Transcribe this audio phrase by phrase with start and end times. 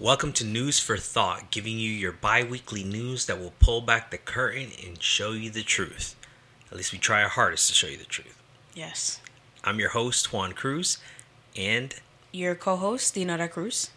[0.00, 4.10] Welcome to News for Thought, giving you your bi weekly news that will pull back
[4.10, 6.16] the curtain and show you the truth.
[6.70, 8.36] At least we try our hardest to show you the truth.
[8.74, 9.20] Yes.
[9.62, 10.98] I'm your host, Juan Cruz,
[11.56, 11.94] and
[12.32, 13.90] Your co-host, Dinara Cruz.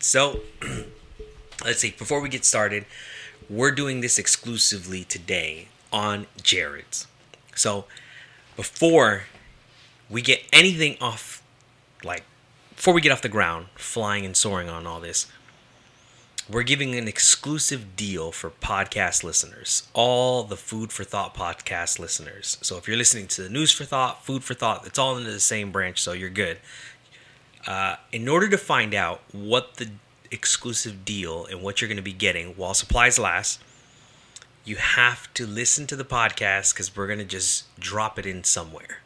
[0.00, 0.40] so
[1.64, 2.84] let's see, before we get started,
[3.48, 7.06] we're doing this exclusively today on Jared's.
[7.54, 7.84] So
[8.56, 9.24] before
[10.10, 11.42] we get anything off,
[12.04, 12.24] like,
[12.76, 15.26] before we get off the ground, flying and soaring on all this,
[16.48, 22.58] we're giving an exclusive deal for podcast listeners, all the Food for Thought podcast listeners.
[22.60, 25.32] So if you're listening to the News for Thought, Food for Thought, it's all into
[25.32, 26.58] the same branch, so you're good.
[27.66, 29.90] Uh, in order to find out what the
[30.30, 33.60] exclusive deal and what you're going to be getting while supplies last,
[34.64, 38.44] you have to listen to the podcast because we're going to just drop it in
[38.44, 38.98] somewhere.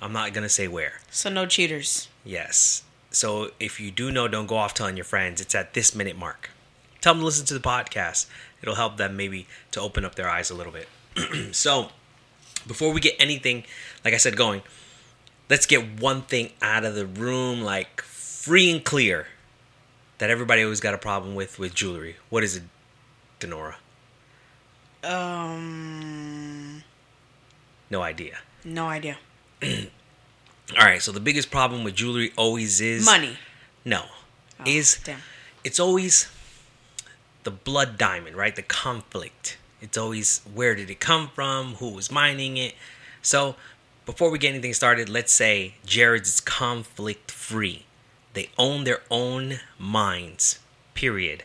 [0.00, 0.94] I'm not going to say where.
[1.10, 2.08] So no cheaters.
[2.24, 2.82] Yes.
[3.14, 5.40] So if you do know, don't go off telling your friends.
[5.40, 6.50] It's at this minute mark.
[7.00, 8.26] Tell them to listen to the podcast.
[8.62, 10.88] It'll help them maybe to open up their eyes a little bit.
[11.54, 11.88] so
[12.66, 13.64] before we get anything,
[14.04, 14.62] like I said, going,
[15.50, 19.26] let's get one thing out of the room, like free and clear,
[20.18, 22.16] that everybody always got a problem with with jewelry.
[22.30, 22.62] What is it,
[23.40, 23.74] Denora?
[25.52, 26.82] Um,
[27.90, 28.38] No idea.
[28.64, 29.18] no idea.
[30.78, 31.02] All right.
[31.02, 33.36] So the biggest problem with jewelry always is Money.
[33.84, 34.04] No,
[34.60, 35.18] Oh, is damn.
[35.64, 36.28] it's always
[37.42, 38.54] the blood diamond, right?
[38.54, 39.58] The conflict.
[39.80, 41.74] It's always where did it come from?
[41.74, 42.74] Who was mining it?
[43.20, 43.56] So,
[44.06, 47.84] before we get anything started, let's say Jared's is conflict free.
[48.34, 50.58] They own their own mines,
[50.94, 51.42] period.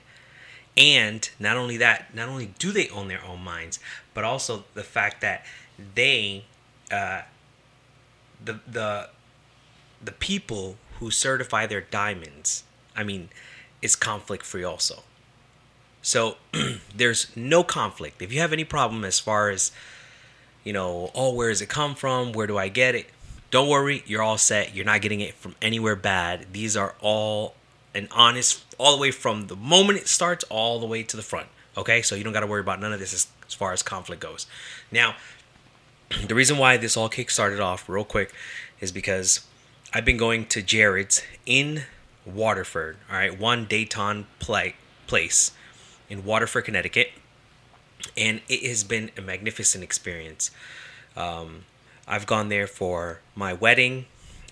[0.77, 3.79] And not only that, not only do they own their own mines,
[4.13, 5.43] but also the fact that
[5.95, 6.45] they,
[6.91, 7.23] uh,
[8.43, 9.09] the the
[10.03, 12.63] the people who certify their diamonds,
[12.95, 13.29] I mean,
[13.81, 15.03] is conflict free also.
[16.01, 16.37] So
[16.95, 18.21] there's no conflict.
[18.21, 19.71] If you have any problem as far as,
[20.63, 22.31] you know, oh, where does it come from?
[22.31, 23.07] Where do I get it?
[23.49, 24.75] Don't worry, you're all set.
[24.75, 26.47] You're not getting it from anywhere bad.
[26.51, 27.55] These are all
[27.93, 31.23] an honest, all the way from the moment it starts all the way to the
[31.23, 31.47] front.
[31.77, 33.83] Okay, so you don't got to worry about none of this as, as far as
[33.83, 34.47] conflict goes.
[34.91, 35.15] Now,
[36.27, 38.33] the reason why this all kick started off real quick
[38.79, 39.45] is because
[39.93, 41.83] I've been going to Jared's in
[42.25, 42.97] Waterford.
[43.09, 44.75] All right, one Dayton play,
[45.07, 45.51] place
[46.09, 47.11] in Waterford, Connecticut,
[48.15, 50.51] and it has been a magnificent experience.
[51.15, 51.65] Um,
[52.07, 54.05] I've gone there for my wedding,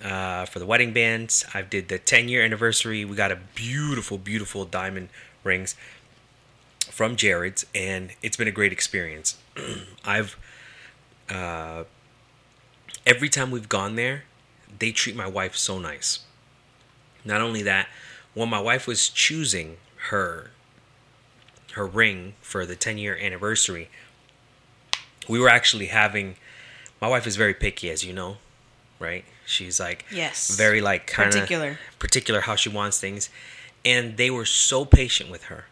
[0.03, 1.45] uh, for the wedding bands.
[1.53, 3.05] I did the 10 year anniversary.
[3.05, 5.09] We got a beautiful, beautiful diamond
[5.43, 5.75] rings
[6.91, 9.37] from Jared's, and it's been a great experience.
[10.05, 10.37] I've
[11.29, 11.83] uh,
[13.05, 14.23] every time we've gone there,
[14.79, 16.19] they treat my wife so nice.
[17.23, 17.87] Not only that,
[18.33, 19.77] when my wife was choosing
[20.09, 20.51] her
[21.73, 23.89] her ring for the 10 year anniversary,
[25.27, 26.35] we were actually having
[27.01, 28.37] my wife is very picky as you know,
[28.99, 29.25] right?
[29.45, 30.55] She's like Yes.
[30.55, 31.79] very like kind of Particular.
[31.99, 33.29] particular how she wants things
[33.83, 35.65] and they were so patient with her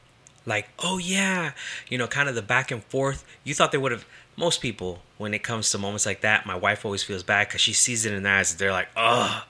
[0.45, 1.53] like oh yeah
[1.89, 4.05] you know kind of the back and forth you thought they would have
[4.35, 7.61] most people when it comes to moments like that my wife always feels bad because
[7.61, 9.45] she sees it in their eyes they're like oh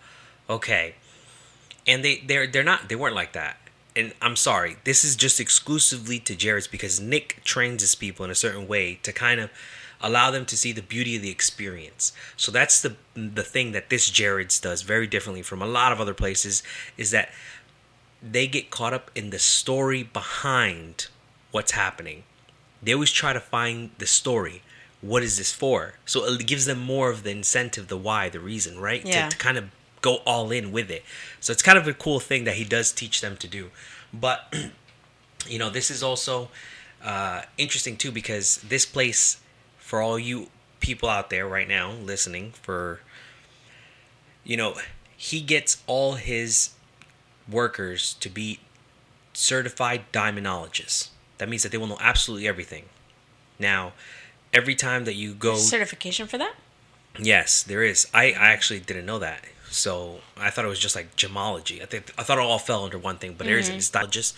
[0.50, 0.96] okay.
[1.88, 3.58] And they they're they're not they weren't like that.
[3.96, 8.32] And i'm sorry this is just exclusively to jared's because nick trains his people in
[8.32, 9.52] a certain way to kind of
[10.04, 12.12] allow them to see the beauty of the experience.
[12.36, 16.02] So that's the the thing that this jared's does very differently from a lot of
[16.02, 16.62] other places
[16.98, 17.30] is that
[18.22, 21.08] they get caught up in the story behind
[21.52, 22.24] what's happening.
[22.82, 24.62] They always try to find the story
[25.04, 25.96] what is this for?
[26.06, 29.06] So it gives them more of the incentive the why the reason right?
[29.06, 29.30] Yeah.
[29.30, 29.66] to, to kind of
[30.02, 31.04] go all in with it.
[31.40, 33.70] So it's kind of a cool thing that he does teach them to do.
[34.14, 34.54] But
[35.48, 36.50] you know this is also
[37.04, 39.38] uh, interesting too because this place
[39.78, 40.48] for all you
[40.80, 43.00] people out there right now listening for
[44.44, 44.76] you know
[45.16, 46.72] he gets all his
[47.50, 48.60] workers to be
[49.34, 52.86] certified diamondologists that means that they will know absolutely everything.
[53.60, 53.94] Now
[54.54, 56.56] every time that you go Certification for that?
[57.20, 58.08] Yes, there is.
[58.14, 59.44] I, I actually didn't know that.
[59.70, 61.82] So I thought it was just like gemology.
[61.82, 64.06] I think I thought it all fell under one thing, but there is an mm-hmm.
[64.06, 64.34] histologist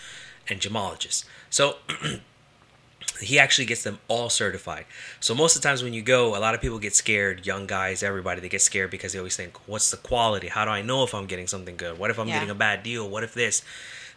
[0.50, 1.26] and gemologist.
[1.50, 1.76] So
[3.22, 4.86] he actually gets them all certified.
[5.20, 7.46] So most of the times when you go, a lot of people get scared.
[7.46, 10.48] Young guys, everybody, they get scared because they always think, "What's the quality?
[10.48, 11.98] How do I know if I'm getting something good?
[11.98, 12.36] What if I'm Yeah.
[12.36, 13.10] getting a bad deal?
[13.10, 13.62] What if this?"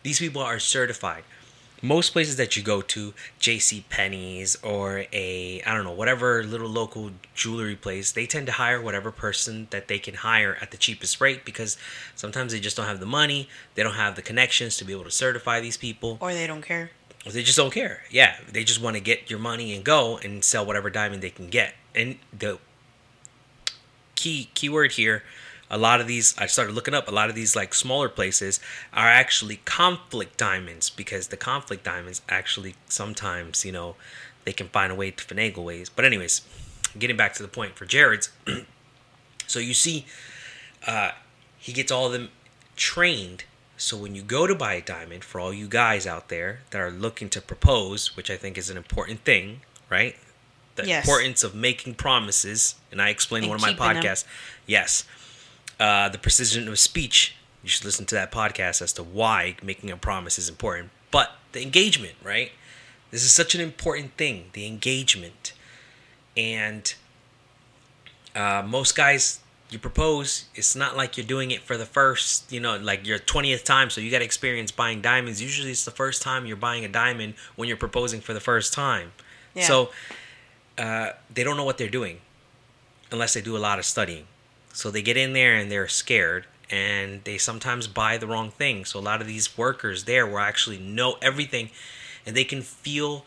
[0.04, 1.24] These people are certified.
[1.82, 3.84] Most places that you go to, J.C.
[3.88, 8.80] Penney's or a I don't know whatever little local jewelry place, they tend to hire
[8.80, 11.76] whatever person that they can hire at the cheapest rate because
[12.14, 15.04] sometimes they just don't have the money, they don't have the connections to be able
[15.04, 16.90] to certify these people, Or they don't care.
[17.24, 18.02] they just don't care.
[18.10, 21.30] Yeah, they just want to get your money and go and sell whatever diamond they
[21.30, 21.74] can get.
[21.94, 22.58] And the
[24.14, 25.22] key keyword here
[25.70, 28.58] a lot of these i started looking up a lot of these like smaller places
[28.92, 33.94] are actually conflict diamonds because the conflict diamonds actually sometimes you know
[34.44, 35.90] they can find a way to finagle ways.
[35.90, 36.40] But anyways
[36.98, 38.30] getting back to the point for jared's
[39.46, 40.06] so you see
[40.86, 41.10] uh,
[41.58, 42.30] he gets all of them
[42.76, 43.44] trained.
[43.76, 46.80] So when you go to buy a diamond for all you guys out there that
[46.80, 49.60] are looking to propose which i think is an important thing
[49.90, 50.16] right?
[50.76, 51.04] The Yes.
[51.04, 54.02] importance of making promises and i explained And one of my keeping them.
[54.04, 54.24] podcasts.
[54.66, 55.04] Yes
[55.80, 57.36] uh, the precision of speech.
[57.62, 60.90] You should listen to that podcast as to why making a promise is important.
[61.10, 62.52] But the engagement right?
[63.10, 65.52] This is such an important thing the engagement.
[66.36, 66.94] And
[68.34, 69.40] uh, most guys
[69.70, 73.18] you propose it's not like you're doing it for the first you know like your
[73.18, 73.90] 20th time.
[73.90, 75.42] So you got experience buying diamonds.
[75.42, 78.72] Usually it's the first time you're buying a diamond when you're proposing for the first
[78.72, 79.12] time.
[79.54, 79.64] Yeah.
[79.64, 79.90] so
[80.76, 82.20] uh, they don't know what they're doing
[83.10, 84.26] unless they do a lot of studying
[84.78, 88.84] so they get in there and they're scared and they sometimes buy the wrong thing
[88.84, 91.68] so a lot of these workers there will actually know everything
[92.24, 93.26] and they can feel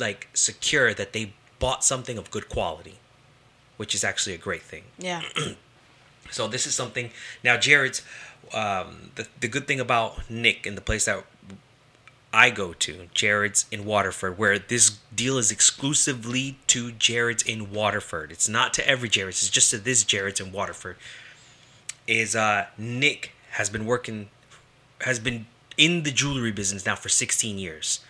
[0.00, 2.98] like secure that they bought something of good quality
[3.76, 5.22] which is actually a great thing Yeah.
[6.32, 7.10] so this is something
[7.44, 8.02] now Jared's
[8.52, 11.24] um, the, the good thing about Nick and the place that
[12.32, 18.30] I go to, Jared's in Waterford, where this deal is exclusively to Jared's in Waterford.
[18.30, 20.96] It's not to every Jared's, it's just to this Jared's in Waterford.
[22.06, 24.30] Is uh Nick has been working
[25.02, 25.46] has been
[25.76, 28.00] in the jewelry business now for 16 years.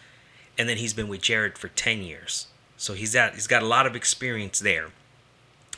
[0.58, 2.48] And then he's been with Jared for 10 years.
[2.76, 4.88] So he's at he's got a lot of experience there.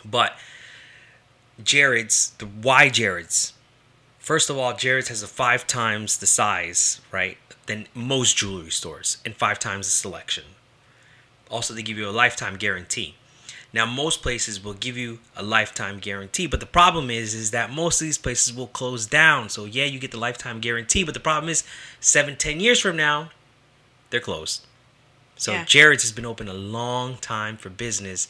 [0.04, 0.36] But
[1.62, 3.52] Jared's, the why Jared's.
[4.18, 9.18] First of all, Jared's has a five times the size, right, than most jewelry stores,
[9.24, 10.44] and five times the selection.
[11.50, 13.14] Also, they give you a lifetime guarantee.
[13.74, 17.72] Now, most places will give you a lifetime guarantee, but the problem is, is that
[17.72, 19.48] most of these places will close down.
[19.48, 21.64] So yeah, you get the lifetime guarantee, but the problem is,
[22.00, 23.30] seven, ten years from now,
[24.10, 24.66] they're closed.
[25.36, 25.64] So Yeah.
[25.64, 28.28] Jared's has been open a long time for business,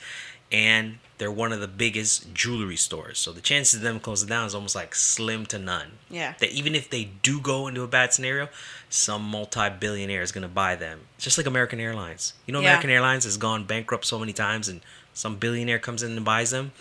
[0.53, 3.17] and they're one of the biggest jewelry stores.
[3.21, 5.93] So the chances of them closing down is almost like slim to none.
[6.11, 6.35] Yeah.
[6.41, 8.49] That even if they do go into a bad scenario,
[8.91, 11.03] some multi-billionaire is going to buy them.
[11.19, 12.33] Just like American Airlines.
[12.45, 12.71] You know, Yeah.
[12.71, 14.81] American Airlines has gone bankrupt so many times, and
[15.15, 16.73] some billionaire comes in and buys them.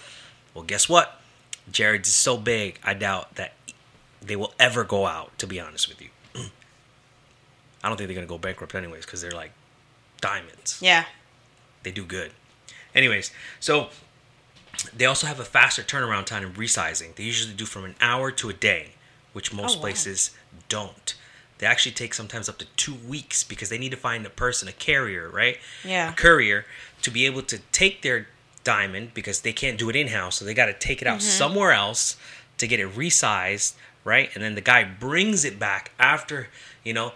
[0.56, 1.22] Well, guess what?
[1.72, 3.54] Jared's is so big, I doubt that
[4.24, 5.38] they will ever go out.
[5.38, 6.10] To be honest with you,
[7.84, 9.52] I don't think they're going to go bankrupt anyways because they're like
[10.20, 11.06] diamonds Yeah.
[11.84, 12.32] they do good.
[12.96, 13.90] Anyways, so
[14.96, 17.16] they also have a faster turnaround time in resizing.
[17.16, 18.94] They usually do from an hour to a day,
[19.34, 19.82] which most Oh, wow.
[19.82, 20.32] places
[20.70, 21.16] don't.
[21.60, 24.68] They actually take sometimes up to two weeks because they need to find a person,
[24.68, 25.58] a carrier, right?
[25.86, 26.10] Yeah.
[26.12, 26.66] A courier
[27.04, 28.28] to be able to take their
[28.64, 31.22] diamond because they can't do it in house, so they got to take it out
[31.22, 32.16] somewhere else
[32.58, 33.74] to get it resized,
[34.04, 34.30] right?
[34.34, 36.48] And then the guy brings it back after,
[36.84, 37.14] you know,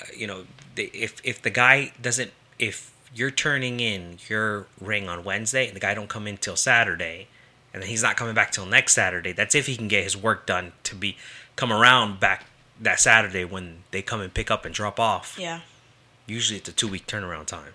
[0.00, 0.44] uh, you know,
[0.76, 2.30] they, if if the guy doesn't,
[2.60, 6.56] if you're turning in your ring on Wednesday and the guy don't come in till
[6.56, 7.28] Saturday,
[7.72, 9.32] and then he's not coming back till next Saturday.
[9.32, 11.16] That's if he can get his work done to be
[11.56, 12.46] come around back
[12.80, 15.36] that Saturday when they come and pick up and drop off.
[15.38, 15.60] Yeah.
[16.26, 17.72] Usually it's a two week turnaround time.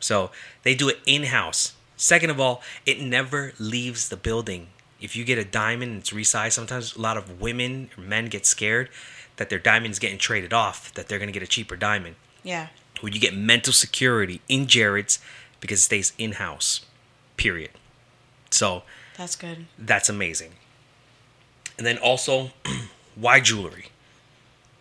[0.00, 0.30] So
[0.62, 1.74] they do it in house.
[1.96, 4.68] Second of all, it never leaves the building.
[5.00, 8.26] If you get a diamond and it's resized, sometimes a lot of women or men
[8.26, 8.88] get scared
[9.36, 12.16] that their diamond's getting traded off, that they're going to get a cheaper diamond.
[12.42, 12.68] Yeah.
[13.02, 15.18] When you get mental security in Jared's
[15.60, 16.80] because it stays in house,
[17.36, 17.70] period.
[18.50, 18.82] So
[19.18, 19.66] That's good.
[19.78, 20.52] that's amazing.
[21.78, 22.50] And then also,
[23.14, 23.86] why jewelry?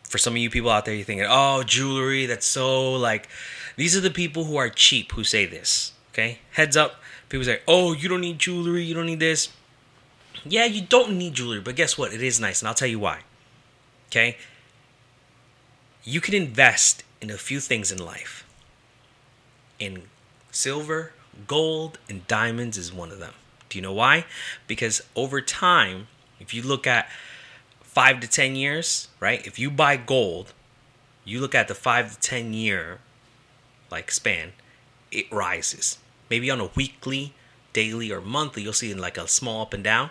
[0.03, 3.27] For some of you people out there, you're thinking, oh, jewelry, that's so like.
[3.77, 5.93] These are the people who are cheap who say this.
[6.13, 6.39] Okay?
[6.51, 6.95] Heads up.
[7.29, 9.49] People say, oh, you don't need jewelry, you don't need this.
[10.43, 12.13] Yeah, you don't need jewelry, but guess what?
[12.13, 13.19] It is nice, and I'll tell you why.
[14.09, 14.37] Okay?
[16.03, 18.45] You can invest in a few things in life.
[19.79, 20.03] In
[20.51, 21.13] silver,
[21.47, 23.33] gold, and diamonds is one of them.
[23.69, 24.25] Do you know why?
[24.67, 26.07] Because over time,
[26.39, 27.07] if you look at
[27.81, 29.45] five to 10 years, right?
[29.45, 30.53] If you buy gold,
[31.23, 32.99] you look at the five to 10 year
[33.89, 34.53] like span,
[35.11, 35.97] it rises.
[36.29, 37.33] Maybe on a weekly,
[37.73, 40.09] daily, or monthly, you'll see in like a small up and down.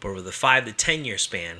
[0.00, 1.58] But over the five to 10 year span,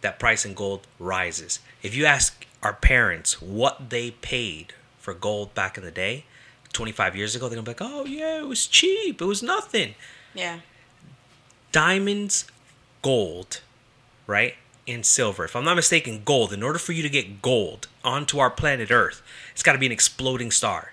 [0.00, 1.60] that price in gold rises.
[1.82, 6.24] If you ask our parents what they paid for gold back in the day,
[6.72, 9.94] 25 years ago, they're gonna be like, oh yeah, it was cheap, it was nothing.
[10.34, 10.60] Yeah.
[11.70, 12.46] Diamonds,
[13.02, 13.60] gold,
[14.26, 14.54] right?
[14.86, 15.44] And silver.
[15.44, 16.52] If I'm not mistaken, gold.
[16.52, 19.86] In order for you to get gold onto our planet Earth, it's got to be
[19.86, 20.92] an exploding star.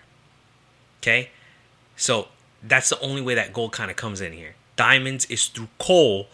[1.02, 1.32] Okay?
[1.96, 2.28] So
[2.62, 4.56] that's the only way that gold kind of comes in here.
[4.76, 6.28] Diamonds is through coal,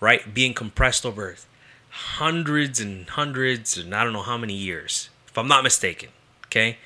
[0.00, 0.32] right?
[0.32, 1.34] Being compressed over
[1.98, 6.10] hundreds and hundreds and I don't know how many years, if I'm not mistaken.
[6.46, 6.78] Okay?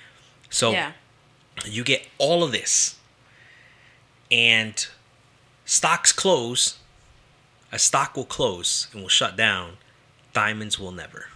[0.50, 0.92] So Yeah.
[1.64, 2.96] you get all of this
[4.30, 4.86] and
[5.64, 6.78] stocks close
[7.70, 9.76] a stock will close and will shut down
[10.32, 11.28] diamonds will never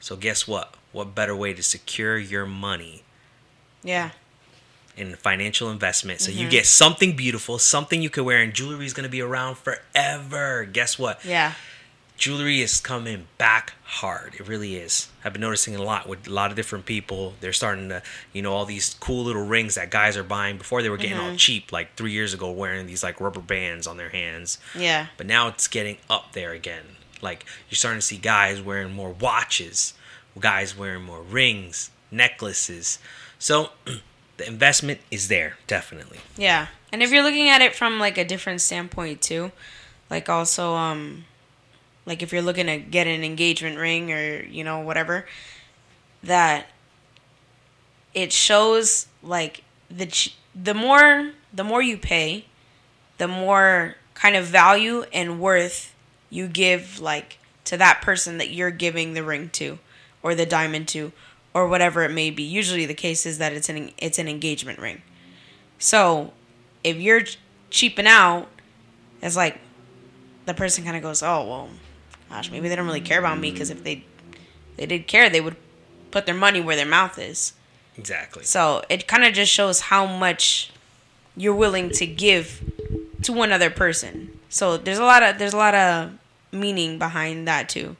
[0.00, 3.02] so guess what what better way to secure your money
[3.82, 4.10] Yeah.
[4.96, 6.50] in financial investment so you mm-hmm.
[6.50, 10.64] get something beautiful something you can wear and jewelry is going to be around forever
[10.64, 11.52] guess what Yeah.
[12.16, 14.34] Jewelry is coming back hard.
[14.34, 15.08] It really is.
[15.24, 17.34] I've been noticing a lot with a lot of different people.
[17.40, 20.82] They're starting to, you know, all these cool little rings that guys are buying before
[20.82, 23.96] they were getting all cheap, like three years ago, wearing these like rubber bands on
[23.96, 24.58] their hands.
[24.74, 25.06] Yeah.
[25.16, 26.84] But now it's getting up there again.
[27.22, 29.94] Like you're starting to see guys wearing more watches,
[30.38, 32.98] guys wearing more rings, necklaces.
[33.38, 33.70] So
[34.36, 36.18] the investment is there, definitely.
[36.36, 36.68] Yeah.
[36.92, 39.52] And if you're looking at it from like a different standpoint too,
[40.10, 41.24] like also um
[42.06, 45.26] like if you're looking to get an engagement ring or you know whatever
[46.22, 46.66] that
[48.14, 52.46] it shows like the the more the more you pay,
[53.18, 55.94] the more kind of value and worth
[56.30, 59.78] you give like to that person that you're giving the ring to
[60.22, 61.12] or the diamond to
[61.52, 62.42] or whatever it may be.
[62.42, 65.02] Usually the case is that it's an it's an engagement ring.
[65.78, 66.32] So,
[66.82, 67.22] if you're
[67.68, 68.48] cheaping out,
[69.20, 69.58] it's like
[70.46, 71.68] the person kind of goes, "Oh, well,
[72.28, 74.04] gosh, maybe they don't really care about me because if they
[74.76, 75.56] they did care, they would
[76.10, 77.52] put their money where their mouth is."
[77.98, 78.44] Exactly.
[78.44, 80.70] So, it kind of just shows how much
[81.36, 82.62] you're willing to give
[83.22, 84.38] to one other person.
[84.48, 86.12] So, there's a lot of there's a lot of
[86.52, 87.96] meaning behind that too.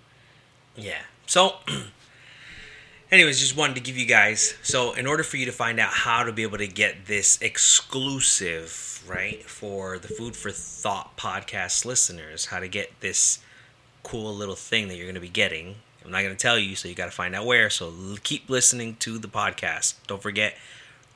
[0.76, 1.02] Yeah.
[1.26, 1.56] So,
[3.10, 4.54] anyways, just wanted to give you guys.
[4.62, 7.40] So, in order for you to find out how to be able to get this
[7.40, 13.38] exclusive, right, for the Food for Thought podcast listeners, how to get this
[14.06, 15.74] cool little thing that you're going to be getting.
[16.04, 17.68] I'm not going to tell you, so you got to find out where.
[17.68, 19.94] So, keep listening to the podcast.
[20.06, 20.56] Don't forget,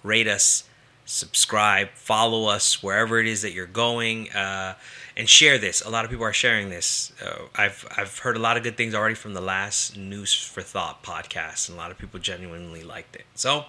[0.02, 0.64] rate us,
[1.04, 4.74] subscribe, follow us wherever it is that you're going, uh,
[5.16, 5.82] and share this.
[5.82, 7.12] A lot of people are sharing this.
[7.24, 10.60] Uh, I've I've heard a lot of good things already from the last News for
[10.60, 13.26] Thought podcast, and a lot of people genuinely liked it.
[13.36, 13.66] So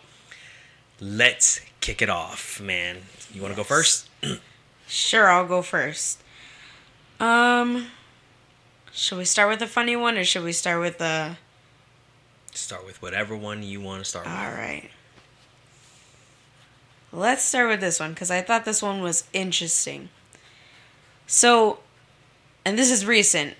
[0.99, 2.97] let's kick it off, man.
[3.31, 4.09] You want to go first?
[4.93, 6.21] Sure, I'll go first.
[7.17, 7.87] Um,
[8.93, 11.37] should we start with a funny one or should we start with a?
[12.53, 14.33] Start with whatever one you want to start with.
[14.33, 14.89] All right.
[17.13, 20.09] Let's start with this one because I thought this one was interesting.
[21.27, 21.79] So,
[22.65, 23.55] and this is recent.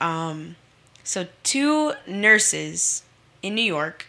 [0.00, 0.56] Um,
[1.02, 3.02] so two nurses
[3.42, 4.06] in New York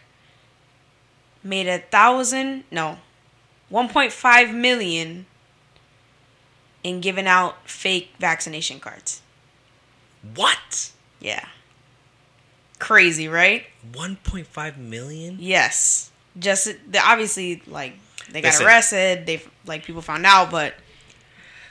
[1.42, 2.98] made a thousand, no,
[3.70, 5.26] 1.5 million
[6.84, 9.21] in giving out fake vaccination cards.
[10.34, 10.90] What?
[11.20, 11.44] Yeah.
[12.78, 13.64] Crazy, right?
[13.92, 15.36] 1.5 million?
[15.40, 16.10] Yes.
[16.38, 16.68] Just
[17.02, 17.94] obviously like
[18.30, 18.66] they got Listen.
[18.66, 19.26] arrested.
[19.26, 20.74] They like people found out, but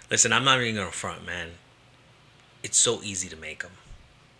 [0.09, 1.51] Listen, I'm not even gonna front, man.
[2.63, 3.71] It's so easy to make them.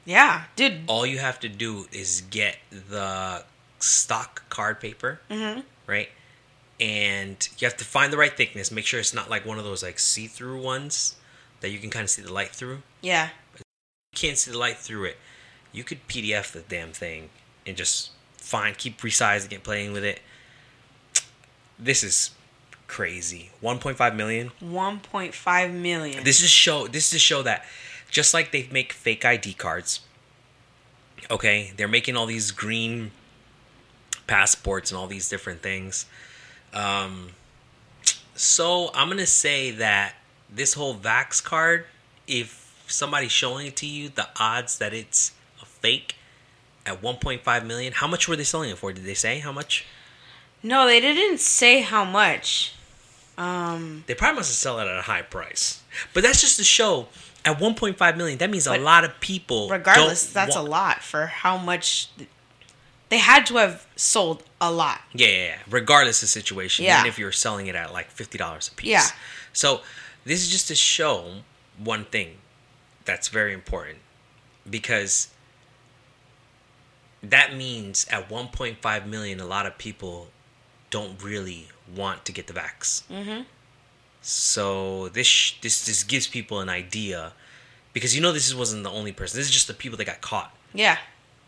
[0.05, 0.81] yeah, dude.
[0.87, 3.43] all you have to do is get the
[3.79, 5.63] stock card paper, Mhm.
[5.87, 6.09] right?
[6.79, 8.69] And you have to find the right thickness.
[8.71, 11.15] Make sure it's not like one of those like see-through ones
[11.61, 12.81] that you can kind of see the light through.
[13.01, 13.29] Yeah.
[14.13, 15.17] Can't see the light through it.
[15.71, 17.29] You could PDF the damn thing
[17.65, 20.19] and just find, keep resizing it, playing with it.
[21.79, 22.31] This is
[22.87, 23.51] crazy.
[23.63, 24.51] 1.5 million.
[24.61, 26.23] 1.5 million.
[26.25, 26.87] This is show.
[26.87, 27.65] This is to show that
[28.09, 30.01] just like they make fake ID cards.
[31.29, 33.11] Okay, they're making all these green
[34.27, 36.05] passports and all these different things.
[36.73, 37.29] Um,
[38.35, 40.15] so I'm gonna say that
[40.53, 41.85] this whole Vax card,
[42.27, 42.60] if
[42.91, 45.31] somebody's showing it to you, the odds that it's
[45.61, 46.15] a fake
[46.85, 47.93] at 1.5 million.
[47.93, 48.91] How much were they selling it for?
[48.93, 49.85] Did they say how much?
[50.63, 52.73] no, they didn't say how much.
[53.37, 55.81] Um, They probably must have sell it at a high price.
[56.13, 57.07] But that's just to show
[57.43, 58.37] at 1.5 million.
[58.37, 59.69] That means a lot of people.
[59.69, 62.09] regardless, that's a lot for how much
[63.09, 65.01] they had to have sold a lot.
[65.13, 65.57] Yeah, yeah, yeah.
[65.69, 66.99] Regardless of the situation, Yeah.
[66.99, 68.89] even if you're selling it at like fifty dollars a piece.
[68.89, 69.07] Yeah.
[69.53, 69.81] So
[70.23, 71.37] this is just to show
[71.77, 72.37] one thing
[73.05, 73.99] that's very important
[74.69, 75.29] because
[77.23, 80.27] that means at 1.5 million, a lot of people
[80.89, 83.03] don't really want to get the vax.
[83.09, 83.41] Mm-hmm.
[84.21, 87.33] So this this this gives people an idea,
[87.93, 89.37] because you know this wasn't the only person.
[89.39, 90.55] This is just the people that got caught.
[90.73, 90.97] Yeah.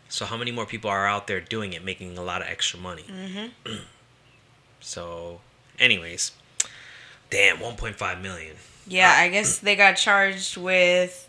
[0.08, 2.78] So how many more people are out there doing it, making a lot of extra
[2.78, 3.04] money?
[3.08, 3.72] Mm-hmm.
[4.80, 5.40] so,
[5.78, 6.32] anyways,
[7.30, 8.56] damn, 1.5 million.
[8.86, 11.28] Yeah, I guess they got charged with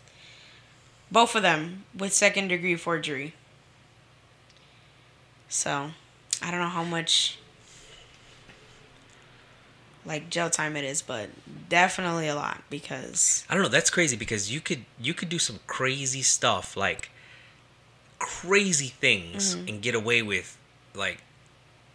[1.10, 3.34] both of them with second degree forgery.
[5.48, 5.90] So,
[6.42, 7.38] I don't know how much
[10.04, 11.30] like jail time it is, but
[11.68, 13.68] definitely a lot because I don't know.
[13.68, 17.10] That's crazy because you could you could do some crazy stuff like
[18.18, 19.68] crazy things Mm-hmm.
[19.68, 20.56] and get away with
[20.94, 21.18] like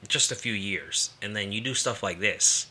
[0.08, 2.68] just a few years, and then you do stuff like this,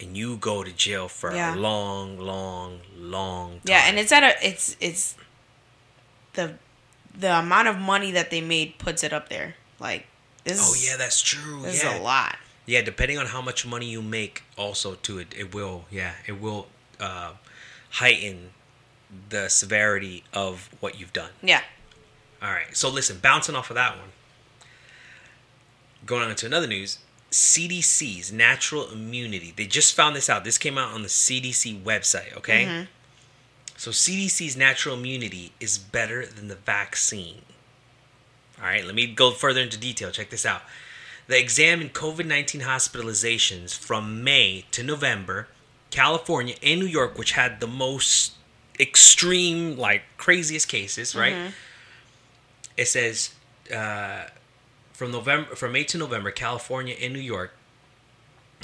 [0.00, 1.54] and you go to jail for Yeah.
[1.54, 3.50] a long, long, long.
[3.52, 3.60] Time.
[3.64, 5.14] yeah, and it's at a it's it's
[6.40, 6.54] the
[7.18, 9.54] the amount of money that they made puts it up there.
[9.78, 10.06] Like
[10.44, 11.62] this oh yeah, that's true.
[11.62, 11.94] this yeah.
[11.94, 12.36] is a lot.
[12.66, 15.86] Yeah, depending on how much money you make, also to it, it will.
[15.90, 16.68] Yeah, it will
[17.00, 17.32] uh,
[17.90, 18.50] heighten
[19.28, 21.30] the severity of what you've done.
[21.42, 21.62] Yeah.
[22.42, 22.76] All right.
[22.76, 24.10] So listen, bouncing off of that one,
[26.06, 26.98] going on to another news.
[27.30, 29.52] CDC's natural immunity.
[29.54, 30.42] They just found this out.
[30.42, 32.36] This came out on the CDC website.
[32.36, 32.86] Okay.
[33.80, 37.40] So CDC's natural immunity is better than the vaccine.
[38.58, 38.84] All right.
[38.84, 40.10] Let me go further into detail.
[40.10, 40.60] Check this out.
[41.28, 45.48] They examined COVID 19 hospitalizations from May to November.
[45.90, 48.34] California and New York, which had the most
[48.78, 51.32] extreme, like craziest cases, right?
[52.76, 53.34] It says
[53.74, 54.24] uh,
[54.92, 57.54] from November, from May to November, California and New York,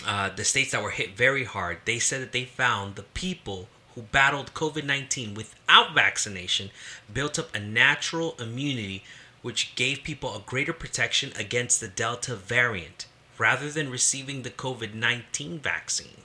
[0.06, 3.70] uh, the states that were hit very hard, they said that they found the people
[3.96, 6.70] who battled COVID 19 without vaccination
[7.12, 9.02] built up a natural immunity
[9.42, 13.06] which gave people a greater protection against the Delta variant
[13.38, 16.22] rather than receiving the COVID 19 vaccine.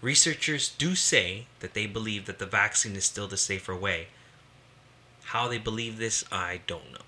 [0.00, 4.08] Researchers do say that they believe that the vaccine is still the safer way.
[5.24, 7.00] How they believe this, I don't know.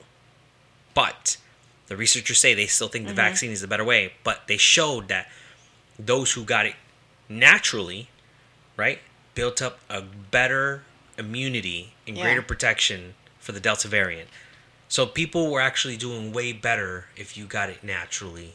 [0.92, 1.36] But
[1.86, 3.16] the researchers say they still think the mm-hmm.
[3.16, 5.28] vaccine is the better way, but they showed that
[5.98, 6.74] those who got it
[7.28, 8.08] naturally,
[8.76, 8.98] right,
[9.34, 10.82] built up a better
[11.18, 12.22] immunity and Yeah.
[12.24, 14.28] greater protection for the Delta variant.
[14.88, 18.54] So people were actually doing way better if you got it naturally.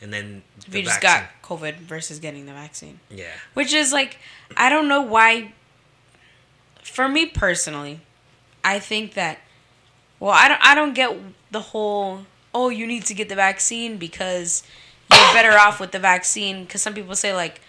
[0.00, 3.00] And then the you just vaccine- got COVID versus getting the vaccine.
[3.10, 3.32] yeah.
[3.54, 4.18] Which is like,
[4.56, 5.52] I don't know why.
[6.82, 8.00] For me personally,
[8.62, 9.38] I think that,
[10.20, 11.16] well, I don't, I don't get
[11.50, 14.62] the whole, oh, you need to get the vaccine because
[15.10, 16.64] you're better off with the vaccine.
[16.64, 17.60] Because some people say, like,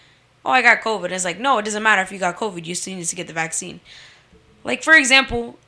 [0.44, 1.10] oh, I got COVID.
[1.10, 3.26] It's like, no, it doesn't matter if you got COVID, you still need to get
[3.26, 3.80] the vaccine.
[4.64, 5.58] Like, for example,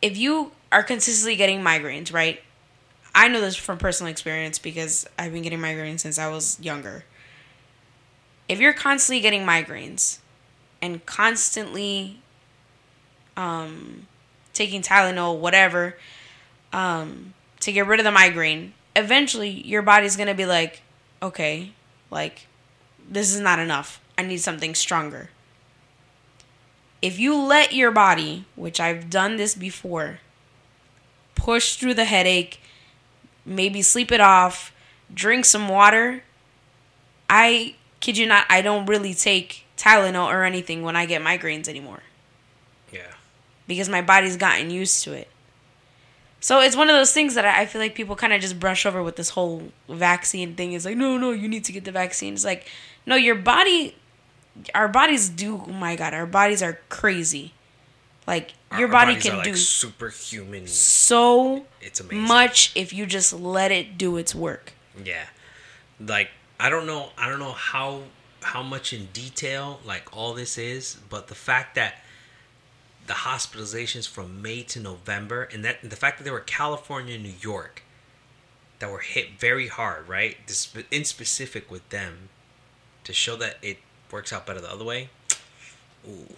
[0.00, 2.40] if you are consistently getting migraines, right?
[3.14, 7.04] I know this from personal experience because I've been getting migraines since I was younger
[8.52, 10.18] if you're constantly getting migraines
[10.80, 12.20] and constantly
[13.34, 14.06] um,
[14.52, 15.96] taking Tylenol, whatever,
[16.72, 20.82] um, to get rid of the migraine, eventually your body's gonna be like,
[21.22, 21.72] okay,
[22.10, 22.46] like
[23.08, 24.00] this is not enough.
[24.16, 25.30] I need something stronger.
[27.00, 30.20] If you let your body, which I've done this before,
[31.34, 32.60] push through the headache,
[33.44, 34.72] maybe sleep it off,
[35.12, 36.22] drink some water,
[37.28, 41.66] I kid you not, I don't really take Tylenol or anything when I get migraines
[41.66, 42.02] anymore
[42.92, 43.14] Yeah.
[43.66, 45.28] because my body's gotten used to it.
[46.38, 48.84] So it's one of those things that I feel like people kind of just brush
[48.86, 50.72] over with this whole vaccine thing.
[50.72, 52.34] It's like, no, no, you need to get the vaccine.
[52.34, 52.66] It's like,
[53.06, 53.96] no, your body,
[54.74, 55.62] our bodies do.
[55.66, 57.52] Oh my god, our bodies are crazy.
[58.26, 60.66] Like your Our body can like, do superhuman.
[60.68, 62.28] so It's amazing.
[62.28, 64.72] much if you just let it do its work.
[65.04, 65.24] Yeah.
[66.00, 68.02] Like I don't know I don't know how
[68.42, 71.96] how much in detail like all this is, but the fact that
[73.08, 77.24] the hospitalizations from May to November and that the fact that there were California and
[77.24, 77.82] New York
[78.78, 80.36] that were hit very hard, right?
[80.46, 82.28] This in specific with them
[83.04, 83.78] to show that it
[84.10, 85.08] works out better the other way.
[86.08, 86.34] Ooh.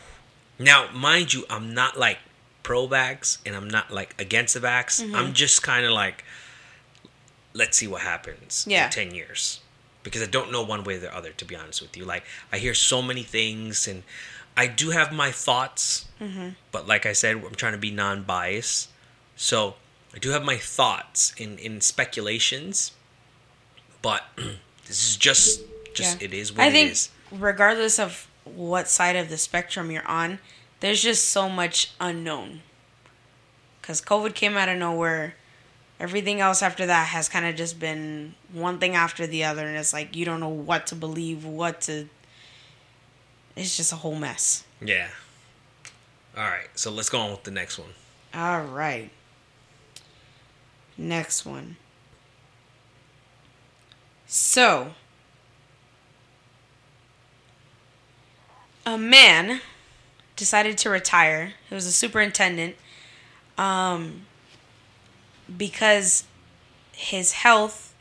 [0.59, 2.19] Now, mind you, I'm not like
[2.63, 5.03] pro vax and I'm not like against the vax.
[5.03, 5.15] Mm-hmm.
[5.15, 6.25] I'm just kind of like
[7.57, 8.87] let's see what happens Yeah.
[8.87, 9.61] in 10 years
[10.03, 12.25] because i don't know one way or the other to be honest with you like
[12.53, 14.03] i hear so many things and
[14.57, 16.07] i do have my thoughts
[16.73, 18.89] but like i said i'm trying to be non-biased
[19.37, 19.77] so
[20.13, 22.91] i do have my thoughts in in speculations
[24.03, 24.25] but
[24.87, 25.61] this is just
[25.95, 26.27] just Yeah.
[26.27, 30.07] it is what I it think is regardless of what side of the spectrum you're
[30.07, 30.39] on,
[30.81, 32.63] there's just so much unknown.
[33.83, 35.35] Cause COVID came out of nowhere.
[36.01, 39.77] everything else after that has kind of just been one thing after the other and
[39.77, 42.09] it's like you don't know what to believe what to
[43.57, 45.09] it's just a whole mess Yeah.
[46.37, 47.91] All right, so let's go on with the next one.
[48.35, 49.11] all right
[50.99, 51.77] next one
[54.27, 54.95] so
[58.87, 59.61] a man
[60.37, 62.75] decided to retire he was a superintendent
[63.57, 64.23] um
[65.57, 66.25] because
[66.93, 67.95] his health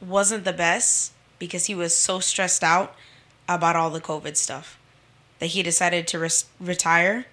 [0.00, 2.94] wasn't the best because he was so stressed out
[3.48, 4.78] about all the COVID stuff
[5.38, 7.26] that he decided to res- retire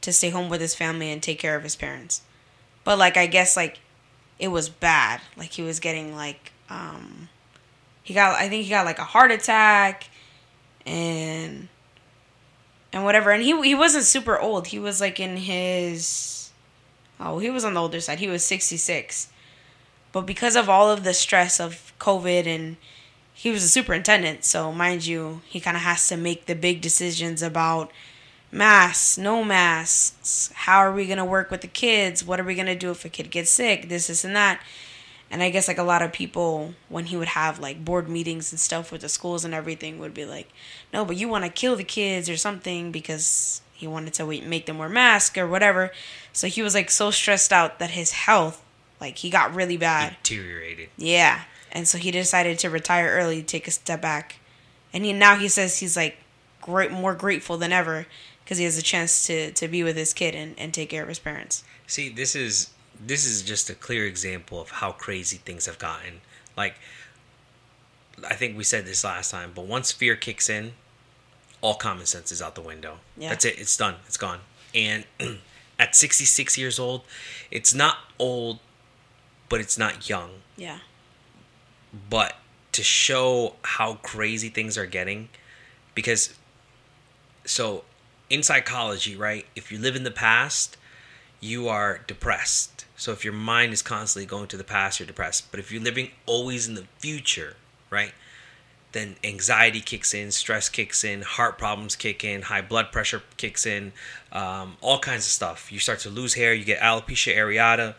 [0.00, 2.22] to stay home with his family and take care of his parents.
[2.84, 3.80] But like I guess like
[4.38, 5.20] it was bad.
[5.36, 7.28] Like he was getting like um
[8.02, 10.08] he got I think he got like a heart attack
[10.84, 11.68] and
[12.92, 14.68] and whatever and he he wasn't super old.
[14.68, 16.50] He was like in his
[17.20, 18.18] oh, he was on the older side.
[18.18, 19.28] He was 66.
[20.12, 22.76] But because of all of the stress of COVID and
[23.34, 26.80] he was a superintendent, so mind you, he kind of has to make the big
[26.80, 27.90] decisions about
[28.50, 32.54] masks, no masks, how are we going to work with the kids, what are we
[32.54, 34.60] going to do if a kid gets sick, this, this, and that.
[35.30, 38.52] And I guess like a lot of people, when he would have like board meetings
[38.52, 40.48] and stuff with the schools and everything, would be like,
[40.92, 44.66] no, but you want to kill the kids or something because he wanted to make
[44.66, 45.92] them wear masks or whatever.
[46.32, 48.62] So he was like so stressed out that his health,
[49.00, 50.16] like he got really bad.
[50.22, 50.88] Deteriorated.
[50.96, 51.42] Yeah.
[51.72, 54.36] And so he decided to retire early, take a step back.
[54.92, 56.16] And he now he says he's like
[56.62, 58.06] great more grateful than ever
[58.44, 61.02] because he has a chance to to be with his kid and, and take care
[61.02, 61.64] of his parents.
[61.86, 62.70] See, this is
[63.04, 66.20] this is just a clear example of how crazy things have gotten.
[66.56, 66.74] Like
[68.26, 70.72] I think we said this last time, but once fear kicks in,
[71.60, 72.98] all common sense is out the window.
[73.16, 73.30] Yeah.
[73.30, 73.58] That's it.
[73.58, 73.96] It's done.
[74.06, 74.40] It's gone.
[74.74, 75.04] And
[75.78, 77.02] at 66 years old,
[77.50, 78.58] it's not old,
[79.48, 80.30] but it's not young.
[80.56, 80.78] Yeah.
[82.08, 82.36] But
[82.72, 85.28] to show how crazy things are getting,
[85.94, 86.34] because
[87.44, 87.84] so
[88.28, 89.46] in psychology, right?
[89.54, 90.76] If you live in the past,
[91.40, 92.84] you are depressed.
[92.96, 95.50] So if your mind is constantly going to the past, you're depressed.
[95.50, 97.56] But if you're living always in the future,
[97.90, 98.12] right?
[98.92, 103.66] Then anxiety kicks in, stress kicks in, heart problems kick in, high blood pressure kicks
[103.66, 103.92] in,
[104.32, 105.70] um, all kinds of stuff.
[105.70, 107.94] You start to lose hair, you get alopecia areata,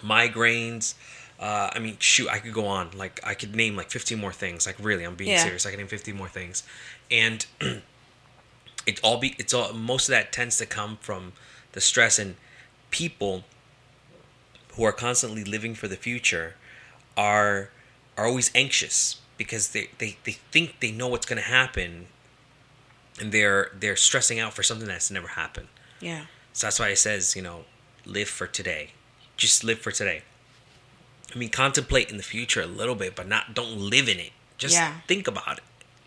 [0.00, 0.94] migraines.
[1.40, 2.90] Uh, I mean, shoot, I could go on.
[2.96, 4.66] Like, I could name like 15 more things.
[4.66, 5.42] Like, really, I'm being Yeah.
[5.42, 5.66] serious.
[5.66, 6.62] I could name 15 more things.
[7.10, 7.44] And
[8.86, 11.32] it all be it's all most of that tends to come from
[11.72, 12.36] the stress and
[12.94, 13.42] people
[14.74, 16.54] who are constantly living for the future
[17.16, 17.70] are
[18.16, 22.06] are always anxious because they, they, they think they know what's going to happen
[23.20, 25.68] and they're they're stressing out for something that's never happened.
[26.00, 26.26] Yeah.
[26.52, 27.64] so that's why it says you know
[28.06, 28.90] live for today.
[29.36, 30.22] Just live for today.
[31.34, 34.32] I mean contemplate in the future a little bit but not don't live in it.
[34.56, 35.00] Just Yeah.
[35.08, 35.64] think about it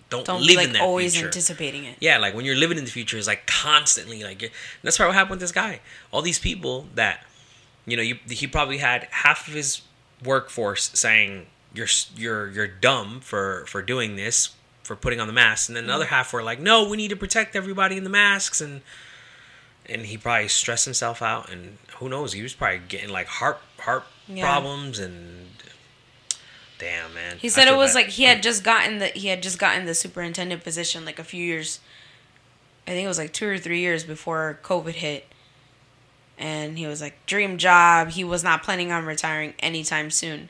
[0.09, 1.97] don't, Don't live like in that always future anticipating it.
[1.99, 5.09] yeah, like when you're living in the future, it's like constantly like you're, that's probably
[5.09, 5.81] what happened with this guy.
[6.11, 7.25] All these people that,
[7.85, 9.81] you know, you, he probably had half of his
[10.23, 14.49] workforce saying you're you're you're dumb for for doing this,
[14.83, 16.13] for putting on the mask, and then another mm-hmm.
[16.13, 18.81] half were like, no, we need to protect everybody in the masks, and
[19.87, 23.59] and he probably stressed himself out, and who knows, he was probably getting like heart
[23.79, 24.43] heart Yeah.
[24.43, 25.49] problems and.
[26.79, 27.37] Damn man.
[27.37, 28.01] He said it was bad.
[28.01, 31.23] like he had just gotten the he had just gotten the superintendent position like a
[31.23, 31.79] few years
[32.87, 35.25] I think it was like 2 or 3 years before COVID hit.
[36.37, 38.09] And he was like dream job.
[38.09, 40.49] He was not planning on retiring anytime soon.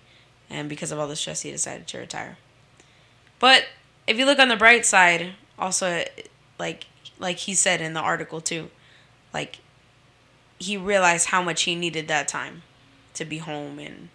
[0.50, 2.38] And because of all the stress he decided to retire.
[3.40, 3.66] But
[4.06, 6.04] if you look on the bright side, also
[6.60, 6.86] like
[7.20, 8.70] like he said in the article too,
[9.34, 9.60] like
[10.60, 12.64] he realized how much he needed that time
[13.14, 14.10] to be home and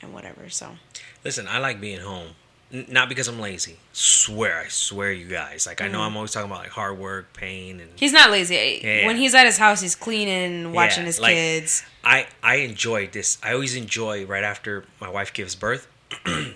[0.00, 0.48] and whatever.
[0.48, 0.76] So
[1.24, 2.28] Listen, I like being home.
[2.72, 3.76] N- not because I'm lazy.
[3.92, 5.66] Swear, I swear you guys.
[5.66, 6.16] Like I know I'm mm.
[6.16, 8.80] always talking about like hard work, pain and He's not lazy.
[8.82, 11.84] Yeah, When he's at his house, he's cleaning, watching Yeah, his like- kids.
[12.04, 13.38] I I enjoy this.
[13.42, 15.88] I always enjoy right after my wife gives birth.
[16.26, 16.54] I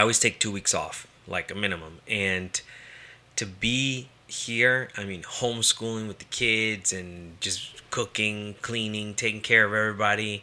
[0.00, 2.00] always take 2 weeks off, like a minimum.
[2.06, 2.60] And
[3.36, 9.64] to be here, I mean homeschooling with the kids and just cooking, cleaning, taking care
[9.64, 10.42] of everybody.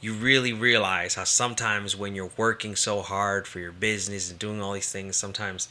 [0.00, 4.62] You really realize how sometimes when you're working so hard for your business and doing
[4.62, 5.68] all these things, sometimes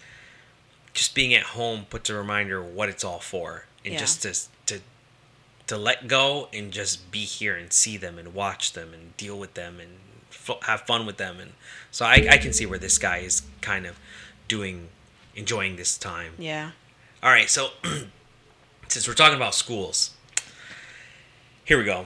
[0.93, 3.99] just being at home puts a reminder of what it's all for, and Yeah.
[3.99, 4.35] just to
[4.67, 4.81] to
[5.67, 9.37] to let go and just be here and see them and watch them and deal
[9.37, 9.97] with them and
[10.31, 11.39] f- have fun with them.
[11.39, 11.53] And
[11.91, 13.99] so I, I can see where this guy is kind of
[14.47, 14.89] doing,
[15.35, 16.33] enjoying this time.
[16.39, 16.71] Yeah.
[17.21, 17.69] All right, so
[18.87, 20.09] since we're talking about schools,
[21.65, 22.05] here we go.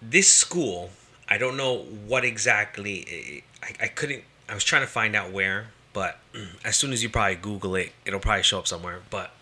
[0.00, 0.90] This school,
[1.28, 3.42] I don't know what exactly.
[3.62, 4.24] I, I couldn't.
[4.48, 6.18] I was trying to find out where, but
[6.64, 9.00] as soon as you probably Google it, it'll probably show up somewhere.
[9.10, 9.32] But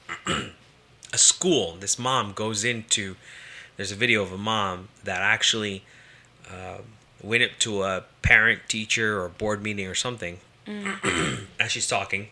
[1.12, 3.16] a school, this mom goes into.
[3.76, 5.84] There's a video of a mom that actually
[6.50, 6.78] uh,
[7.22, 10.38] went up to a parent, teacher, or board meeting or something,
[11.60, 12.28] as she's talking,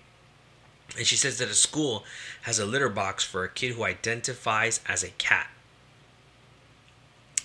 [0.97, 2.05] and she says that a school
[2.43, 5.49] has a litter box for a kid who identifies as a cat.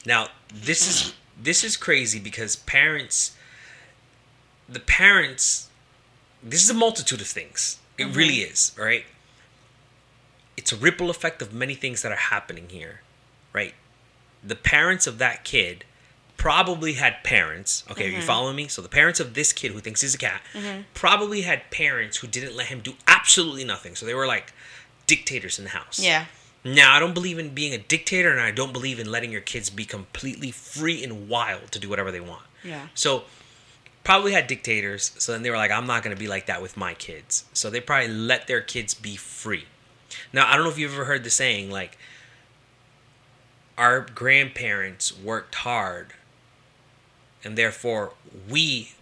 [0.06, 3.36] Now, this is this is crazy because parents
[4.68, 5.70] the parents
[6.44, 7.80] this is a multitude of things.
[7.98, 8.18] It mm-hmm.
[8.18, 9.06] really is, right?
[10.56, 13.02] It's a ripple effect of many things that are happening here,
[13.54, 13.74] right?
[14.44, 15.84] The parents of that kid
[16.38, 17.84] probably had parents.
[17.92, 18.26] Okay, are you mm-hmm.
[18.26, 18.68] following me?
[18.68, 20.82] So the parents of this kid who thinks he's a cat mm-hmm.
[20.94, 23.96] probably had parents who didn't let him do absolutely nothing.
[23.96, 24.54] So they were like
[25.06, 26.00] dictators in the house.
[26.02, 26.26] Yeah.
[26.64, 29.42] Now, I don't believe in being a dictator, and I don't believe in letting your
[29.42, 32.44] kids be completely free and wild to do whatever they want.
[32.64, 32.88] Yeah.
[32.94, 33.24] So,
[34.04, 35.12] probably had dictators.
[35.18, 37.46] So then they were like, I'm not going to be like that with my kids.
[37.54, 39.66] So they probably let their kids be free.
[40.34, 41.98] Now, I don't know if you've ever heard the saying, like,
[43.78, 46.14] our grandparents worked hard,
[47.44, 48.14] and therefore
[48.50, 48.94] we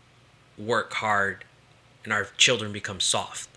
[0.57, 1.45] work hard,
[2.03, 3.49] and our children become soft.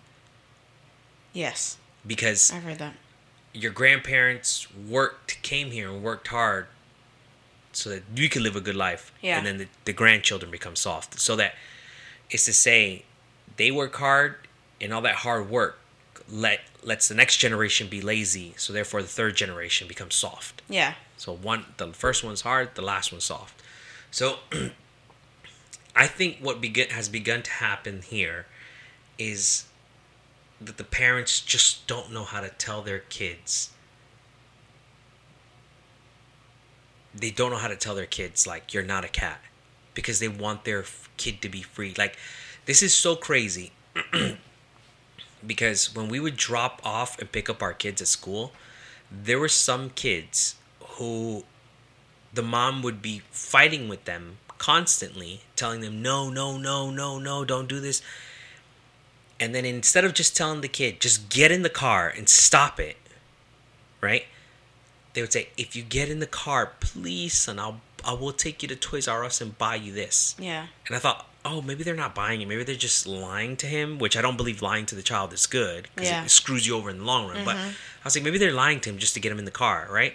[1.32, 1.76] Yes.
[2.06, 2.94] Because I've heard that.
[3.52, 6.66] Your grandparents worked, came here and worked hard
[7.72, 9.12] so that you could live a good life.
[9.20, 9.38] Yeah.
[9.38, 11.18] And then the, the grandchildren become soft.
[11.20, 11.54] So that
[12.30, 13.04] it's to say
[13.56, 14.36] they work hard
[14.80, 15.78] and all that hard work
[16.30, 18.54] let lets the next generation be lazy.
[18.56, 20.62] So therefore the third generation becomes soft.
[20.68, 20.94] Yeah.
[21.16, 23.60] So one the first one's hard, the last one's soft.
[24.10, 24.38] So
[25.96, 28.46] I think what begin has begun to happen here
[29.18, 29.64] is
[30.61, 33.70] that the parents just don't know how to tell their kids.
[37.14, 39.40] They don't know how to tell their kids like you're not a cat
[39.94, 40.85] because they want their
[41.16, 41.94] kid to be free.
[41.96, 42.16] Like
[42.66, 43.73] this is so crazy
[45.46, 48.53] because when we would drop off and pick up our kids at school,
[49.11, 51.44] there were some kids who
[52.33, 57.44] the mom would be fighting with them constantly, telling them, no, no, no, no, no,
[57.44, 58.03] don't do this.
[59.40, 62.79] And then instead of just telling the kid, just get in the car and stop
[62.79, 62.98] it,
[64.03, 64.26] right?
[65.14, 68.62] They would say, if you get in the car, please, son, I'll, I will take
[68.62, 70.37] you to Toys R Us and buy you this.
[70.38, 70.66] Yeah.
[70.87, 72.48] And I thought, oh, maybe they're not buying it.
[72.48, 75.46] Maybe they're just lying to him, which I don't believe lying to the child is
[75.46, 76.22] good because Yeah.
[76.24, 77.44] it screws you over in the long run.
[77.44, 77.68] But mm-hmm.
[77.70, 79.88] I was like, maybe they're lying to him just to get him in the car,
[79.90, 80.14] right?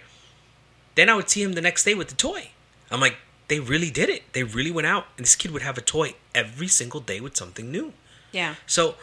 [0.93, 2.49] Then I would see him the next day with the toy.
[2.91, 4.21] I'm like, they really did it.
[4.33, 7.35] They really went out, and this kid would have a toy every single day with
[7.35, 7.93] something new.
[8.31, 8.55] Yeah.
[8.65, 8.95] So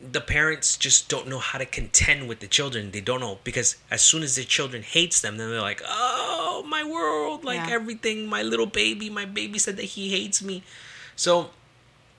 [0.00, 2.90] the parents just don't know how to contend with the children.
[2.90, 6.64] They don't know because as soon as the children hates them, then they're like, "Oh,
[6.66, 7.74] my world, like Yeah.
[7.74, 10.62] everything, my little baby, my baby said that he hates me."
[11.16, 11.50] So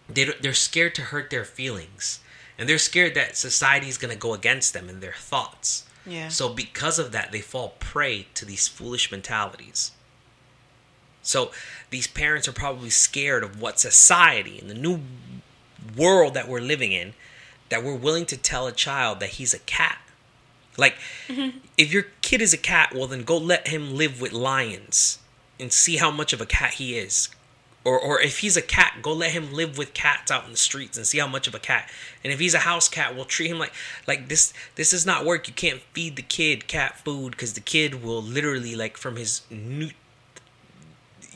[0.10, 2.20] they they're scared to hurt their feelings.
[2.60, 5.84] And they're scared that society's going to go against them and their thoughts.
[6.08, 6.30] Yeah.
[6.30, 9.92] So because of that, they fall prey to these foolish mentalities.
[11.22, 11.52] So
[11.92, 15.02] these parents are probably scared of what society and the new
[15.96, 17.14] world that we're living in
[17.70, 20.00] that we're willing to tell a child that he's a cat.
[20.78, 20.96] Like
[21.28, 21.58] mm-hmm.
[21.78, 25.20] if your kid is a cat, well then go let him live with lions
[25.60, 27.30] and see how much of a cat he is.
[27.84, 30.58] Or or if he's a cat, go let him live with cats out in the
[30.58, 31.90] streets and see how much of a cat.
[32.24, 33.74] And if he's a house cat, we'll treat him like
[34.08, 35.48] like this this does not work.
[35.48, 39.42] You can't feed the kid cat food cuz the kid will literally like from his
[39.50, 39.92] nu-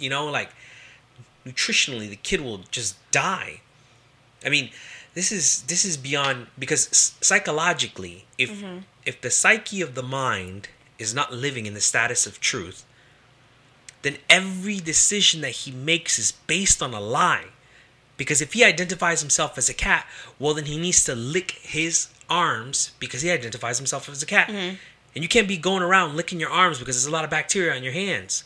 [0.02, 0.50] you know like
[1.46, 3.62] nutritionally the kid will just die
[4.46, 4.70] i mean
[5.14, 8.80] this is this is beyond because psychologically if mm-hmm.
[9.06, 12.86] if the psyche of the mind is not living in the status of truth
[14.04, 17.46] then every decision that he makes is based on a lie.
[18.18, 20.06] Because if he identifies himself as a cat
[20.40, 24.48] well then he needs to lick his arms because he identifies himself as a cat.
[24.48, 24.76] Mm-hmm.
[25.14, 27.76] And you can't be going around licking your arms because there's a lot of bacteria
[27.76, 28.46] on your hands.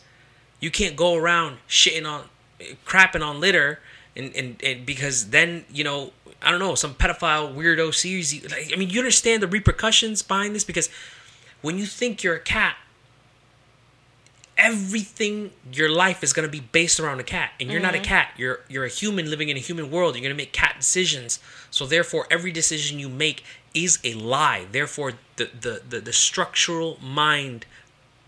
[0.58, 2.24] You can't go around shitting on
[2.60, 3.78] eh, crapping on litter
[4.16, 6.12] and, and, and because then you know
[6.46, 10.54] i don't know some pedophile weirdo you like, i mean you understand the repercussions behind
[10.54, 10.64] this?
[10.64, 10.88] Because
[11.62, 12.76] when you think you're a cat
[14.58, 17.52] everything your life is going to be based around a cat.
[17.60, 18.04] And you're not a mm-hmm.
[18.04, 18.32] cat.
[18.36, 20.14] You're you're a human living in a human world.
[20.14, 21.38] You're going to make cat decisions.
[21.70, 24.66] So therefore every decision you make is a lie.
[24.70, 27.66] Therefore the the the, the structural mind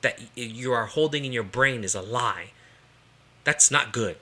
[0.02, 2.52] that you are holding in your brain is a lie.
[3.44, 4.16] That's not good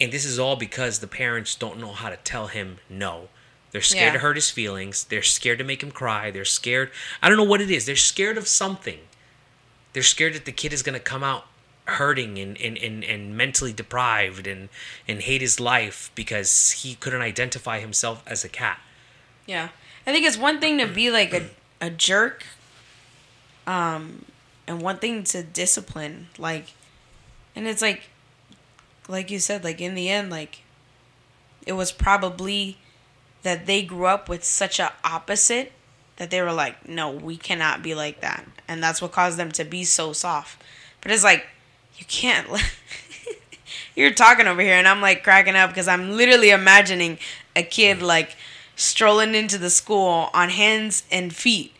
[0.00, 3.28] and this is all because the parents don't know how to tell him no
[3.70, 4.12] they're scared Yeah.
[4.14, 6.90] to hurt his feelings they're scared to make him cry they're scared
[7.22, 9.00] i don't know what it is they're scared of something
[9.92, 11.46] they're scared that the kid is going to come out
[11.86, 14.68] hurting and, and, and, and mentally deprived and,
[15.08, 18.78] and hate his life because he couldn't identify himself as a cat.
[19.46, 19.70] Yeah.
[20.06, 21.48] I think it's one thing to be like a,
[21.80, 22.44] a jerk,
[23.66, 24.26] um,
[24.66, 26.28] and one thing to discipline.
[26.36, 26.72] Like,
[27.56, 28.10] and it's like,
[29.08, 30.62] like you said, like in the end, like,
[31.66, 32.78] it was probably
[33.42, 35.72] that they grew up with such a opposite
[36.16, 38.46] that they were like, no, we cannot be like that.
[38.66, 40.62] And that's what caused them to be so soft.
[41.00, 41.46] But it's like,
[41.96, 42.48] you can't.
[43.94, 47.18] You're talking over here, and I'm like cracking up because I'm literally imagining
[47.56, 48.36] a kid like
[48.76, 51.74] strolling into the school on hands and feet,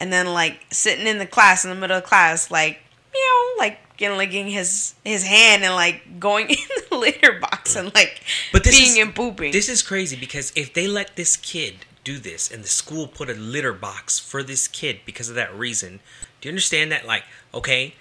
[0.00, 2.80] and then like sitting in the class in the middle of class, like
[3.12, 6.56] meow, like and licking his his hand and like going in
[6.90, 9.52] the litter box and like But this peeing is, and pooping.
[9.52, 13.28] This is crazy because if they let this kid do this and the school put
[13.28, 16.00] a litter box for this kid because of that reason,
[16.40, 17.06] do you understand that?
[17.06, 17.94] Like, okay,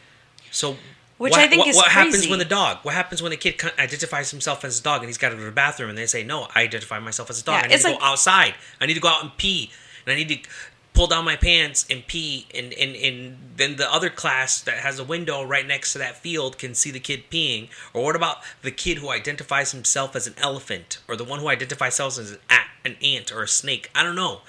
[0.51, 0.77] so.
[1.17, 2.77] Which what, I think what, is what happens when the dog?
[2.83, 5.39] What happens when the kid identifies himself as a dog and he's got to go
[5.39, 7.55] to the bathroom and they say, "No, I identify myself as a dog.
[7.55, 8.53] Yeah, I need to like- go outside.
[8.79, 9.71] I need to go out and pee,
[10.05, 10.49] and I need to
[10.97, 14.99] pull down my pants and pee." And and and then the other class that has
[14.99, 17.69] a window right next to that field can see the kid peeing.
[17.93, 21.47] Or what about the kid who identifies himself as an elephant, or the one who
[21.47, 22.39] identifies himself as an,
[22.83, 23.89] an ant or a snake?
[23.95, 24.41] I don't know.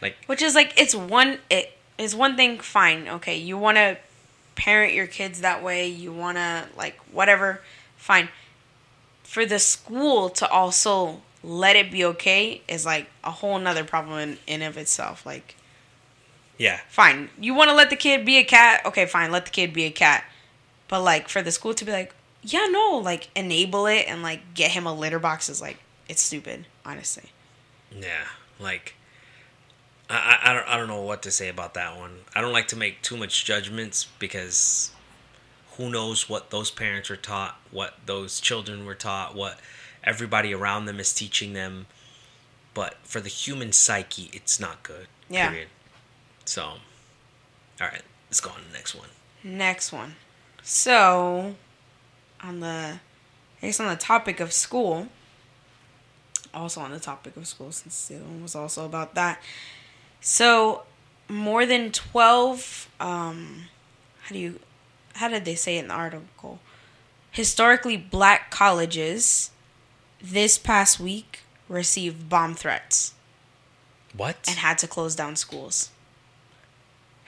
[0.00, 3.08] Like, Which is like it's one it is one thing fine.
[3.08, 3.98] Okay, you want to
[4.54, 7.62] parent your kids that way, you want to like whatever,
[7.96, 8.28] fine.
[9.22, 14.18] For the school to also let it be okay is like a whole nother problem
[14.18, 15.24] in, in of itself.
[15.26, 15.56] Like
[16.58, 19.50] yeah, fine, you want to let the kid be a cat, okay, fine, let the
[19.50, 20.24] kid be a cat.
[20.88, 24.54] But like for the school to be like, yeah, no, like enable it and like
[24.54, 27.30] get him a litter box is like it's stupid, honestly.
[27.96, 28.26] yeah,
[28.60, 28.94] like.
[30.10, 32.20] I, I, I don't I don't know what to say about that one.
[32.34, 34.90] I don't like to make too much judgments because
[35.76, 39.58] who knows what those parents were taught, what those children were taught, what
[40.02, 41.86] everybody around them is teaching them.
[42.74, 45.08] But for the human psyche, it's not good.
[45.28, 45.50] Yeah.
[45.50, 45.68] Period.
[46.48, 46.78] So, all
[47.78, 49.08] right, let's go on to the next one.
[49.44, 50.14] Next one.
[50.62, 51.56] So,
[52.42, 53.00] on the,
[53.62, 55.08] I guess on the topic of school,
[56.54, 59.42] also on the topic of school, since the other one was also about that.
[60.22, 60.84] So,
[61.28, 63.64] more than 12, um,
[64.22, 64.58] how do you,
[65.16, 66.60] how did they say it in the article?
[67.30, 69.50] Historically black colleges
[70.18, 73.12] this past week received bomb threats
[74.16, 74.36] What?
[74.48, 75.90] and had to close down schools.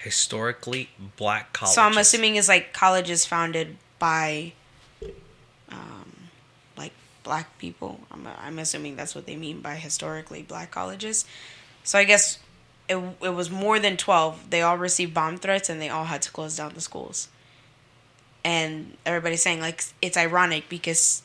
[0.03, 1.75] Historically black colleges.
[1.75, 4.55] So I'm assuming it's like colleges founded by,
[5.69, 6.31] um,
[6.77, 8.01] like black people.
[8.11, 11.27] I'm I'm assuming that's what they mean by historically black colleges.
[11.85, 12.39] So I guess
[12.89, 14.49] it it was more than twelve.
[14.49, 17.29] They all received bomb threats and they all had to close down the schools.
[18.43, 21.23] And everybody's saying like it's ironic because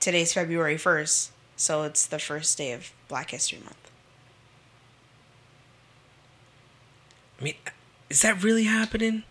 [0.00, 3.90] today's February first, so it's the first day of Black History Month.
[7.40, 7.54] I mean,
[8.10, 9.24] is that really happening?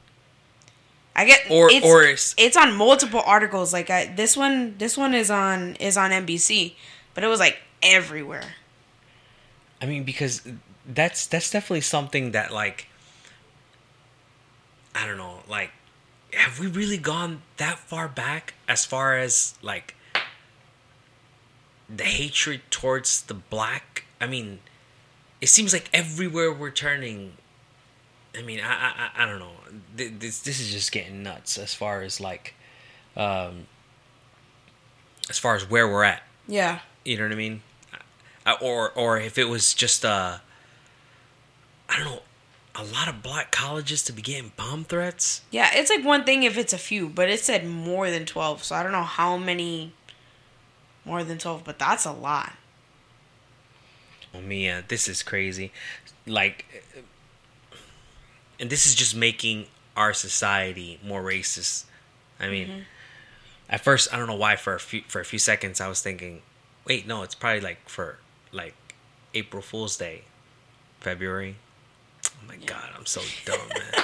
[1.16, 3.74] I get Or- it's, or is- it's on multiple articles.
[3.74, 6.76] Like I, this one, this one is on is on NBC,
[7.14, 8.56] but it was like everywhere.
[9.82, 10.42] I mean, because
[10.88, 12.88] that's that's definitely something that like
[14.96, 15.72] I don't know, like
[16.34, 19.96] have we really gone that far back as far as like
[21.90, 24.04] the hatred towards the black?
[24.20, 24.60] I mean,
[25.42, 27.34] it seems like everywhere we're turning.
[28.38, 29.52] I mean, I I, I- I don't know.
[29.96, 32.54] This this is just getting nuts as far as like,
[33.16, 33.66] um,
[35.30, 36.24] as far as where we're at.
[36.48, 37.62] Yeah, You know what I mean?
[38.46, 40.38] Uh, Or or if it was just uh
[41.90, 42.22] I don't know,
[42.76, 45.42] a lot of black colleges to be getting bomb threats.
[45.52, 45.70] yeah.
[45.74, 48.64] It's like one thing if it's a few, but it said more than twelve.
[48.64, 49.94] So I don't know how many
[51.04, 52.54] more than twelve, but that's a lot.
[54.34, 55.72] Oh yeah, this is crazy.
[56.26, 56.66] Like
[58.60, 61.86] and this is just making our society more racist.
[62.40, 62.80] I mean, mm-hmm.
[63.70, 66.02] at first I don't know why for a few for a few seconds I was
[66.02, 66.42] thinking,
[66.86, 68.20] wait, no, it's probably like for
[68.52, 68.76] like
[69.34, 70.24] April Fool's Day,
[71.00, 71.56] February.
[72.26, 74.04] Oh my god, I'm so dumb, man.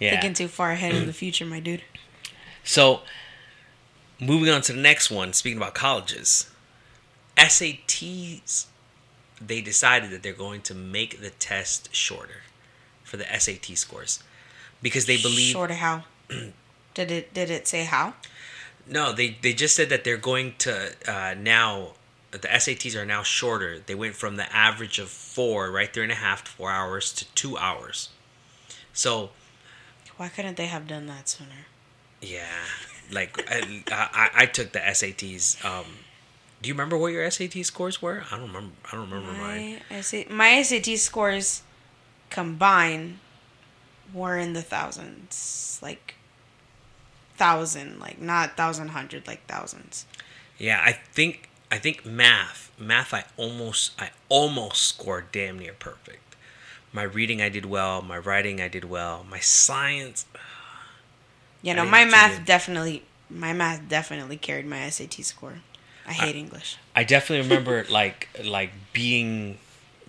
[0.00, 0.10] Yeah.
[0.10, 1.82] Thinking too far ahead in the future, my dude.
[2.64, 3.02] So,
[4.20, 6.50] moving on to the next one, speaking about colleges,
[7.36, 8.66] SATs,
[9.40, 12.42] they decided that they're going to make the test shorter
[13.14, 14.22] for the SAT scores
[14.82, 15.52] because they believe.
[15.52, 16.04] Shorter how?
[16.94, 18.14] did it did it say how?
[18.86, 21.92] No, they, they just said that they're going to uh, now.
[22.32, 23.78] The SATs are now shorter.
[23.78, 27.12] They went from the average of four, right, three and a half to four hours
[27.12, 28.08] to two hours.
[28.92, 29.30] So,
[30.16, 31.66] Why couldn't they have done that sooner?
[32.20, 32.48] Yeah,
[33.12, 35.64] like I, I, I took the SATs.
[35.64, 35.84] Um,
[36.60, 38.24] do you remember what your SAT scores were?
[38.32, 38.72] I don't remember.
[38.90, 39.80] I don't remember mine.
[39.88, 41.62] My SAT, my SAT scores
[42.34, 43.20] combined
[44.12, 46.16] were in the thousands, like
[47.36, 50.04] thousand, like not thousand hundred, like thousands.
[50.58, 53.14] Yeah, I think I think math, math.
[53.14, 56.34] I almost I almost scored damn near perfect.
[56.92, 58.02] My reading I did well.
[58.02, 59.24] My writing I did well.
[59.28, 60.26] My science.
[61.62, 62.46] You I know, my math good.
[62.46, 65.60] definitely, my math definitely carried my SAT score.
[66.06, 66.78] I hate English.
[66.94, 69.58] I definitely remember like like being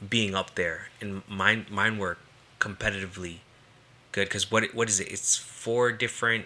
[0.10, 2.18] being up there, and mine mine were
[2.60, 3.38] competitively
[4.12, 5.12] good because what what is it?
[5.12, 6.46] It's four different.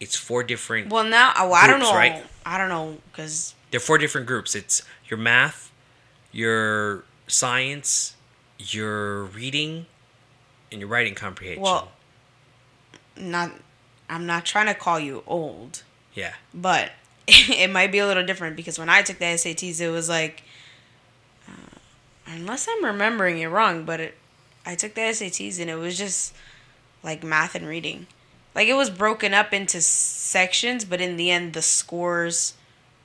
[0.00, 0.90] It's four different.
[0.90, 1.94] Well, now oh, I don't know.
[1.94, 2.24] right?
[2.44, 4.54] I don't know because They're four different groups.
[4.54, 5.70] It's your math,
[6.32, 8.16] your science,
[8.58, 9.86] your reading,
[10.70, 11.62] and your writing comprehension.
[11.62, 11.92] well,
[13.16, 13.52] not.
[14.08, 15.82] I'm not trying to call you old,
[16.12, 16.34] yeah.
[16.52, 16.92] but
[17.26, 20.42] it might be a little different because when I took the SATs, it was like,
[22.26, 24.14] unless I'm remembering it wrong, but it,
[24.66, 26.34] I took the SATs and it was just
[27.02, 28.06] like math and reading.
[28.54, 32.54] Like it was broken up into sections, but in the end, the scores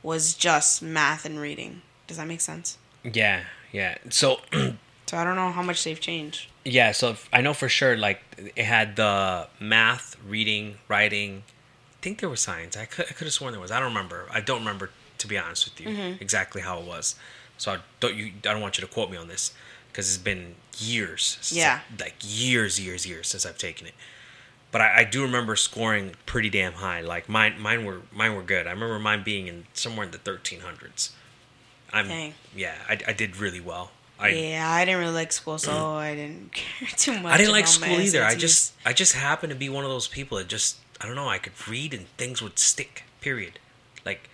[0.04, 1.82] was just math and reading.
[2.08, 2.78] Does that make sense?
[3.04, 3.42] Yeah,
[3.72, 3.98] yeah.
[4.10, 4.40] So
[5.08, 6.50] So I don't know how much they've changed.
[6.64, 8.22] yeah, so if- I know for sure like
[8.56, 11.44] it had the math, reading, writing.
[11.48, 12.78] I think there was science.
[12.78, 13.72] I could I could have sworn there was.
[13.72, 14.28] I don't remember.
[14.32, 16.22] I don't remember to be honest with you Mm-hmm.
[16.22, 17.16] exactly how it was.
[17.60, 19.54] So I don't you I don't want you to quote me on this
[19.92, 21.38] because it's been years.
[21.42, 21.82] Since Yeah.
[22.00, 23.94] I- like years, years, years since I've taken it.
[24.72, 27.02] But I, I do remember scoring pretty damn high.
[27.02, 28.66] Like mine, mine were mine were good.
[28.68, 31.12] I remember mine being in somewhere in the thirteen hundreds.
[31.92, 32.34] I'm Dang.
[32.56, 32.76] yeah.
[32.88, 33.92] I, I did really well.
[34.20, 37.34] I yeah, I didn't really like school, so I didn't care too much.
[37.34, 38.24] I didn't like school either.
[38.24, 41.16] I just I just happened to be one of those people that just I don't
[41.16, 41.28] know.
[41.30, 43.04] I could read and things would stick.
[43.22, 43.58] Period.
[44.06, 44.30] Like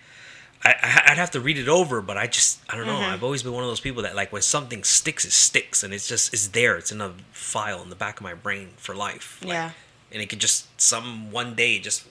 [0.64, 2.94] I I'd have to read it over, but I just I don't know.
[2.94, 3.12] Mm-hmm.
[3.12, 5.92] I've always been one of those people that like when something sticks, it sticks, and
[5.94, 6.76] it's just it's there.
[6.76, 9.38] It's in a file in the back of my brain for life.
[9.42, 9.70] Like, Yeah.
[10.12, 12.04] And it could just some one day just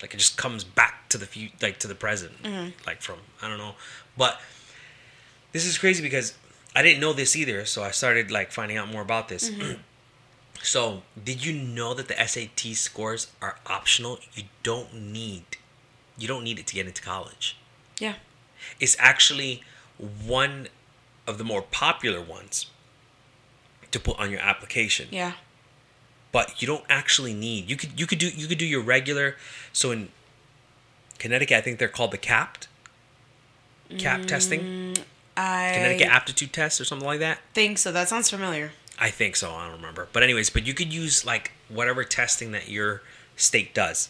[0.00, 2.70] like it just comes back to the few like to the present Mm-hmm.
[2.86, 3.74] like from I don't know,
[4.16, 4.40] but
[5.52, 6.34] this is crazy because
[6.76, 9.48] I didn't know this either, so I started like finding out more about this.
[9.48, 9.80] Mm-hmm.
[10.62, 14.18] so, did you know that the SAT scores are optional?
[14.34, 15.44] You don't need
[16.18, 17.56] you don't need it to get into college.
[17.98, 18.14] yeah.
[18.80, 19.62] It's actually
[19.98, 20.68] one
[21.26, 22.66] of the more popular ones
[23.90, 25.08] to put on your application.
[25.10, 25.32] Yeah.
[26.32, 27.68] But you don't actually need.
[27.68, 29.36] You could you could do you could do your regular
[29.72, 30.08] so in
[31.18, 32.68] Connecticut I think they're called the CAPT
[33.98, 34.26] CAP Mm.
[34.26, 34.96] testing.
[35.36, 37.38] I Connecticut aptitude test or something like that.
[37.52, 37.92] think so.
[37.92, 38.72] That sounds familiar.
[38.98, 39.52] I think so.
[39.52, 40.08] I don't remember.
[40.12, 43.02] But anyways, but you could use like whatever testing that your
[43.36, 44.08] state does.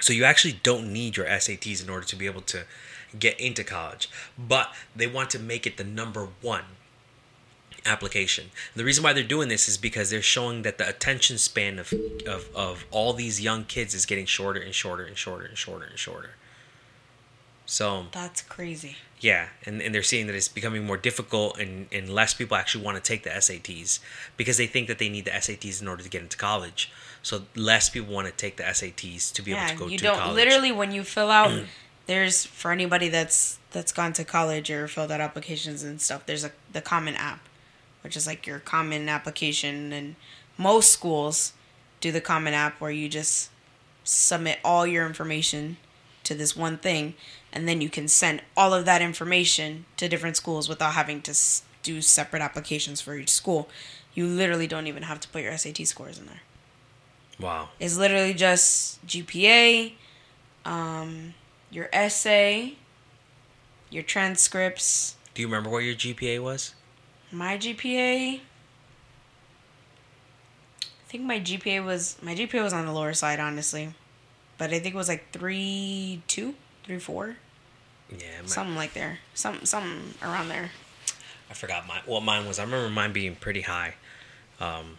[0.00, 2.64] So you actually don't need your SATs in order to be able to
[3.18, 6.64] get into college, but they want to make it the number one
[7.86, 8.50] application.
[8.74, 11.92] The reason why they're doing this is because they're showing that the attention span of
[12.26, 15.86] of, of all these young kids is getting shorter and shorter and shorter and shorter
[15.86, 16.30] and shorter.
[17.68, 18.96] So That's crazy.
[19.20, 22.84] yeah, and, and they're seeing that it's becoming more difficult and, and less people actually
[22.84, 23.98] want to take the SATs
[24.36, 26.92] because they think that they need the SATs in order to get into college.
[27.26, 29.98] So less people want to take the SATs to be able Yeah, to go you
[29.98, 30.36] to don't college.
[30.36, 31.50] literally when you fill out.
[31.50, 31.66] Mm.
[32.06, 36.24] there's for anybody that's that's gone to college or filled out applications and stuff.
[36.24, 37.40] There's a the Common App,
[38.02, 40.14] which is like your common application, and
[40.56, 41.52] most schools
[42.00, 43.50] do the Common App where you just
[44.04, 45.78] submit all your information
[46.22, 47.14] to this one thing,
[47.52, 51.32] and then you can send all of that information to different schools without having to
[51.32, 53.68] s- do separate applications for each school.
[54.14, 56.42] You literally don't even have to put your SAT scores in there.
[57.38, 57.68] Wow.
[57.78, 59.92] It's literally just GPA,
[60.64, 61.34] um,
[61.70, 62.76] your essay,
[63.90, 65.16] your transcripts.
[65.34, 66.74] Do you remember what your GPA was?
[67.30, 68.40] My GPA.
[70.80, 73.94] I think my GPA was my GPA was on the lower side, honestly,
[74.58, 77.36] but I think it was like three two, three four,
[78.10, 80.70] Yeah, my, something like there, some something around there.
[81.48, 82.02] I forgot mine.
[82.06, 82.58] What mine was.
[82.58, 83.94] I remember mine being pretty high.
[84.58, 84.98] Um,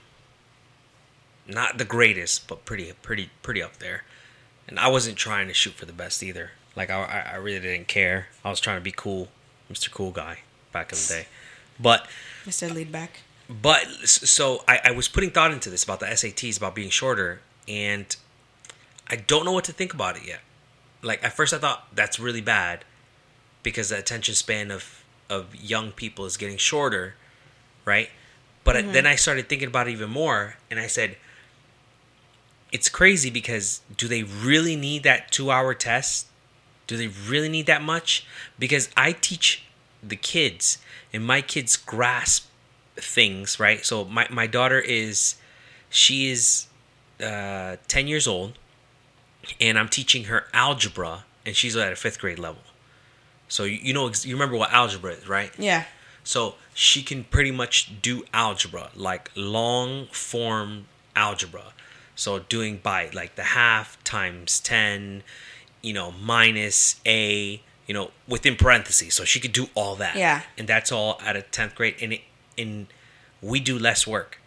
[1.47, 4.03] not the greatest, but pretty, pretty, pretty up there.
[4.67, 6.51] And I wasn't trying to shoot for the best either.
[6.75, 8.27] Like I, I- really didn't care.
[8.43, 9.29] I was trying to be cool,
[9.71, 9.89] Mr.
[9.91, 10.39] Cool Guy,
[10.71, 11.27] back in the day.
[11.79, 12.07] But
[12.45, 12.69] Mr.
[12.69, 13.09] Leadback.
[13.49, 17.39] But so I, I was putting thought into this about the SATs about being shorter,
[17.67, 18.15] and
[19.09, 20.41] I don't know what to think about it yet.
[21.01, 22.83] Like at first, I thought that's really bad
[23.63, 27.15] because the attention span of of young people is getting shorter,
[27.85, 28.09] right?
[28.63, 28.91] But I- mm-hmm.
[28.91, 31.17] then I started thinking about it even more, and I said,
[32.71, 36.27] it's crazy because do they really need that two hour test?
[36.85, 38.25] Do they really need that much?
[38.57, 39.63] Because I teach
[40.03, 40.77] the kids
[41.13, 42.47] and my kids grasp
[42.95, 43.85] things, right?
[43.85, 45.35] So my, my daughter is,
[45.89, 46.67] she is
[47.21, 48.57] uh, 10 years old
[49.59, 52.61] and I'm teaching her algebra and she's at a fifth grade level.
[53.47, 55.51] So you, you know, you remember what algebra is, right?
[55.57, 55.85] Yeah.
[56.23, 61.73] So she can pretty much do algebra, like long form algebra.
[62.17, 65.23] So doing by like the half times 10,
[65.83, 69.13] you know, minus a, you know, within parentheses.
[69.13, 70.15] So she could do all that.
[70.15, 70.41] Yeah.
[70.57, 71.95] And that's all at a 10th grade.
[72.01, 72.21] And, it,
[72.57, 72.87] and
[73.41, 74.39] we do less work,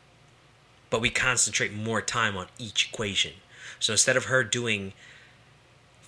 [0.91, 3.35] but we concentrate more time on each equation.
[3.79, 4.93] So instead of her doing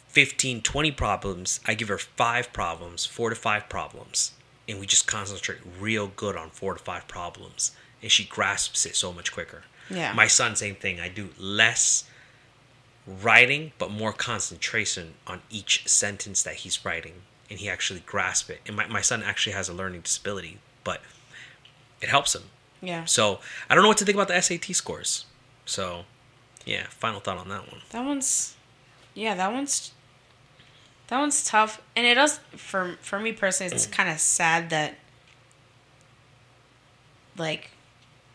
[0.09, 4.33] 15, 20 problems, I give her five problems, four to five problems.
[4.69, 7.71] And we just concentrate real good on four to five problems.
[8.03, 9.63] And she grasps it so much quicker.
[9.91, 10.13] Yeah.
[10.13, 11.01] My son, same thing.
[11.01, 12.05] I do less
[13.07, 17.15] writing, but more concentration on each sentence that he's writing.
[17.51, 18.61] And he actually grasps it.
[18.67, 21.03] And my, my son actually has a learning disability, but
[22.01, 22.45] it helps him.
[22.81, 23.05] Yeah.
[23.05, 25.27] So I don't know what to think about the SAT scores.
[25.67, 26.05] So,
[26.65, 27.83] yeah, final thought on that one.
[27.91, 28.57] That one's,
[29.15, 29.93] yeah, that one's,
[31.09, 33.73] that one's tough, and it does for for me personally.
[33.75, 34.95] It's kind of sad that,
[37.37, 37.71] like,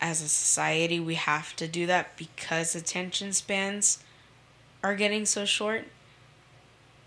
[0.00, 4.02] as a society, we have to do that because attention spans
[4.82, 5.84] are getting so short.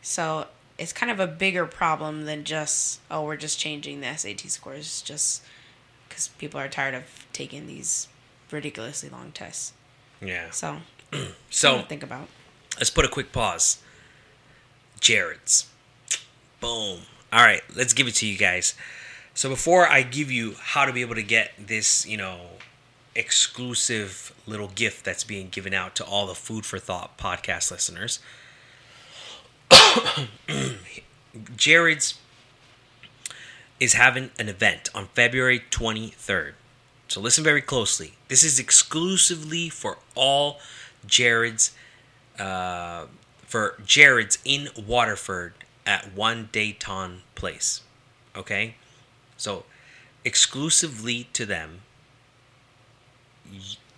[0.02, 4.42] So it's kind of a bigger problem than just oh we're just changing the SAT
[4.42, 5.44] scores just
[6.10, 8.08] because people are tired of taking these
[8.50, 9.74] ridiculously long tests.
[10.22, 10.50] Yeah.
[10.50, 10.78] So
[11.50, 12.28] So think about.
[12.78, 13.82] let's put a quick pause.
[15.00, 15.68] Jared's.
[16.60, 17.02] Boom.
[17.34, 18.76] All right, let's give it to you guys.
[19.34, 22.40] So before I give you how to be able to get this, you know,
[23.16, 28.20] exclusive little gift that's being given out to all the Food for Thought podcast listeners,
[31.56, 32.16] Jared's
[33.80, 36.54] is having an event on February 23rd.
[37.08, 38.14] So listen very closely.
[38.28, 40.60] This is exclusively for all
[41.06, 41.74] Jared's
[42.40, 43.06] uh,
[43.46, 45.54] for Jared's in Waterford
[45.86, 47.82] at One Dayton Place.
[48.36, 48.76] Okay?
[49.36, 49.66] So
[50.24, 51.82] exclusively to them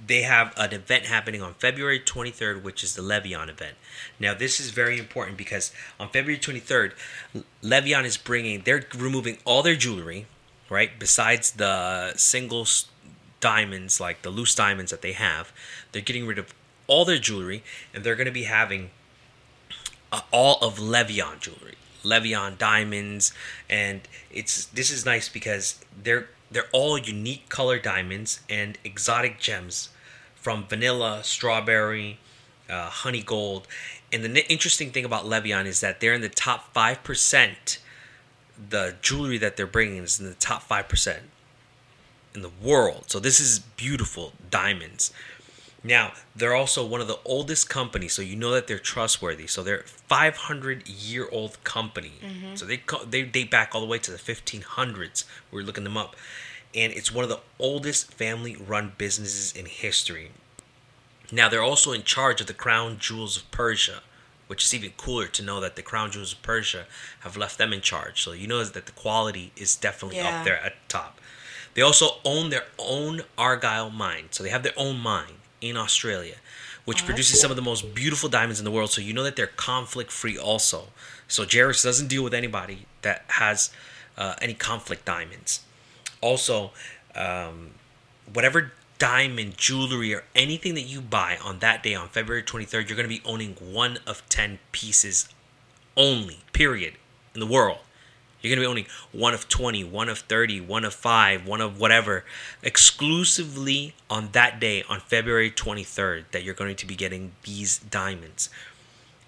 [0.05, 3.75] they have an event happening on February 23rd, which is the Le Vian event.
[4.19, 6.91] Now, this is very important because on February 23rd,
[7.61, 10.27] Le Vian is bringing, they're removing all their jewelry,
[10.69, 10.91] right?
[10.99, 12.67] Besides the single
[13.39, 15.53] diamonds, like the loose diamonds that they have,
[15.91, 16.53] they're getting rid of
[16.87, 18.89] all their jewelry and they're going to be having
[20.11, 23.33] uh, all of Le Vian jewelry, Le Vian diamonds,
[23.69, 24.01] and
[24.31, 29.89] it's this is nice because they're they're all unique color diamonds and exotic gems
[30.35, 32.19] from vanilla, strawberry,
[32.69, 33.67] uh, honey gold.
[34.11, 37.79] And the interesting thing about Le Vian is that they're in the top five percent.
[38.69, 41.23] The jewelry that they're bringing is in the top five percent
[42.35, 43.05] in the world.
[43.07, 45.11] So this is beautiful diamonds.
[45.83, 49.47] Now, they're also one of the oldest companies, so you know that they're trustworthy.
[49.47, 52.13] So they're a 500 year old company.
[52.23, 52.55] Mm-hmm.
[52.55, 55.25] So they they date back all the way to the 1500s.
[55.51, 56.15] We are looking them up.
[56.73, 60.31] And it's one of the oldest family run businesses in history.
[61.31, 64.01] Now, they're also in charge of the crown jewels of Persia,
[64.47, 66.85] which is even cooler to know that the crown jewels of Persia
[67.19, 68.23] have left them in charge.
[68.23, 70.39] So you know that the quality is definitely Yeah.
[70.39, 71.19] up there at the top.
[71.73, 74.27] They also own their own Argyle mine.
[74.31, 76.35] So they have their own mine in Australia,
[76.85, 78.91] which Oh, produces that's some of the most beautiful diamonds in the world.
[78.91, 80.87] So you know that they're conflict free also.
[81.27, 83.71] So Jared's doesn't deal with anybody that has
[84.17, 85.61] uh, any conflict diamonds.
[86.21, 86.71] Also,
[87.15, 87.71] um,
[88.31, 92.95] whatever diamond jewelry or anything that you buy on that day on February 23rd, you're
[92.95, 95.27] going to be owning one of 10 pieces
[95.97, 96.93] only, period,
[97.33, 97.79] in the world.
[98.43, 101.61] You're going to be owning one of 20, one of 30, one of 5, one
[101.61, 102.25] of whatever,
[102.61, 108.49] exclusively on that day, on February 23rd, that you're going to be getting these diamonds.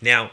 [0.02, 0.32] Now,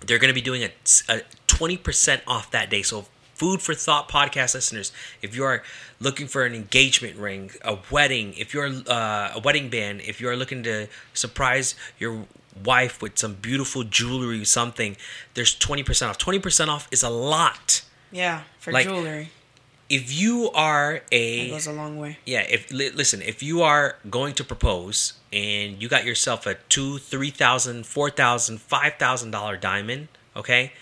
[0.00, 0.70] they're going to be doing a,
[1.08, 2.82] a 20% off that day.
[2.82, 5.62] So, Food for Thought podcast listeners, if you are
[6.00, 10.28] looking for an engagement ring, a wedding, if you're uh, a wedding band, if you
[10.30, 12.24] are looking to surprise your
[12.64, 14.96] wife with some beautiful jewelry, something,
[15.34, 16.16] there's 20% off.
[16.16, 17.82] 20% off is a lot.
[18.10, 19.30] Yeah, for Like- jewelry.
[19.88, 22.18] If you are a goes a long way.
[22.26, 26.56] yeah, if li- listen, if you are going to propose and you got yourself a
[26.68, 30.72] two, three thousand, four thousand, five thousand dollar diamond, okay,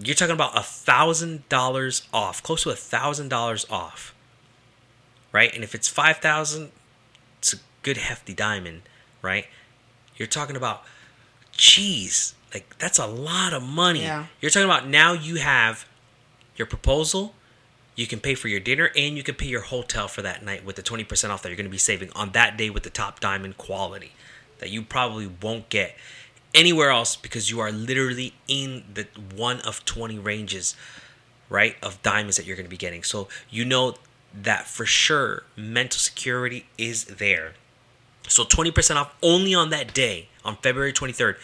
[0.00, 4.12] you're talking about a thousand dollars off, close to a thousand dollars off,
[5.30, 5.54] right?
[5.54, 6.72] And if it's five thousand,
[7.38, 8.82] it's a good hefty diamond,
[9.22, 9.46] right?
[10.16, 10.82] You're talking about,
[11.52, 14.02] geez, like that's a lot of money.
[14.02, 14.26] Yeah.
[14.40, 15.86] You're talking about now you have
[16.56, 17.34] your proposal,
[17.94, 20.64] you can pay for your dinner, and you can pay your hotel for that night
[20.64, 22.90] with the 20% off that you're going to be saving on that day with the
[22.90, 24.12] top diamond quality
[24.58, 25.96] that you probably won't get
[26.54, 30.76] anywhere else because you are literally in the one of 20 ranges,
[31.48, 33.02] right, of diamonds that you're going to be getting.
[33.02, 33.96] So you know
[34.34, 37.54] that for sure mental security is there.
[38.28, 41.36] So 20% off only on that day on February 23rd.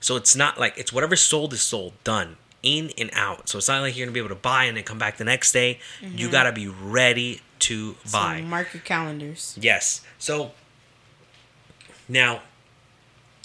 [0.00, 3.48] So it's not like it's whatever sold is sold, done, in and out.
[3.48, 5.24] So it's not like you're gonna be able to buy and then come back the
[5.24, 5.78] next day.
[6.00, 8.38] You gotta be ready to buy.
[8.40, 9.56] So mark your calendars.
[9.60, 10.02] Yes.
[10.18, 10.52] So
[12.08, 12.42] now,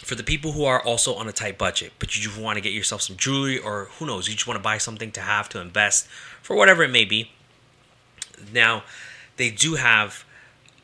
[0.03, 2.61] for the people who are also on a tight budget, but you just want to
[2.61, 5.49] get yourself some jewelry or who knows, you just want to buy something to have
[5.49, 6.07] to invest
[6.41, 7.31] for whatever it may be.
[8.53, 8.83] Now,
[9.37, 10.23] they do have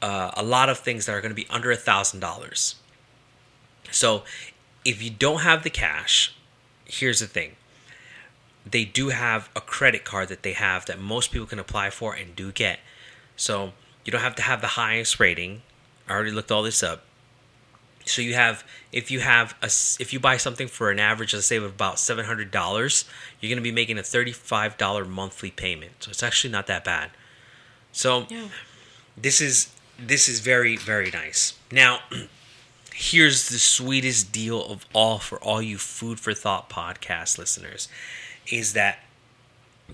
[0.01, 2.75] uh, a lot of things that are going to be under a thousand dollars.
[3.91, 4.23] So,
[4.83, 6.35] if you don't have the cash,
[6.85, 7.55] here's the thing.
[8.69, 12.13] They do have a credit card that they have that most people can apply for
[12.13, 12.79] and do get.
[13.35, 15.61] So you don't have to have the highest rating.
[16.07, 17.03] I already looked all this up.
[18.05, 21.47] So you have if you have a if you buy something for an average let's
[21.47, 23.05] say of about seven hundred dollars,
[23.39, 25.91] you're gonna be making a thirty five dollar monthly payment.
[26.03, 27.09] So it's actually not that bad.
[27.91, 28.49] So Yeah.
[29.17, 31.53] this is this is very very nice.
[31.71, 31.99] Now,
[32.93, 37.87] here's the sweetest deal of all for all you food for thought podcast listeners
[38.51, 38.99] is that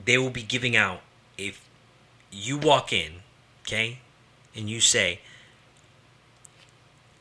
[0.05, 1.01] they will be giving out
[1.37, 1.67] if
[2.31, 3.21] you walk in,
[3.63, 3.99] okay,
[4.55, 5.19] and you say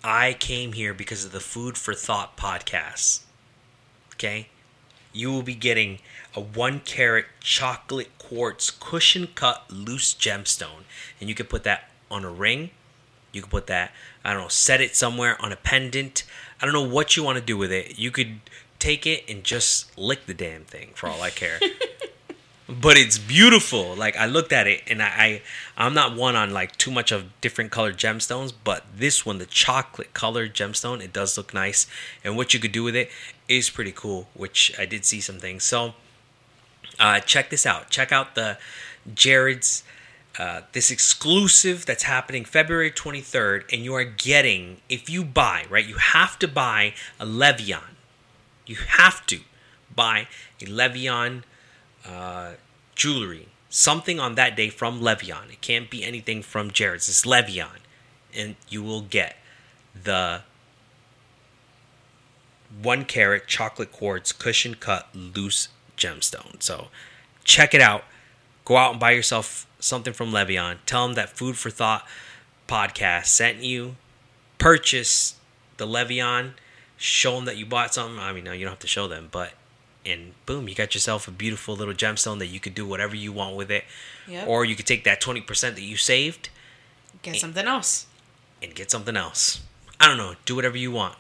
[0.03, 3.21] I came here because of the Food for Thought podcast.
[4.15, 4.49] Okay?
[5.13, 5.99] You will be getting
[6.35, 10.85] a one carat chocolate quartz cushion cut loose gemstone.
[11.21, 12.71] And you can put that on a ring.
[13.33, 13.93] You can put that,
[14.25, 16.25] I don't know, set it somewhere on a pendant.
[16.61, 17.99] I don't know what you want to do with it.
[17.99, 18.41] You could
[18.81, 21.61] take it and just lick the damn thing for all I care.
[22.69, 23.95] but it's beautiful.
[23.95, 25.43] Like I looked at it and I, I
[25.77, 29.47] I'm not one on like too much of different colored gemstones, but this one, the
[29.47, 31.87] chocolate colored gemstone, it does look nice.
[32.25, 33.11] And what you could do with it
[33.49, 35.65] is pretty cool, which I did see some things.
[35.65, 35.95] So
[36.99, 37.91] uh, check this out.
[37.91, 38.59] Check out the
[39.15, 39.83] Jared's
[40.39, 45.87] uh, this exclusive that's happening February 23rd, and you are getting if you buy right,
[45.87, 47.97] you have to buy a Le Vian.
[48.71, 49.41] You have to
[49.97, 50.29] buy
[50.63, 51.43] a Le Vian
[52.07, 52.53] uh,
[52.95, 55.51] jewelry, something on that day from Le Vian.
[55.51, 57.09] It can't be anything from Jared's.
[57.09, 57.81] It's Le Vian,
[58.33, 59.39] and you will get
[60.01, 60.43] the
[62.81, 65.67] one carat chocolate quartz cushion cut loose
[65.97, 66.63] gemstone.
[66.63, 66.91] So
[67.43, 68.05] check it out.
[68.65, 70.77] Go out and buy yourself something from Le Vian.
[70.87, 72.07] Tell them that Food for Thought
[72.69, 73.97] podcast sent you.
[74.59, 75.35] Purchase
[75.77, 76.53] the Le Vian.
[77.03, 78.19] Show them that you bought something.
[78.19, 79.55] I mean, no, you don't have to show them, but
[80.05, 83.33] and boom, you got yourself a beautiful little gemstone that you could do whatever you
[83.33, 83.85] want with it.
[84.29, 84.47] Yep.
[84.47, 86.51] Or you could take that 20% that you saved
[87.23, 88.07] Get something else.
[88.63, 89.63] and get something else.
[89.99, 90.35] I don't know.
[90.45, 91.17] Do whatever you want.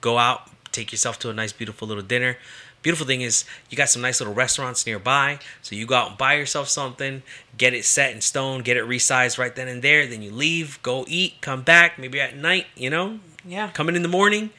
[0.00, 2.36] Go out, take yourself to a nice, beautiful little dinner.
[2.82, 5.38] Beautiful thing is, you got some nice little restaurants nearby.
[5.62, 7.22] So you go out and buy yourself something,
[7.56, 10.04] get it set in stone, get it resized right then and there.
[10.06, 13.20] Then you leave, go eat, come back, maybe at night, you know?
[13.44, 13.70] Yeah.
[13.70, 14.50] Come in in the morning,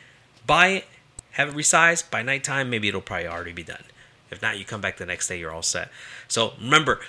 [0.46, 0.86] buy it,
[1.32, 2.10] have it resized.
[2.10, 3.84] By nighttime, maybe it'll probably already be done.
[4.32, 5.90] If not, you come back the next day, you're all set.
[6.28, 7.02] So remember,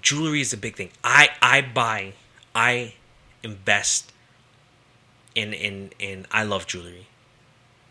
[0.00, 0.90] jewelry is a big thing.
[1.02, 2.14] I I buy,
[2.54, 2.94] I
[3.42, 4.12] invest
[5.34, 6.26] in in in.
[6.30, 7.06] I love jewelry,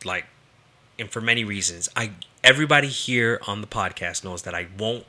[0.03, 0.25] like,
[0.97, 1.89] and for many reasons.
[1.95, 2.11] I
[2.43, 5.05] everybody here on the podcast knows that I won't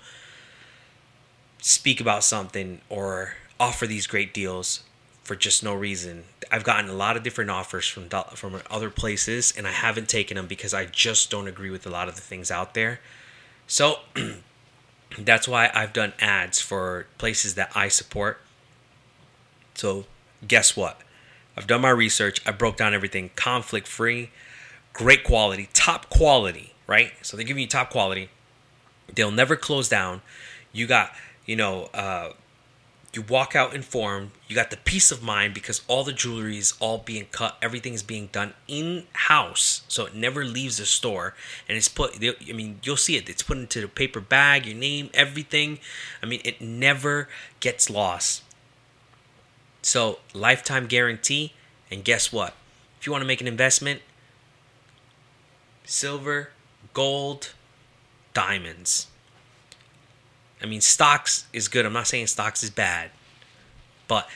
[1.61, 4.83] speak about something or offer these great deals
[5.27, 6.22] for just no reason.
[6.53, 10.37] I've gotten a lot of different offers from from other places, and I haven't taken
[10.37, 13.01] them because I just don't agree with a lot of the things out there.
[13.66, 13.99] So
[15.18, 18.41] that's why I've done ads for places that I support.
[19.74, 20.05] So
[20.47, 21.01] guess what?
[21.57, 22.41] I've done my research.
[22.47, 24.31] I broke down everything conflict free,
[24.93, 27.12] great quality, top quality, right?
[27.22, 28.31] So they're giving you top quality.
[29.12, 30.22] They'll never close down.
[30.72, 31.11] You got,
[31.47, 32.33] you know, uh,
[33.17, 34.31] you walk out informed.
[34.47, 37.57] You got the peace of mind because all the jewelry is all being cut.
[37.62, 41.35] Everything is being done in house, so it never leaves the store.
[41.69, 42.23] And it's put.
[42.23, 43.29] I mean, you'll see it.
[43.29, 45.79] It's put into the paper bag, your name, everything.
[46.23, 47.29] I mean, it never
[47.61, 48.43] gets lost.
[49.81, 51.55] So lifetime guarantee.
[51.91, 52.55] And guess what?
[53.01, 54.03] If you want to make an investment,
[55.85, 56.51] silver,
[56.93, 57.53] gold,
[58.35, 59.07] diamonds.
[60.63, 61.85] I mean, stocks is good.
[61.85, 63.11] I'm not saying stocks is bad,
[64.09, 64.29] but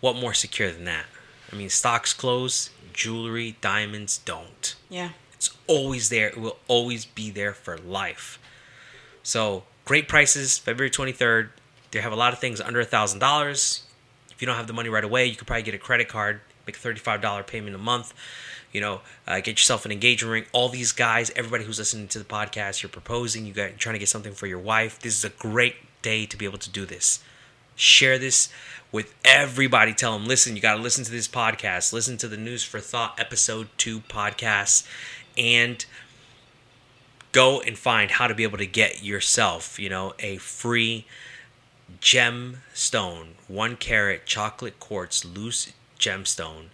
[0.00, 1.06] what more secure than that?
[1.52, 4.74] I mean, stocks close, jewelry, diamonds don't.
[4.88, 5.10] Yeah.
[5.32, 6.28] It's always there.
[6.28, 8.38] It will always be there for life.
[9.22, 11.50] So great prices, February 23rd.
[11.90, 13.84] They have a lot of things under a thousand dollars.
[14.30, 16.40] If you don't have the money right away, you could probably get a credit card,
[16.66, 18.14] make a $35 payment a month.
[18.72, 20.44] You know, uh, get yourself an engagement ring.
[20.52, 23.98] All these guys, everybody who's listening to the podcast, you're proposing, you got trying to
[23.98, 25.00] get something for your wife.
[25.00, 27.22] This is a great day to be able to do this.
[27.74, 28.48] Share this
[28.92, 29.92] with everybody.
[29.92, 31.92] Tell them, listen, you got to listen to this podcast.
[31.92, 34.86] Listen to the News for Thought episode two podcast,
[35.36, 35.84] and
[37.32, 41.06] go and find how to be able to get yourself, you know, a free
[42.00, 46.66] gemstone, one carat chocolate quartz loose gemstone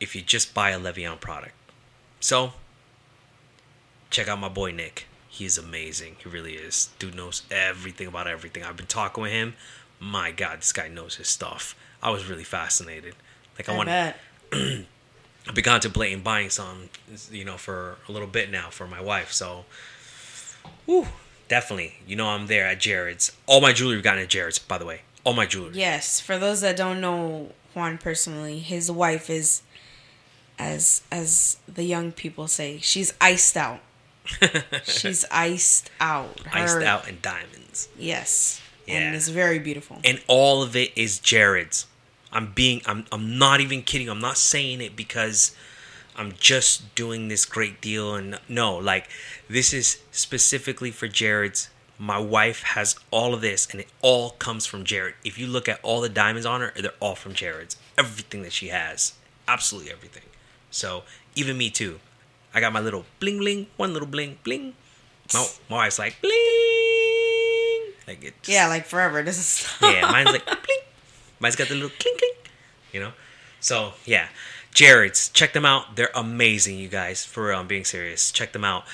[0.00, 1.54] if you just buy a Le Vian product.
[2.20, 2.52] So,
[4.10, 5.06] check out my boy Nick.
[5.28, 6.16] He's amazing.
[6.22, 6.90] He really is.
[6.98, 8.64] Dude knows everything about everything.
[8.64, 9.54] I've been talking with him.
[10.00, 11.76] My God, this guy knows his stuff.
[12.02, 13.14] I was really fascinated.
[13.58, 13.88] Like I, I want.
[15.48, 16.90] I've been contemplating buying some,
[17.30, 19.32] you know, for a little bit now for my wife.
[19.32, 19.64] So,
[20.84, 21.06] whew,
[21.48, 21.94] definitely.
[22.06, 23.32] You know, I'm there at Jared's.
[23.46, 25.02] All my jewelry got at Jared's, by the way.
[25.24, 25.72] All my jewelry.
[25.74, 29.62] Yes, for those that don't know Juan personally, his wife is
[30.58, 33.80] as as the young people say, she's iced out.
[34.84, 36.40] she's iced out.
[36.52, 37.88] Iced out in diamonds.
[37.98, 38.60] Yes.
[38.86, 38.98] Yeah.
[38.98, 39.98] And it's very beautiful.
[40.04, 41.86] and all of it is Jared's.
[42.32, 44.08] I'm being I'm I'm not even kidding.
[44.08, 45.54] I'm not saying it because
[46.16, 49.08] I'm just doing this great deal and no, like
[49.48, 51.70] this is specifically for Jared's.
[52.00, 55.14] My wife has all of this and it all comes from Jared.
[55.24, 57.76] If you look at all the diamonds on her, they're all from Jared's.
[57.96, 59.14] Everything that she has.
[59.48, 60.22] Absolutely everything.
[60.70, 61.04] So,
[61.34, 62.00] even me too.
[62.54, 64.74] I got my little bling bling, one little bling bling.
[65.34, 66.32] My, my wife's like bling.
[68.06, 69.22] Like it just- yeah, like forever.
[69.22, 70.80] This is yeah, mine's like bling.
[71.40, 72.50] Mine's got the little clink clink.
[72.92, 73.12] You know?
[73.60, 74.28] So yeah.
[74.72, 75.96] Jared's, check them out.
[75.96, 77.24] They're amazing, you guys.
[77.24, 78.30] For real, I'm being serious.
[78.30, 78.84] Check them out.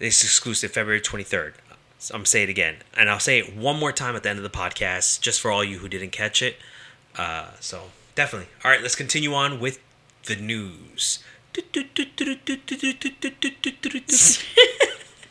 [0.00, 1.52] It's exclusive February 23rd.
[1.98, 2.76] So I'm say it again.
[2.96, 5.50] And I'll say it one more time at the end of the podcast, just for
[5.50, 6.56] all you who didn't catch it.
[7.16, 8.48] Uh, so definitely.
[8.64, 9.78] All right, let's continue on with
[10.26, 11.22] the news.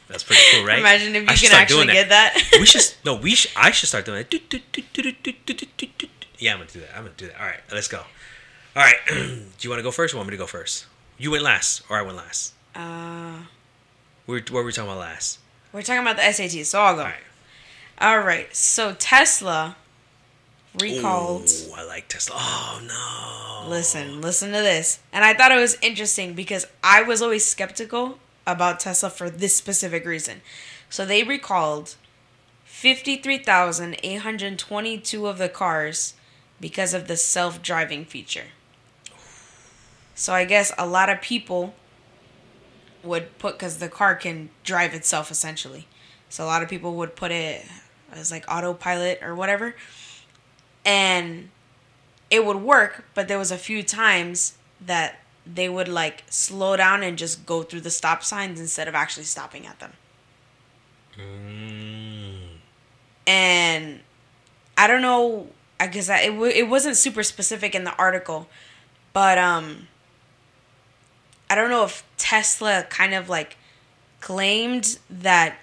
[0.07, 0.79] That's pretty cool, right?
[0.79, 2.35] Imagine if you can actually get that.
[2.59, 4.33] we should no we should i should start doing that
[6.39, 7.99] yeah i'm gonna do that i'm gonna do that all right let's go
[8.75, 10.85] all right do you want to go first or want me to go first
[11.17, 13.39] you went last or i went last uh,
[14.25, 15.39] we were, what were we talking about last
[15.71, 17.01] we're talking about the SAT, so I'll go.
[17.01, 17.23] all right
[18.01, 18.55] All right.
[18.55, 19.75] So Tesla
[20.79, 21.49] recalled.
[21.49, 24.99] Ooh, i like tesla oh no Listen, listen to this.
[25.11, 28.17] And I thought it was interesting because I was always skeptical
[28.47, 30.41] about Tesla for this specific reason.
[30.89, 31.95] So they recalled
[32.65, 36.15] 53,822 of the cars
[36.59, 38.45] because of the self driving feature.
[40.15, 41.75] So I guess a lot of people
[43.03, 45.87] would put, because the car can drive itself essentially.
[46.27, 47.65] So a lot of people would put it
[48.11, 49.75] as like autopilot or whatever.
[50.85, 51.49] And
[52.29, 57.03] it would work, but there was a few times that they would like slow down
[57.03, 59.93] and just go through the stop signs instead of actually stopping at them.
[61.17, 62.59] Mm.
[63.27, 63.99] And
[64.77, 65.47] I don't know.
[65.79, 68.47] I guess I, it w- it wasn't super specific in the article,
[69.13, 69.87] but um,
[71.49, 73.57] I don't know if Tesla kind of like
[74.19, 75.57] claimed that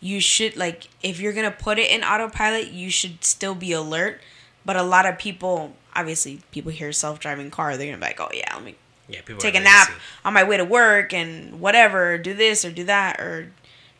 [0.00, 4.20] you should like if you're gonna put it in autopilot, you should still be alert.
[4.66, 8.20] But a lot of people, obviously, people hear self driving car, they're gonna be like,
[8.20, 8.74] oh yeah, let me
[9.08, 9.88] yeah people take a nap
[10.24, 13.52] on my way to work and whatever, do this or do that, or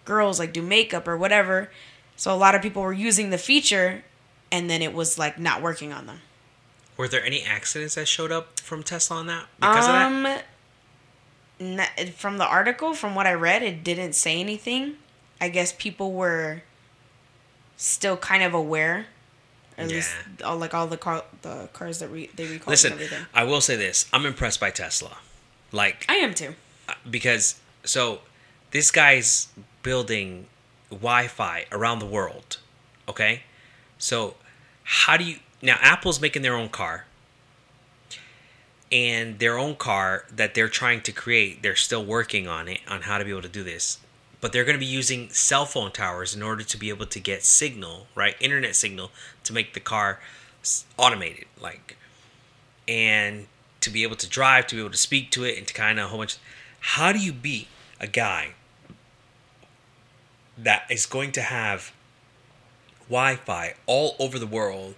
[0.04, 1.70] girls like do makeup or whatever.
[2.16, 4.04] So a lot of people were using the feature
[4.50, 6.20] and then it was like not working on them.
[6.96, 10.44] were there any accidents that showed up from tesla on that because of that
[11.60, 11.80] um,
[12.14, 14.96] from the article, from what I read, it didn't say anything.
[15.40, 16.62] I guess people were
[17.76, 19.06] still kind of aware.
[19.78, 20.10] At least
[20.44, 22.70] all like all the car the cars that re- they recall.
[22.70, 23.26] listen and everything.
[23.34, 25.18] i will say this i'm impressed by tesla
[25.72, 26.54] like I am too.
[26.88, 28.20] Uh, because so
[28.70, 29.48] this guy's
[29.82, 30.46] building
[30.90, 32.58] Wi-Fi around the world.
[33.08, 33.42] Okay,
[33.98, 34.34] so
[34.84, 35.76] how do you now?
[35.80, 37.06] Apple's making their own car,
[38.90, 41.62] and their own car that they're trying to create.
[41.62, 43.98] They're still working on it on how to be able to do this.
[44.40, 47.20] But they're going to be using cell phone towers in order to be able to
[47.20, 48.36] get signal, right?
[48.40, 49.10] Internet signal
[49.44, 50.20] to make the car
[50.98, 51.96] automated, like,
[52.86, 53.46] and
[53.80, 55.98] to be able to drive, to be able to speak to it, and to kind
[55.98, 56.36] of a whole bunch.
[56.80, 57.68] How do you beat
[58.00, 58.50] a guy
[60.58, 61.92] that is going to have
[63.08, 64.94] Wi-Fi all over the world?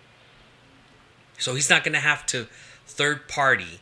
[1.39, 2.49] So he's not going to have to
[2.87, 3.81] third party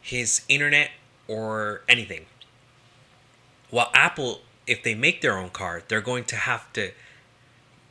[0.00, 0.90] his internet
[1.28, 2.26] or anything.
[3.70, 6.92] While Apple, if they make their own car, they're going to have to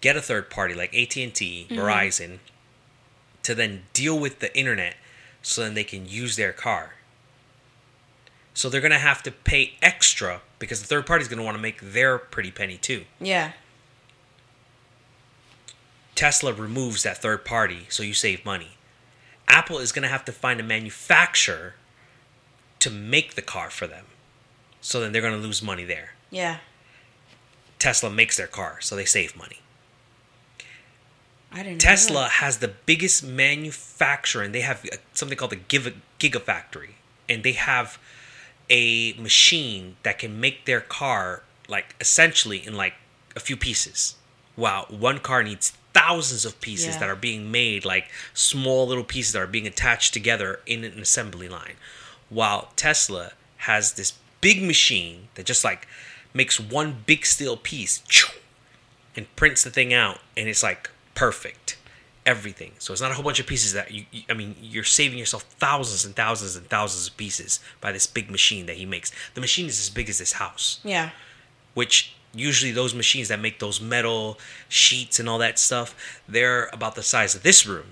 [0.02, 1.76] get a third party like AT&T, mm-hmm.
[1.76, 2.40] Verizon
[3.44, 4.96] to then deal with the internet
[5.42, 6.96] so then they can use their car.
[8.54, 11.44] So they're going to have to pay extra because the third party is going to
[11.44, 13.06] want to make their pretty penny too.
[13.20, 13.54] Yeah.
[16.16, 18.78] Tesla removes that third party, so you save money.
[19.48, 21.74] Apple is going to have to find a manufacturer
[22.80, 24.06] to make the car for them.
[24.82, 26.14] So then they're going to lose money there.
[26.34, 26.58] Yeah.
[27.78, 29.60] Tesla makes their car, so they save money.
[31.52, 31.80] I didn't.
[31.82, 36.94] Tesla has the biggest manufacturer, and they have uh, something called the Giga, Gigafactory,
[37.30, 38.00] and they have
[38.70, 42.96] a machine that can make their car like essentially in like
[43.36, 44.16] a few pieces.
[44.58, 47.00] Wow, one car needs thousands of pieces Yeah.
[47.02, 51.00] that are being made like small little pieces that are being attached together in an
[51.00, 51.76] assembly line.
[52.30, 55.88] While Tesla has this big machine that just like
[56.34, 58.02] makes one big steel piece
[59.16, 61.78] and prints the thing out and it's like perfect.
[62.26, 62.72] Everything.
[62.80, 65.44] So it's not a whole bunch of pieces that you, i mean you're saving yourself
[65.60, 69.12] thousands and thousands and thousands of pieces by this big machine that he makes.
[69.34, 70.80] The machine is as big as this house.
[70.86, 71.10] Yeah.
[71.74, 76.96] which usually those machines that make those metal sheets and all that stuff they're about
[76.96, 77.92] the size of this room.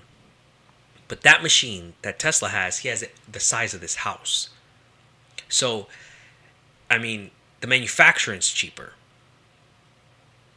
[1.08, 4.48] But that machine that tesla has he has it the size of this house.
[5.50, 5.88] So
[6.90, 7.30] i mean
[7.62, 8.92] the manufacturing's cheaper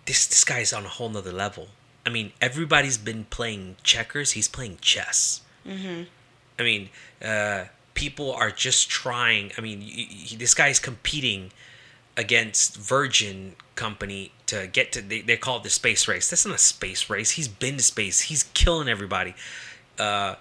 [0.06, 1.70] this this guy's on a whole nother level
[2.06, 5.42] i mean everybody's been playing checkers he's playing chess
[6.60, 6.90] I mean,
[7.24, 9.52] uh, people are just trying.
[9.58, 11.52] I mean, y y this guy's competing
[12.18, 15.02] against Virgin Company to get to.
[15.02, 16.30] They, they call it the space race.
[16.30, 17.32] That's not a space race.
[17.32, 18.22] He's been to space.
[18.22, 19.36] He's killing everybody.
[19.98, 20.36] Uh,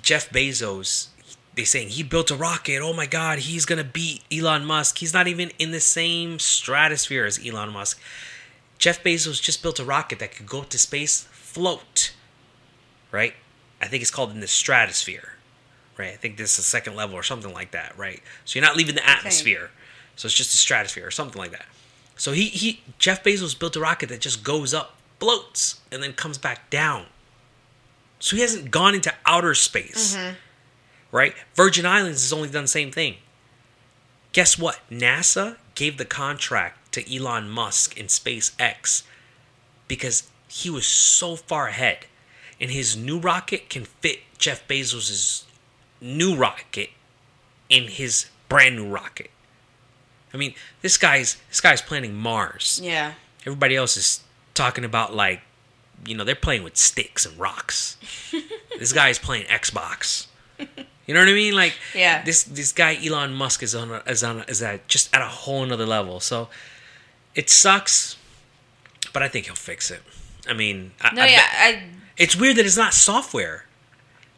[0.00, 1.08] Jeff Bezos.
[1.54, 2.80] They saying he built a rocket.
[2.80, 4.98] Oh my God, he's gonna beat Elon Musk.
[4.98, 8.00] He's not even in the same stratosphere as Elon Musk.
[8.78, 12.12] Jeff Bezos just built a rocket that could go to space, float.
[13.12, 13.34] Right?
[13.80, 15.34] I think it's called in the stratosphere.
[15.96, 16.12] Right?
[16.12, 17.96] I think this is the second level or something like that.
[17.96, 18.20] Right?
[18.44, 19.70] So you're not leaving the atmosphere.
[20.16, 21.66] So it's just the stratosphere or something like that.
[22.16, 26.12] So he he Jeff Bezos built a rocket that just goes up, floats, and then
[26.12, 27.06] comes back down.
[28.18, 30.16] So he hasn't gone into outer space.
[30.16, 30.34] Mm-hmm.
[31.14, 31.32] Right?
[31.54, 33.18] Virgin Islands has only done the same thing.
[34.32, 34.80] Guess what?
[34.90, 39.04] NASA gave the contract to Elon Musk in SpaceX
[39.86, 42.06] because he was so far ahead.
[42.60, 45.44] And his new rocket can fit Jeff Bezos'
[46.00, 46.90] new rocket
[47.68, 49.30] in his brand new rocket.
[50.32, 52.80] I mean, this guy's this guy's planning Mars.
[52.82, 53.12] Yeah.
[53.42, 54.20] Everybody else is
[54.52, 55.42] talking about like,
[56.04, 57.98] you know, they're playing with sticks and rocks.
[58.80, 60.26] this guy's playing Xbox.
[61.06, 61.54] You know what I mean?
[61.54, 62.22] Like, Yeah.
[62.24, 65.22] This this guy Elon Musk is on a, is on a, is at just at
[65.22, 66.20] a whole another level.
[66.20, 66.48] So
[67.34, 68.16] it sucks,
[69.12, 70.02] but I think he'll fix it.
[70.48, 71.42] I mean, I, No, I yeah.
[71.42, 71.82] I
[72.16, 73.66] it's weird that it's not software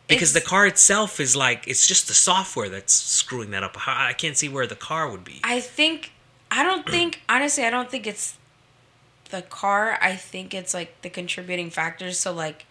[0.09, 3.77] because the car itself is like it's just the software that's screwing that up.
[3.87, 5.41] I can't see where the car would be.
[5.45, 6.13] I think
[6.51, 8.39] I don't think honestly I don't think it's
[9.31, 9.99] the car.
[10.01, 12.19] I think it's like the contributing factors.
[12.19, 12.67] So like,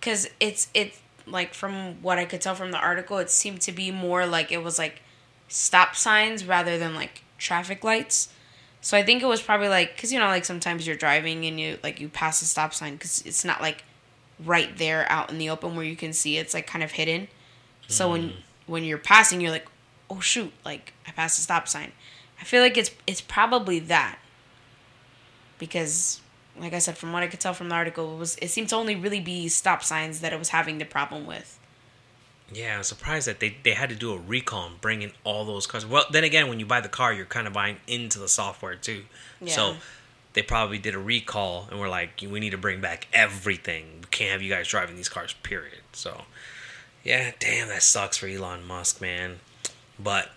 [0.00, 3.72] cause it's it's like from what I could tell from the article, it seemed to
[3.72, 5.02] be more like it was like
[5.48, 8.32] stop signs rather than like traffic lights.
[8.80, 11.60] So I think it was probably like because you know like sometimes you're driving and
[11.60, 13.84] you like you pass a stop sign because it's not like
[14.44, 17.28] right there out in the open where you can see it's like kind of hidden.
[17.88, 18.34] So when mm.
[18.66, 19.68] when you're passing, you're like,
[20.08, 21.92] oh shoot, like I passed a stop sign.
[22.40, 24.18] I feel like it's it's probably that
[25.58, 26.21] because
[26.58, 28.68] like I said, from what I could tell from the article, it was it seemed
[28.70, 31.58] to only really be stop signs that it was having the problem with.
[32.52, 35.44] Yeah, I'm surprised that they, they had to do a recall and bring in all
[35.44, 35.86] those cars.
[35.86, 38.74] Well, then again, when you buy the car, you're kind of buying into the software
[38.74, 39.04] too.
[39.40, 39.54] Yeah.
[39.54, 39.76] So
[40.34, 43.86] they probably did a recall and were like, we need to bring back everything.
[44.00, 45.80] We can't have you guys driving these cars, period.
[45.92, 46.22] So,
[47.02, 49.40] yeah, damn, that sucks for Elon Musk, man.
[49.98, 50.30] But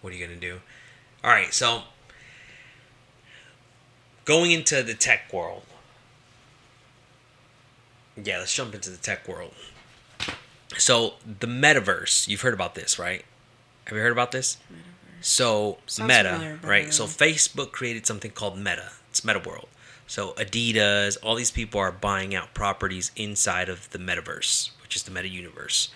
[0.00, 0.60] what are you going to do?
[1.22, 1.82] All right, so
[4.24, 5.62] going into the tech world.
[8.22, 9.52] Yeah, let's jump into the tech world.
[10.76, 13.24] So the metaverse, you've heard about this, right?
[13.86, 14.58] Have you heard about this?
[15.20, 16.92] So Sounds Meta, familiar, right?
[16.92, 17.04] So.
[17.04, 18.92] Facebook created something called Meta.
[19.10, 19.68] It's Meta World.
[20.06, 25.02] So Adidas, all these people are buying out properties inside of the metaverse, which is
[25.02, 25.90] the Meta universe.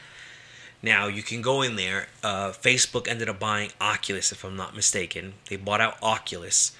[0.82, 2.08] Now you can go in there.
[2.22, 5.34] Uh, Facebook ended up buying Oculus, if I'm not mistaken.
[5.48, 6.76] They bought out Oculus,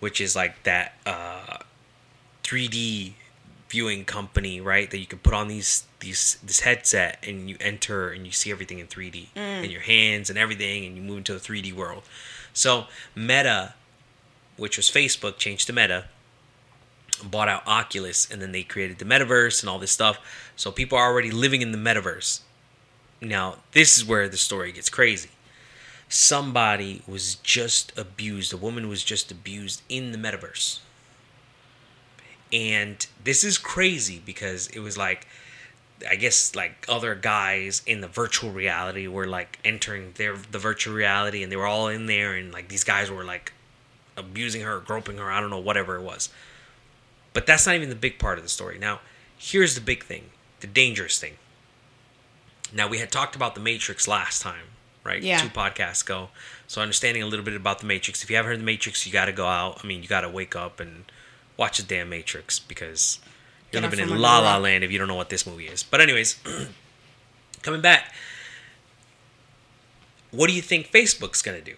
[0.00, 1.58] which is like that uh,
[2.42, 3.12] 3D
[3.68, 4.90] viewing company, right?
[4.90, 8.50] That you can put on these these this headset and you enter and you see
[8.50, 9.28] everything in 3D
[9.64, 12.02] in your hands and everything, and you move into the 3D world.
[12.52, 13.74] So Meta,
[14.56, 16.06] which was Facebook, changed to Meta,
[17.22, 20.18] bought out Oculus, and then they created the metaverse and all this stuff.
[20.56, 22.40] So people are already living in the metaverse.
[23.20, 25.30] Now this is where the story gets crazy.
[26.08, 28.52] Somebody was just abused.
[28.52, 30.80] A woman was just abused in the metaverse
[32.52, 35.26] and this is crazy because it was like
[36.08, 40.94] I guess like other guys in the virtual reality were like entering their the virtual
[40.94, 43.52] reality and they were all in there and like these guys were like
[44.16, 46.28] abusing her, groping her, I don't know, whatever it was.
[47.32, 48.78] But that's not even the big part of the story.
[48.78, 49.00] Now,
[49.36, 50.30] here's the big thing,
[50.60, 51.34] the dangerous thing.
[52.72, 54.64] Now we had talked about the Matrix last time,
[55.06, 55.22] right?
[55.22, 55.38] Yeah.
[55.38, 56.28] Two podcasts ago.
[56.66, 58.22] So understanding a little bit about the Matrix.
[58.22, 59.80] If you haven't heard the Matrix, you got to go out.
[59.82, 61.04] I mean, you got to wake up and
[61.56, 63.20] watch the damn Matrix because
[63.72, 64.56] you're Get living in La La.
[64.58, 65.82] Land if you don't know what this movie is.
[65.82, 66.38] But anyways,
[67.62, 68.12] coming back,
[70.30, 71.74] what do you think Facebook's gonna do?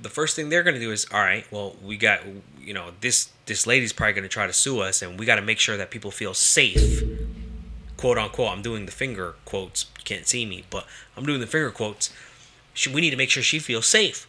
[0.00, 2.20] The first thing they're gonna do is, all right, well, we got,
[2.60, 5.42] you know, this this lady's probably gonna try to sue us, and we got to
[5.42, 7.02] make sure that people feel safe,
[7.96, 8.50] quote unquote.
[8.50, 9.86] I'm doing the finger quotes.
[10.04, 10.86] Can't see me, but
[11.16, 12.12] I'm doing the finger quotes.
[12.74, 14.26] She, we need to make sure she feels safe.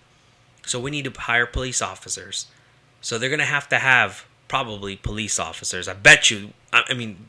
[0.66, 2.48] So we need to hire police officers.
[3.02, 5.88] So they're gonna have to have probably police officers.
[5.88, 6.54] I bet you.
[6.72, 7.26] I, I mean,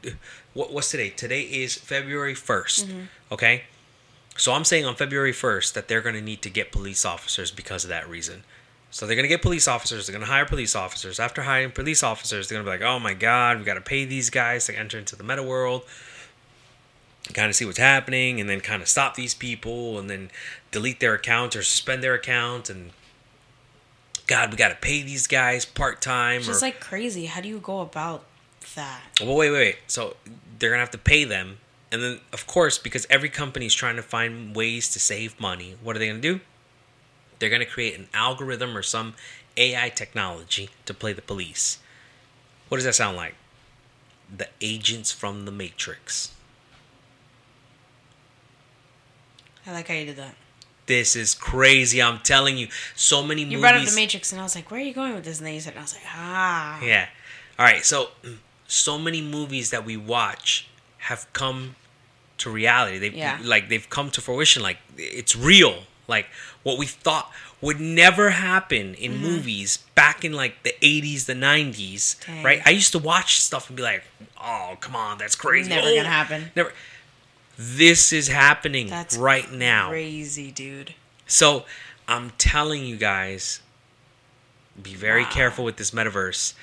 [0.52, 1.10] what, what's today?
[1.10, 3.00] Today is February 1st mm-hmm.
[3.32, 3.64] Okay,
[4.36, 7.84] so I'm saying on February first that they're gonna need to get police officers because
[7.84, 8.44] of that reason.
[8.90, 10.06] So they're gonna get police officers.
[10.06, 11.18] They're gonna hire police officers.
[11.18, 14.30] After hiring police officers, they're gonna be like, "Oh my God, we gotta pay these
[14.30, 15.82] guys to enter into the meta world."
[17.32, 20.30] Kind of see what's happening and then kind of stop these people and then
[20.70, 22.90] delete their account or suspend their account and
[24.26, 27.26] god we got to pay these guys part-time It's or just like crazy.
[27.26, 28.24] How do you go about
[28.74, 29.00] that?
[29.20, 29.76] well wait wait wait.
[29.86, 30.16] So
[30.58, 31.58] they're gonna have to pay them
[31.90, 35.76] and then of course because every company is trying to find ways to save money
[35.82, 36.40] what are they gonna do?
[37.38, 39.14] They're gonna create an algorithm or some
[39.56, 41.78] ai technology to play the police.
[42.68, 43.34] What does that sound like?
[44.34, 46.32] The agents from the matrix
[49.66, 50.34] I like how you did that.
[50.86, 52.02] This is crazy.
[52.02, 52.68] I'm telling you.
[52.94, 53.60] So many You movies.
[53.60, 55.46] brought up the Matrix, and I was like, "Where are you going with this?" And
[55.46, 57.08] then you said, and I was like, "Ah." Yeah.
[57.58, 57.84] All right.
[57.84, 58.10] So,
[58.66, 60.66] so many movies that we watch
[60.98, 61.76] have come
[62.38, 62.98] to reality.
[62.98, 63.38] They've Yeah.
[63.42, 64.62] like they've come to fruition.
[64.62, 65.84] Like it's real.
[66.06, 66.26] Like
[66.64, 69.22] what we thought would never happen in Mm-hmm.
[69.22, 72.42] movies back in like the 80s, the 90s, Dang.
[72.42, 72.60] right?
[72.66, 74.04] I used to watch stuff and be like,
[74.38, 76.50] "Oh, come on, that's crazy." Never Oh, gonna happen.
[76.54, 76.74] Never.
[77.56, 79.88] This is happening That's right now.
[79.88, 80.94] Crazy, dude.
[81.26, 81.64] So
[82.08, 83.60] I'm telling you guys,
[84.80, 85.30] be very Wow.
[85.30, 86.54] careful with this metaverse.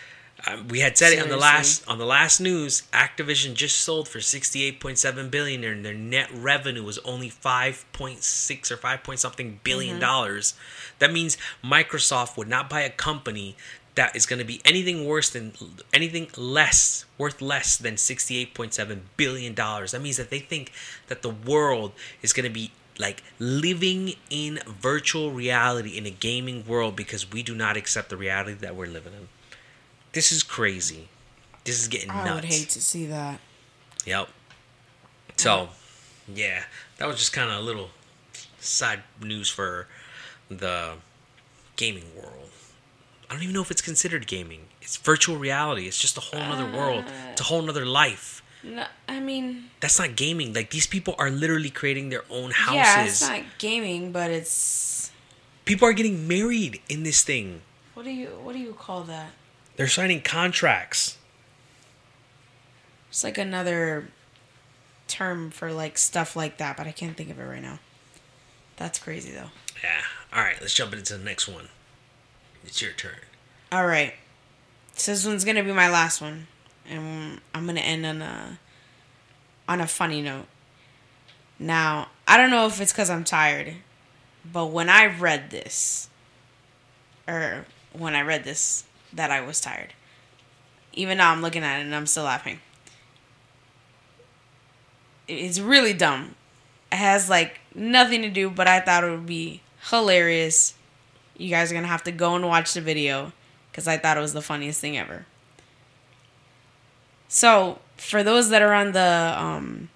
[0.47, 2.83] Um, we had said it on the last on the last news.
[2.91, 9.03] Activision just sold for 68.7 billion, and their net revenue was only 5.6 or 5
[9.03, 10.01] point something billion Mm-hmm.
[10.01, 10.55] dollars.
[10.97, 13.55] That means Microsoft would not buy a company
[13.95, 15.53] that is going to be anything worse than
[15.93, 19.91] anything less worth less than 68.7 billion dollars.
[19.91, 20.71] That means that they think
[21.07, 26.65] that the world is going to be like living in virtual reality in a gaming
[26.67, 29.27] world because we do not accept the reality that we're living in.
[30.13, 31.09] This is crazy.
[31.63, 33.39] This is getting nuts I would hate to see that.
[34.05, 34.29] Yep.
[35.37, 35.69] So,
[36.33, 36.63] yeah,
[36.97, 37.89] that was just kind of a little
[38.59, 39.87] side news for
[40.49, 40.93] the
[41.75, 42.49] gaming world.
[43.31, 44.65] I don't even know if it's considered gaming.
[44.81, 45.87] It's virtual reality.
[45.87, 47.05] It's just a whole nother world.
[47.31, 48.43] It's a whole nother life.
[48.61, 50.53] No, I mean, That's not gaming.
[50.53, 52.75] Like these people are literally creating their own houses.
[52.75, 55.13] yeah, it's not gaming, but it's
[55.63, 57.61] people are getting married in this thing.
[57.93, 59.29] what do you what do you call that?
[59.77, 61.17] They're signing contracts.
[63.09, 64.09] It's like another
[65.07, 67.79] term for like stuff like that, but I can't think of it right now.
[68.75, 69.51] That's crazy though.
[69.81, 70.01] Yeah.
[70.33, 71.69] All right, let's jump into the next one.
[72.65, 73.15] It's your turn.
[73.71, 74.13] All right.
[74.93, 76.47] So this one's gonna be my last one,
[76.87, 78.59] and I'm gonna end on a
[79.67, 80.45] on a funny note.
[81.57, 83.75] Now I don't know if it's because I'm tired,
[84.49, 86.09] but when I read this,
[87.27, 89.93] or when I read this, that I was tired.
[90.93, 92.59] Even now I'm looking at it and I'm still laughing.
[95.27, 96.35] It's really dumb.
[96.91, 100.73] It has like nothing to do, but I thought it would be hilarious.
[101.41, 103.33] You guys are gonna have to go and watch the video
[103.71, 105.25] because I thought it was the funniest thing ever.
[107.27, 109.89] So, for those that are on the um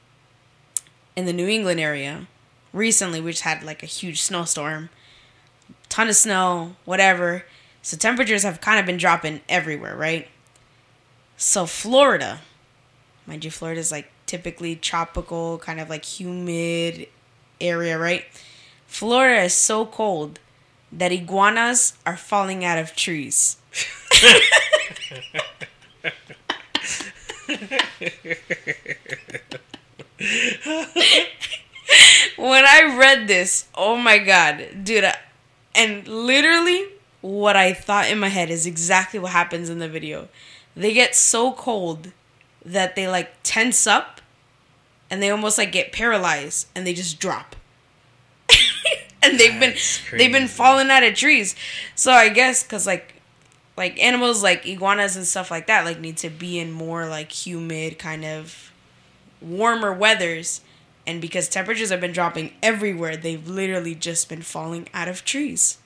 [1.15, 2.27] in the New England area,
[2.73, 4.89] recently we just had like a huge snowstorm,
[5.89, 7.45] ton of snow, whatever.
[7.81, 10.27] So temperatures have kind of been dropping everywhere, right?
[11.37, 12.41] So Florida,
[13.27, 17.07] mind you, Florida is like typically tropical, kind of like humid
[17.61, 18.25] area, right?
[18.87, 20.39] Florida is so cold
[20.97, 23.57] that iguanas are falling out of trees.
[32.37, 35.17] when I read this, oh my god, dude, I-
[35.73, 36.85] and literally
[37.21, 40.27] what I thought in my head is exactly what happens in the video.
[40.75, 42.11] They get so cold
[42.63, 44.21] that they like tense up
[45.09, 47.55] and they almost like get paralyzed and they just drop.
[49.26, 51.55] And they've That's been they've been falling out of trees.
[51.95, 53.13] So I guess cuz like
[53.78, 57.32] like animals like iguanas and stuff like that like need to be in more like
[57.32, 58.71] humid kind of
[59.41, 60.61] warmer weathers.
[61.07, 65.78] And because temperatures have been dropping everywhere they've literally just been falling out of trees.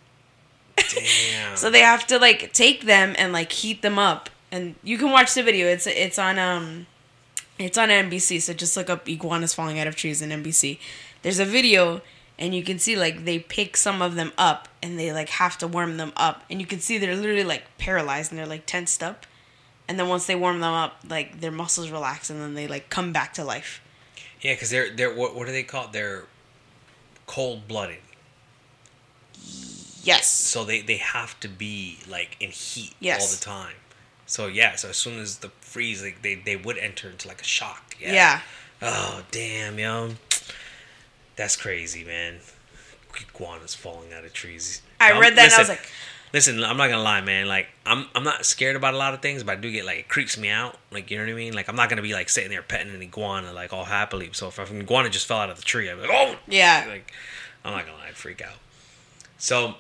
[0.78, 1.58] Damn.
[1.58, 4.30] so they have to like take them and like heat them up.
[4.52, 5.68] And you can watch the video.
[5.68, 6.88] It's it's on um
[7.60, 10.80] it's on NBC so just look up iguanas falling out of trees in NBC
[11.22, 12.02] there's a video
[12.40, 15.58] and you can see like they pick some of them up and they like have
[15.60, 18.66] to warm them up and you can see they're literally like paralyzed and they're like
[18.66, 19.26] tensed up
[19.88, 22.90] and then once they warm them up like their muscles relax and then they like
[22.90, 23.82] come back to life
[24.42, 25.92] yeah, because they're they're what, what do they call it?
[25.92, 26.24] They're
[27.28, 28.00] cold blooded.
[30.04, 33.22] yes So they they have to be like in heat Yes.
[33.22, 33.76] all the time.
[34.26, 37.42] So yeah, so as soon as the freeze, like they they would enter into like
[37.42, 37.96] a shock.
[38.00, 38.14] Yeah.
[38.14, 38.42] yeah.
[38.82, 40.12] Oh damn, yo,
[41.40, 42.40] that's crazy, man.
[43.16, 44.82] Iguanas falling out of trees.
[45.00, 45.90] I read that and I was like
[46.34, 47.48] Listen, I'm not gonna lie, man.
[47.48, 50.00] Like, I'm I'm not scared about a lot of things, but I do get like
[50.00, 50.78] it creeps me out.
[50.92, 51.54] Like, you know what I mean?
[51.54, 54.30] Like, I'm not gonna be like sitting there petting an iguana like all happily.
[54.34, 56.86] So if an iguana just fell out of the tree, I'd be like, oh, Yeah.
[56.88, 57.12] Like,
[57.64, 58.58] I'm not gonna lie, I'd freak out.
[59.38, 59.76] So,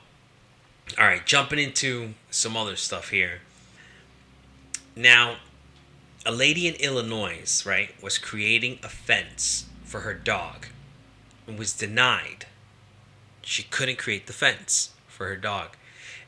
[0.97, 3.41] all right, jumping into some other stuff here.
[4.95, 5.35] Now,
[6.25, 10.67] a lady in Illinois, right, was creating a fence for her dog
[11.49, 12.45] and was denied.
[13.41, 15.69] She couldn't create the fence for her dog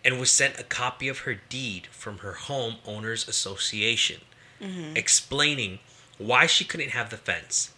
[0.04, 4.22] and was sent a copy of her deed from her homeowners association
[4.60, 4.98] mm-hmm.
[4.98, 5.78] explaining
[6.18, 7.72] why she couldn't have the fence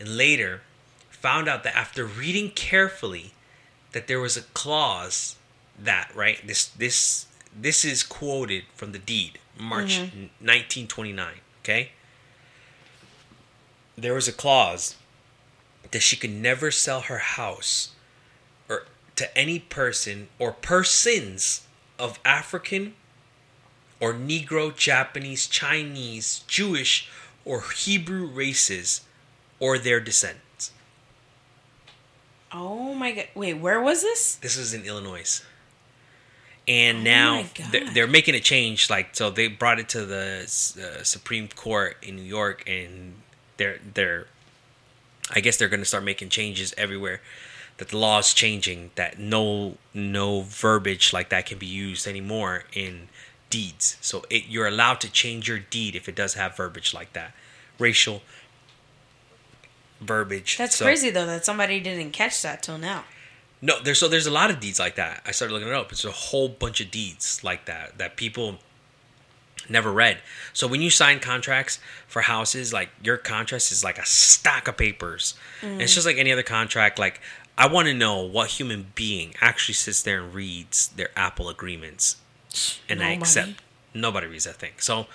[0.00, 0.62] and later
[1.10, 3.32] found out that after reading carefully
[3.92, 5.36] that there was a clause
[5.78, 10.26] that right this this this is quoted from the deed march mm-hmm.
[10.44, 11.90] 1929 okay?
[13.96, 14.96] There was a clause
[15.94, 17.92] that she could never sell her house
[18.68, 18.82] or
[19.14, 21.64] to any person or persons
[22.00, 22.94] of African
[24.00, 27.08] or Negro, Japanese, Chinese, Jewish,
[27.44, 29.02] or Hebrew races
[29.60, 30.72] or their descendants.
[32.52, 35.42] oh my god wait where was this This is in Illinois.
[36.66, 38.90] And Oh now they're, they're making a change.
[38.90, 43.14] Like, so they brought it to the uh, Supreme Court in New York, and
[43.58, 44.26] they're they're,
[45.30, 47.20] I guess they're going to start making changes everywhere.
[47.78, 48.90] That the law is changing.
[48.94, 53.08] That no no verbiage like that can be used anymore in
[53.50, 53.96] deeds.
[54.00, 57.32] So it, you're allowed to change your deed if it does have verbiage like that,
[57.78, 58.22] racial
[60.00, 60.56] verbiage.
[60.56, 63.04] That's So- crazy though that somebody didn't catch that till now.
[63.62, 65.22] no, there's so there's a lot of deeds like that.
[65.26, 65.90] I started looking it up.
[65.90, 68.58] It's a whole bunch of deeds like that that people
[69.68, 70.18] never read.
[70.52, 74.76] So when you sign contracts for houses, like your contract is like a stack of
[74.76, 75.34] papers.
[75.62, 76.98] And it's just like any other contract.
[76.98, 77.20] Like
[77.56, 82.16] I want to know what human being actually sits there and reads their Apple agreements,
[82.88, 83.62] and I accept.
[83.94, 84.72] Nobody reads that thing.
[84.78, 85.06] So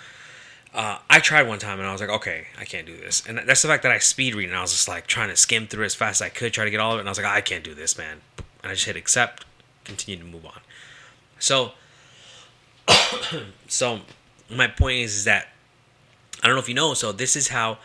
[0.72, 3.22] uh, I tried one time and I was like, okay, I can't do this.
[3.26, 5.36] And that's the fact that I speed read and I was just like trying to
[5.36, 7.00] skim through as fast as I could, try to get all of it.
[7.00, 8.20] And I was like, I can't do this, man.
[8.62, 9.44] And I just hit accept,
[9.84, 10.60] continue to move on.
[11.38, 11.72] So,
[13.68, 14.00] so
[14.50, 15.48] my point is, is that
[16.42, 16.94] I don't know if you know.
[16.94, 17.78] So this is how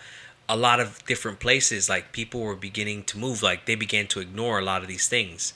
[0.47, 3.41] a lot of different places, like people were beginning to move.
[3.43, 5.53] Like they began to ignore a lot of these things.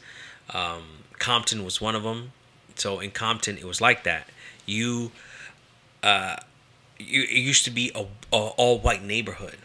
[0.53, 0.83] Um,
[1.19, 2.31] Compton was one of them.
[2.75, 4.27] So in Compton, it was like that.
[4.65, 5.11] You
[6.03, 6.37] uh,
[6.97, 8.05] you, it used to be a, a
[8.37, 9.57] all white neighborhood,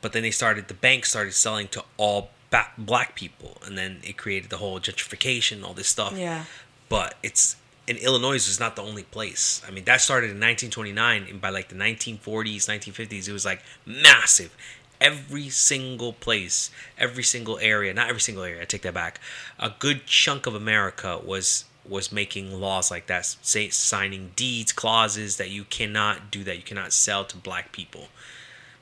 [0.00, 4.00] but then they started the bank started selling to all ba- black people, and then
[4.02, 6.16] it created the whole gentrification, all this stuff.
[6.16, 6.44] Yeah.
[6.88, 7.56] But it's
[7.88, 9.62] in Illinois is not the only place.
[9.66, 13.62] I mean, that started in 1929, and by like the 1940s, 1950s, it was like
[13.86, 14.54] massive.
[15.00, 18.60] Every single place, every single area, not every single area.
[18.60, 19.20] I take that back.
[19.58, 25.38] A good chunk of America was was making laws like that, say signing deeds, clauses
[25.38, 28.08] that you cannot do that, you cannot sell to black people,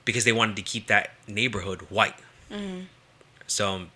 [0.04, 2.16] because they wanted to keep that neighborhood white.
[2.50, 2.80] Mm-hmm.
[3.46, 3.90] So um,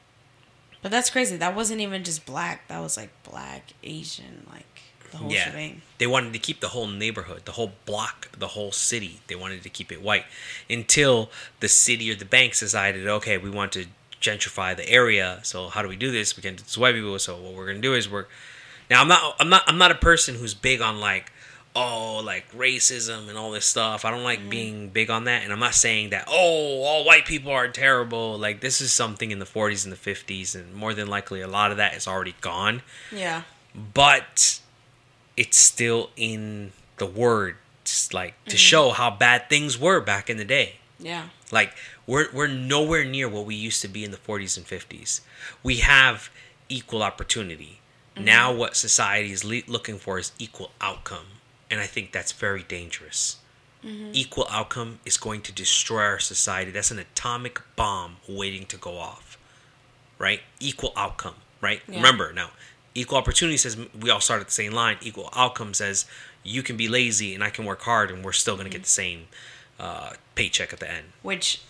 [0.81, 1.37] But that's crazy.
[1.37, 2.69] That wasn't even just black.
[2.69, 4.81] That was like black, Asian, like
[5.11, 5.45] the whole yeah.
[5.45, 5.83] shebang.
[5.99, 9.21] They wanted to keep the whole neighborhood, the whole block, the whole city.
[9.27, 10.25] They wanted to keep it white
[10.69, 11.31] until
[11.61, 13.87] the city or the banks decided, okay, we want to
[14.21, 15.41] gentrify the area.
[15.43, 16.37] So how do we do this?
[16.37, 17.19] We can do this white people.
[17.19, 18.27] So what we're gonna do is we're
[18.89, 21.33] now I'm not I'm not I'm not a person who's big on like
[21.75, 24.05] oh like racism and all this stuff.
[24.05, 24.49] I don't like mm-hmm.
[24.49, 25.43] being big on that.
[25.43, 28.39] And I'm not saying that oh all white people are terrible.
[28.39, 31.49] Like this is something in the 40s and the 50s, and more than likely a
[31.49, 33.43] lot of that is already gone Yeah.
[33.75, 34.61] but
[35.41, 37.57] it's still in the words
[38.13, 38.57] like to mm-hmm.
[38.57, 40.69] show how bad things were back in the day
[40.99, 41.25] Yeah.
[41.51, 41.71] like
[42.07, 45.21] we're we're nowhere near what we used to be in the 40s and 50s
[45.63, 46.31] we have
[46.69, 47.81] equal opportunity
[48.15, 48.25] mm-hmm.
[48.25, 51.29] now what society is le- looking for is equal outcome
[51.71, 53.39] and i think that's very dangerous
[53.85, 54.11] mm-hmm.
[54.13, 58.99] equal outcome is going to destroy our society that's an atomic bomb waiting to go
[58.99, 59.31] off
[60.21, 60.41] right?
[60.61, 61.81] Equal outcome, right?
[61.89, 61.97] Yeah.
[61.97, 62.51] Remember now,
[63.01, 64.99] equal opportunity says we all start at the same line.
[65.01, 66.07] Equal outcome says
[66.43, 68.83] you can be lazy and I can work hard and we're still going to get
[68.83, 69.29] the same
[69.79, 71.07] uh, paycheck at the end.
[71.23, 71.63] Which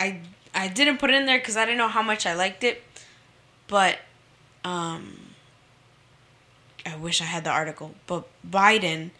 [0.00, 0.20] I
[0.54, 2.82] I didn't put in there because I didn't know how much I liked it,
[3.68, 3.98] but
[4.64, 5.18] um,
[6.86, 7.94] I wish I had the article.
[8.06, 9.10] But Biden,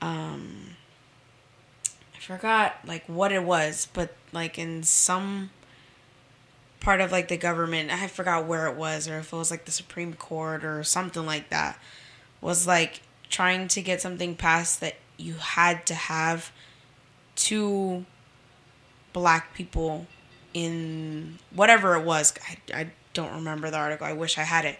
[0.00, 0.76] um,
[2.14, 5.50] I forgot like what it was, but like in some
[6.80, 9.64] part of like the government, I forgot where it was, or if it was like
[9.64, 11.78] the Supreme Court or something like that,
[12.40, 16.52] was like trying to get something passed that you had to have
[17.34, 18.04] two
[19.12, 20.06] black people
[20.54, 22.32] in whatever it was.
[22.48, 24.06] I, I don't remember the article.
[24.06, 24.78] I wish I had it.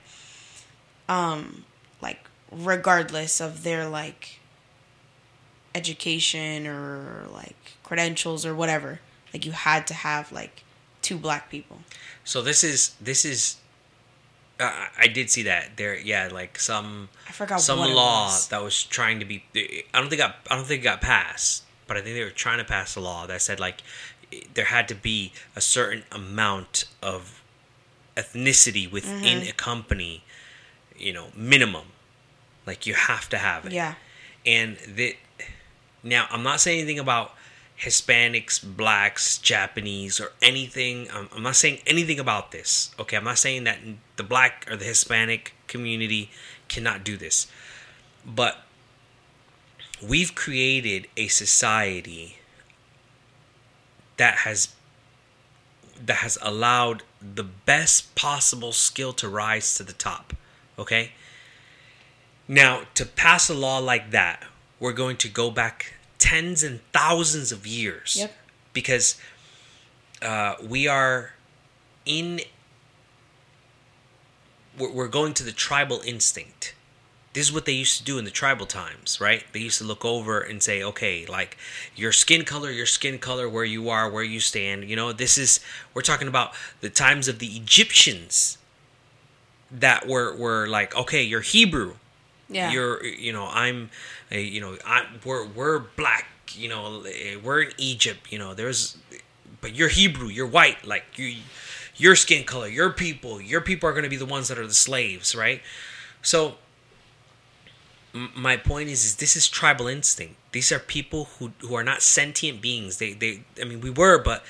[1.09, 1.65] Um,
[2.01, 2.19] like
[2.51, 4.39] regardless of their like
[5.75, 9.01] education or like credentials or whatever,
[9.33, 10.65] like you had to have like
[11.03, 11.79] two black people.
[12.25, 13.57] So this is this is
[14.61, 15.97] uh, I did see that there.
[15.99, 18.49] Yeah, like some I forgot some what it law was.
[18.49, 19.45] that was trying to be.
[19.95, 22.31] I don't think got, I don't think it got passed, but I think they were
[22.31, 23.83] trying to pass a law that said like
[24.55, 27.43] there had to be a certain amount of
[28.17, 29.49] ethnicity within Mm-hmm.
[29.51, 30.23] a company.
[30.97, 31.87] You know, minimum.
[32.67, 33.73] Like you have to have it.
[33.73, 33.95] Yeah.
[34.45, 35.15] And that
[36.03, 37.33] now I'm not saying anything about
[37.81, 41.09] Hispanics, blacks, Japanese, or anything.
[41.13, 42.91] I'm, I'm not saying anything about this.
[42.99, 43.79] Okay, I'm not saying that
[44.17, 46.31] the black or the Hispanic community
[46.69, 47.47] cannot do this,
[48.27, 48.65] but
[50.03, 52.39] we've created a society
[54.17, 54.75] that has
[56.05, 60.35] that has allowed the best possible skill to rise to the top.
[60.79, 61.13] Okay.
[62.47, 64.45] Now, to pass a law like that,
[64.81, 68.17] we're going to go back tens and thousands of years.
[68.19, 68.33] Yep.
[68.73, 69.19] Because
[70.23, 71.33] uh, we are
[72.05, 72.41] in.
[74.79, 76.75] We're we're going to the tribal instinct.
[77.35, 79.45] This is what they used to do in the tribal times, right?
[79.53, 81.57] They used to look over and say, okay, like
[81.95, 84.89] your skin color, your skin color, where you are, where you stand.
[84.89, 85.61] You know, this is,
[85.95, 88.59] we're talking about the times of the Egyptians
[89.71, 91.97] that were, were like, okay, you're Hebrew
[92.49, 92.71] Yeah.
[92.73, 93.91] you're you know i'm
[94.31, 97.05] you know i we're we're black you know
[97.43, 98.97] we're in egypt you know there's
[99.61, 101.37] but you're hebrew you're white like you
[101.97, 104.67] your skin color your people your people are going to be the ones that are
[104.67, 105.61] the slaves right?
[106.23, 106.57] So
[108.15, 110.37] m- my point is is this is tribal instinct.
[110.53, 112.99] These are people who who are not sentient beings.
[112.99, 114.45] They they i mean we were but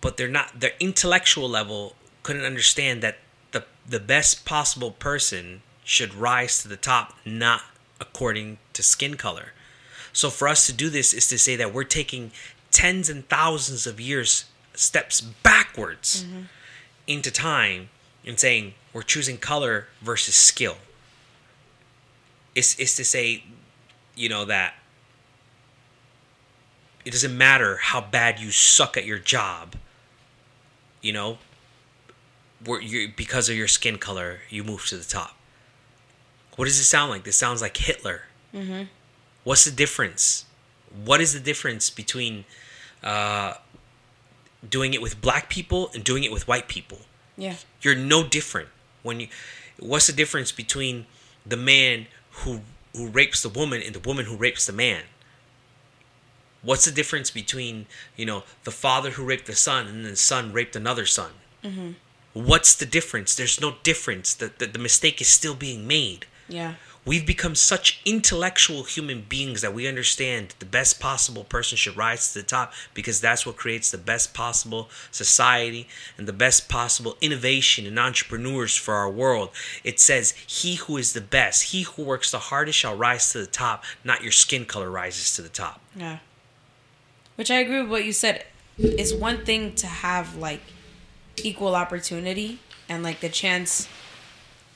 [0.00, 3.18] but they're not their intellectual level couldn't understand that
[3.52, 7.62] the the best possible person should rise to the top not
[8.00, 9.52] according to skin color.
[10.12, 12.32] So for us to do this is to say that we're taking
[12.70, 16.42] tens and thousands of years steps backwards mm-hmm.
[17.06, 17.88] into time
[18.26, 20.76] and saying we're choosing color versus skill.
[22.54, 23.44] It's, it's to say
[24.16, 24.74] you know that
[27.04, 29.76] it doesn't matter how bad you suck at your job
[31.02, 31.38] you know
[32.64, 35.35] where you because of your skin color you move to the top
[36.56, 37.24] what does it sound like?
[37.24, 38.22] This sounds like hitler.
[38.54, 38.84] Mm-hmm.
[39.44, 40.46] what's the difference?
[41.04, 42.44] What is the difference between
[43.02, 43.54] uh,
[44.68, 47.00] doing it with black people and doing it with white people?
[47.36, 47.56] Yeah.
[47.82, 48.70] you're no different.
[49.02, 49.28] When you
[49.78, 51.06] what's the difference between
[51.44, 52.60] the man who
[52.94, 55.02] who rapes the woman and the woman who rapes the man?
[56.62, 60.52] What's the difference between you know the father who raped the son and the son
[60.52, 61.32] raped another son?
[62.32, 63.34] What's the difference?
[63.34, 64.34] There's no difference.
[64.34, 66.74] The, the, the mistake is still being made Yeah.
[67.04, 72.32] We've become such intellectual human beings that we understand the best possible person should rise
[72.32, 75.86] to the top because that's what creates the best possible society
[76.18, 79.50] and the best possible innovation and entrepreneurs for our world.
[79.84, 83.38] It says, He who is the best, he who works the hardest shall rise to
[83.38, 85.80] the top, not your skin color rises to the top.
[85.94, 86.18] Yeah.
[87.36, 88.44] Which I agree with what you said.
[88.78, 90.60] It's one thing to have like
[91.36, 92.58] equal opportunity
[92.88, 93.88] and like the chance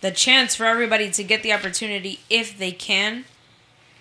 [0.01, 3.25] the chance for everybody to get the opportunity if they can,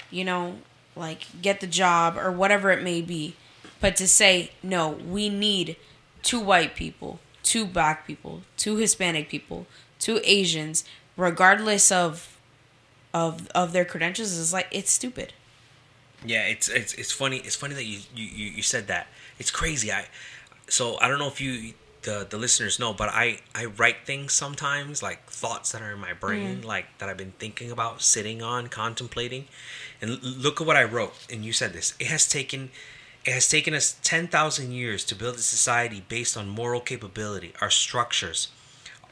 [0.09, 0.55] you know,
[0.95, 3.35] like get the job or whatever it may be.
[3.81, 5.77] But to say, no, we need
[6.21, 9.65] two white people, two black people, two Hispanic people,
[9.99, 10.84] two Asians,
[11.15, 12.38] regardless of
[13.13, 15.34] of of their credentials is like it's stupid.
[16.26, 17.38] Yeah, it's it's it's funny.
[17.38, 19.07] It's funny that you you you said that.
[19.38, 19.91] It's crazy.
[19.91, 20.07] I
[20.67, 21.73] so I don't know if you
[22.03, 25.99] the the listeners know, but I I write things sometimes like thoughts that are in
[25.99, 26.65] my brain, mm.
[26.65, 29.47] like that I've been thinking about, sitting on, contemplating.
[30.01, 31.13] And look at what I wrote.
[31.31, 31.93] And you said this.
[31.99, 32.71] It has taken
[33.26, 37.69] it has taken us 10,000 years to build a society based on moral capability, our
[37.69, 38.47] structures.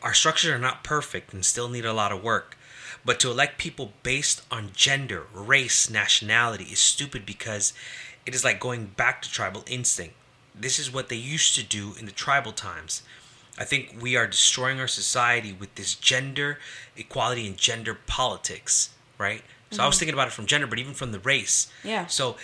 [0.02, 2.58] Our structures are not perfect and still need a lot of work.
[3.04, 7.74] But to elect people based on gender, race, nationality is stupid because
[8.26, 10.16] it is like going back to tribal instinct.
[10.60, 13.04] This is what they used to do in the tribal times.
[13.58, 16.60] I think we are destroying our society with this gender
[16.96, 19.42] equality and gender politics, right?
[19.72, 19.82] So mm-hmm.
[19.82, 20.00] I was mm-hmm.
[20.00, 21.72] thinking about it from gender, but even from the race.
[21.84, 22.06] Yeah.
[22.06, 22.38] So,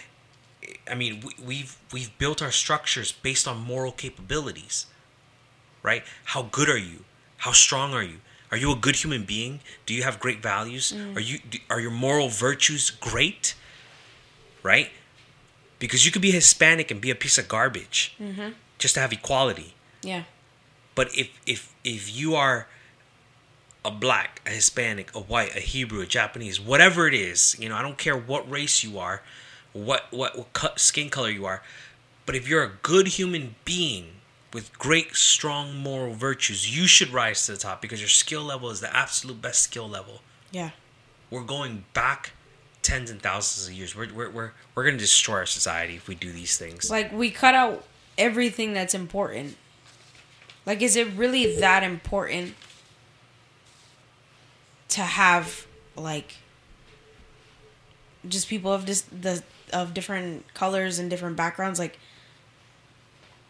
[0.89, 4.87] I mean, we, we've we've built our structures based on moral capabilities,
[5.83, 6.03] right?
[6.25, 7.05] How good are you?
[7.37, 8.21] How strong are you?
[8.49, 9.61] Are you a good human being?
[9.85, 10.91] Do you have great values?
[10.91, 11.15] Mm.
[11.15, 13.55] Are you are your moral virtues great?
[14.63, 14.91] Right?
[15.83, 18.51] Because you could be Hispanic and be a piece of garbage mm-hmm.
[18.77, 19.73] just to have equality.
[20.01, 20.23] Yeah.
[20.95, 22.67] But if if if you are
[23.83, 27.75] a black, a Hispanic, a white, a Hebrew, a Japanese, whatever it is, you know,
[27.75, 29.23] I don't care what race you are,
[29.73, 31.61] what what, what skin color you are,
[32.25, 34.05] but if you're a good human being
[34.53, 38.69] with great strong moral virtues, you should rise to the top because your skill level
[38.69, 40.21] is the absolute best skill level.
[40.49, 40.69] Yeah.
[41.29, 42.31] We're going back
[42.83, 43.95] tens and thousands of years.
[43.95, 46.91] We're we're we're, we're going to destroy our society if we do these things.
[46.91, 47.85] Like we cut out
[48.17, 49.57] everything that's important.
[50.65, 52.53] Like is it really that important
[54.89, 55.65] to have
[55.95, 56.35] like
[58.27, 61.97] just people of just the of different colors and different backgrounds like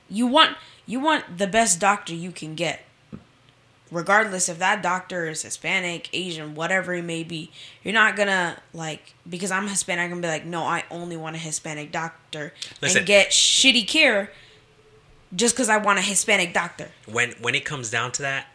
[0.09, 0.55] you want
[0.85, 2.81] you want the best doctor you can get
[3.93, 7.51] regardless if that doctor is Hispanic, Asian, whatever it may be,
[7.83, 10.05] you're not gonna like because I'm Hispanic.
[10.05, 13.87] I'm gonna be like, no, I only want a Hispanic doctor Listen, and get shitty
[13.87, 14.31] care
[15.35, 16.89] just because I want a Hispanic doctor.
[17.05, 18.47] When when it comes down to that,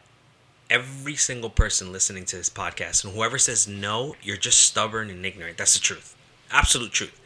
[0.68, 5.24] every single person listening to this podcast and whoever says no, you're just stubborn and
[5.24, 5.58] ignorant.
[5.58, 6.16] That's the truth,
[6.50, 7.18] absolute truth.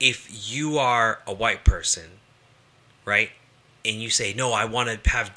[0.00, 2.04] If you are a white person,
[3.04, 3.30] right,
[3.84, 5.30] and you say no, I want to have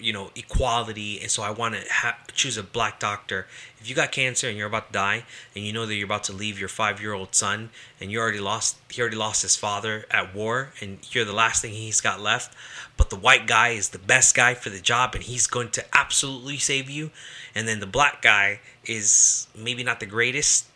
[0.00, 3.46] you know equality and so i want to ha- choose a black doctor.
[3.80, 5.24] If you got cancer and you're about to die
[5.54, 7.70] and you know that you're about to leave your five year old son
[8.00, 11.62] and you already lost he already lost his father at war and you're the last
[11.62, 12.54] thing he's got left
[12.96, 15.84] but the white guy is the best guy for the job and he's going to
[15.96, 17.10] absolutely save you
[17.54, 20.66] and then the black guy is maybe not the greatest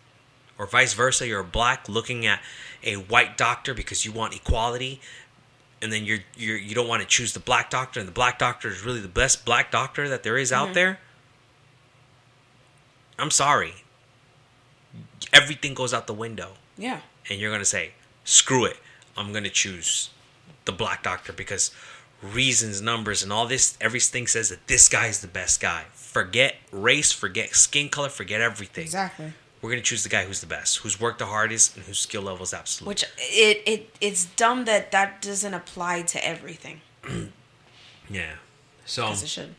[0.59, 2.41] or vice versa you're black looking at
[2.83, 5.01] a white doctor because you want equality
[5.83, 8.39] and then you're you're you don't want to choose the black doctor and the black
[8.39, 10.69] doctor is really the best black doctor that there is mm-hmm.
[10.69, 10.99] out there.
[13.19, 13.75] I'm sorry.
[15.33, 16.53] Everything goes out the window.
[16.77, 17.01] Yeah.
[17.31, 17.93] And you're gonna say
[18.25, 18.77] screw it.
[19.17, 20.11] I'm gonna choose
[20.65, 21.71] the black doctor because
[22.23, 25.85] reasons numbers and all this everything says that this guy is the best guy.
[25.93, 28.85] Forget race forget skin color forget everything.
[28.85, 31.99] Exactly we're gonna choose the guy who's the best, who's worked the hardest, and whose
[31.99, 32.89] skill level is absolute.
[32.89, 36.81] Which it it it's dumb that that doesn't apply to everything.
[38.11, 38.35] yeah,
[38.85, 39.55] so it should.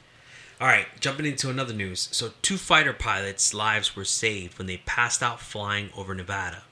[0.60, 2.10] All right, jumping into another news.
[2.12, 6.64] So, two fighter pilots' lives were saved when they passed out flying over Nevada.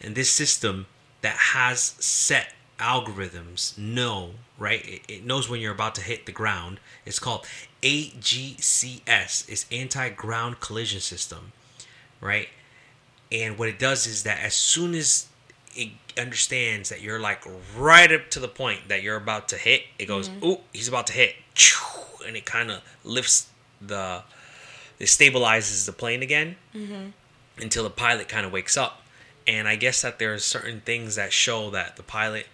[0.00, 0.86] And this system
[1.22, 4.86] that has set algorithms know, right?
[4.86, 6.78] It, it knows when you're about to hit the ground.
[7.04, 7.44] It's called
[7.82, 9.48] AGCS.
[9.48, 11.52] It's anti-ground collision system
[12.20, 12.48] right?
[13.30, 15.28] And what it does is that as soon as
[15.74, 17.42] it understands that you're like
[17.76, 20.40] right up to the point that you're about to hit, it goes, mm-hmm.
[20.42, 21.36] "Oh, he's about to hit,"
[22.26, 23.48] and it kind of lifts
[23.80, 24.22] the,
[24.98, 27.10] it stabilizes the plane again mm-hmm.
[27.58, 29.02] until the pilot kind of wakes up.
[29.46, 32.46] And I guess that there are certain things that show that the pilot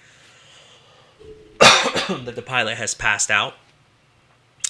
[1.60, 3.54] that the pilot has passed out.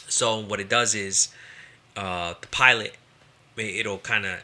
[0.07, 1.29] So what it does is,
[1.97, 2.95] uh, the pilot
[3.57, 4.41] it'll kind of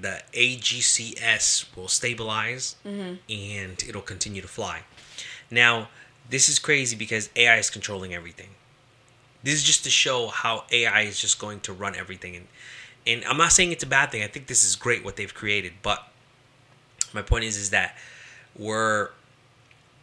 [0.00, 3.14] the AGCS will stabilize Mm-hmm.
[3.30, 4.82] and it'll continue to fly.
[5.50, 5.88] Now,
[6.28, 8.50] this is crazy because AI is controlling everything.
[9.42, 12.46] This is just to show how AI is just going to run everything and
[13.06, 14.22] and I'm not saying it's a bad thing.
[14.22, 16.08] I think this is great what they've created, but
[17.12, 17.96] my point is is that
[18.56, 19.10] we're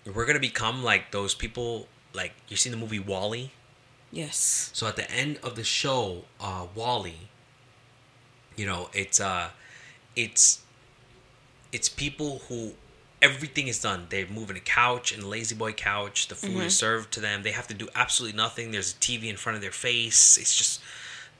[0.05, 3.51] we're going to become like those people like you seen the movie WALL-E?
[4.11, 4.69] Yes.
[4.73, 7.15] So at the end of the show, uh, WALL-E,
[8.55, 9.49] you know, it's uh,
[10.15, 10.61] it's
[11.71, 12.73] it's people who
[13.21, 14.07] everything is done.
[14.09, 16.27] They're moving a couch and a La-Z-Boy couch.
[16.27, 16.69] The food is mm-hmm.
[16.69, 17.43] served to them.
[17.43, 18.71] They have to do absolutely nothing.
[18.71, 20.37] There's a TV in front of their face.
[20.37, 20.81] It's just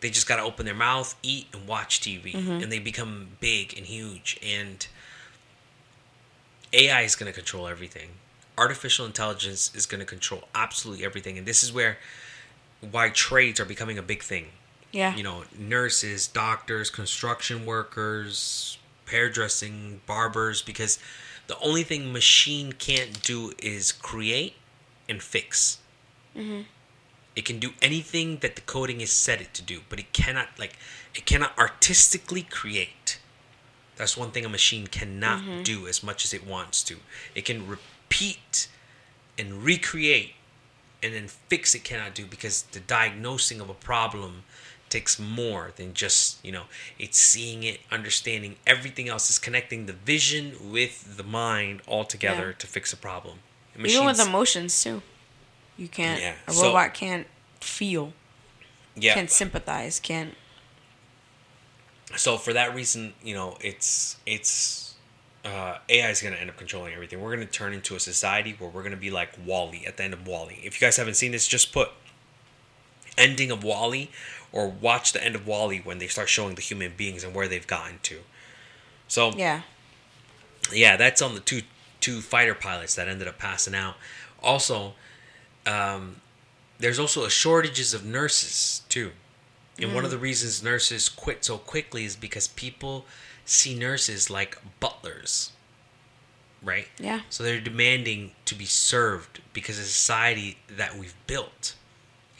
[0.01, 2.63] they just got to open their mouth, eat, and watch TV, mm-hmm.
[2.63, 4.39] and they become big and huge.
[4.43, 4.85] And
[6.73, 8.09] AI is going to control everything.
[8.57, 11.97] Artificial intelligence is going to control absolutely everything, and this is where
[12.79, 14.47] why trades are becoming a big thing.
[14.91, 15.15] Yeah.
[15.15, 18.77] You know, nurses, doctors, construction workers,
[19.09, 20.99] hairdressing, barbers, because
[21.47, 24.55] the only thing machine can't do is create
[25.07, 25.79] and fix.
[26.35, 26.61] Mm-hmm.
[27.35, 30.47] It can do anything that the coding is set it to do, but it cannot
[30.59, 30.77] like
[31.15, 33.19] it cannot artistically create.
[33.95, 35.63] That's one thing a machine cannot mm-hmm.
[35.63, 36.97] do as much as it wants to.
[37.35, 38.67] It can repeat
[39.37, 40.33] and recreate
[41.03, 44.43] and then fix it cannot do because the diagnosing of a problem
[44.91, 46.63] takes more than just you know
[46.99, 52.47] it's seeing it understanding everything else is connecting the vision with the mind all together
[52.49, 52.57] Yeah.
[52.59, 53.39] to fix a problem
[53.75, 55.01] And Even with emotions too.
[55.77, 56.21] You can't.
[56.21, 57.25] Yeah, A so- robot can't
[57.61, 58.13] feel.
[58.95, 59.99] yeah Can't sympathize.
[59.99, 60.35] Can't.
[62.15, 64.95] so for that reason you know it's it's
[65.45, 67.99] uh, ai is going to end up controlling everything we're going to turn into a
[67.99, 70.85] society where we're going to be like WALL-E at the end of WALL-E if you
[70.85, 71.89] guys haven't seen this just put
[73.17, 74.11] ending of WALL-E
[74.53, 77.47] or watch the end of WALL-E when they start showing the human beings and where
[77.47, 78.19] they've gotten to
[79.07, 79.61] so Yeah.
[80.71, 81.63] yeah, that's on the two
[81.99, 83.95] two fighter pilots that ended up passing out.
[84.41, 84.95] Also,
[85.67, 86.19] um,
[86.79, 89.11] there's also a shortages of nurses too,
[89.77, 93.05] and one of the reasons nurses quit so quickly is because people
[93.45, 95.51] see nurses like butlers,
[96.63, 96.87] right?
[96.97, 97.21] Yeah.
[97.29, 101.75] So they're demanding to be served because the society that we've built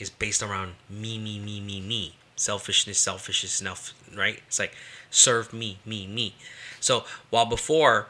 [0.01, 2.15] is based around me, me, me, me, me.
[2.35, 4.41] Selfishness, selfishness, enough, right?
[4.47, 4.73] It's like
[5.11, 6.33] serve me, me, me.
[6.79, 8.07] So while before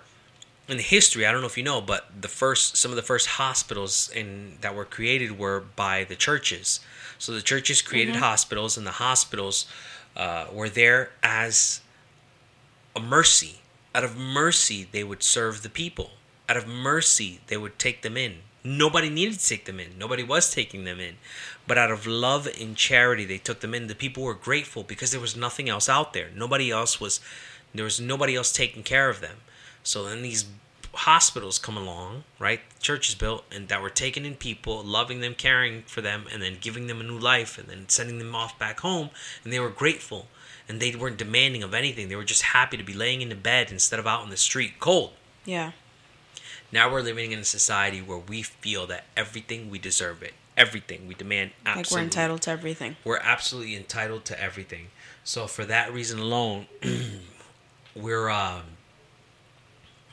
[0.69, 3.27] in history, I don't know if you know, but the first some of the first
[3.27, 6.79] hospitals in that were created were by the churches.
[7.17, 9.67] So the churches created hospitals, and the hospitals
[10.15, 11.81] uh, were there as
[12.95, 13.59] a mercy.
[13.93, 16.11] Out of mercy, they would serve the people.
[16.47, 18.37] Out of mercy, they would take them in.
[18.63, 19.97] Nobody needed to take them in.
[19.97, 21.15] Nobody was taking them in.
[21.71, 23.87] But out of love and charity, they took them in.
[23.87, 26.27] The people were grateful because there was nothing else out there.
[26.35, 27.21] Nobody else was,
[27.73, 29.37] there was nobody else taking care of them.
[29.81, 30.43] So then these
[30.93, 32.59] hospitals come along, right?
[32.81, 36.57] Churches built and that were taking in people, loving them, caring for them, and then
[36.59, 39.09] giving them a new life and then sending them off back home.
[39.45, 40.27] And they were grateful
[40.67, 42.09] and they weren't demanding of anything.
[42.09, 44.35] They were just happy to be laying in the bed instead of out in the
[44.35, 45.11] street cold.
[45.45, 45.71] Yeah.
[46.69, 50.33] Now we're living in a society where we feel that everything we deserve it.
[50.61, 52.95] Everything we demand Like we're entitled to everything.
[53.03, 54.87] We're absolutely entitled to everything.
[55.23, 56.67] So for that reason alone,
[57.95, 58.63] we're um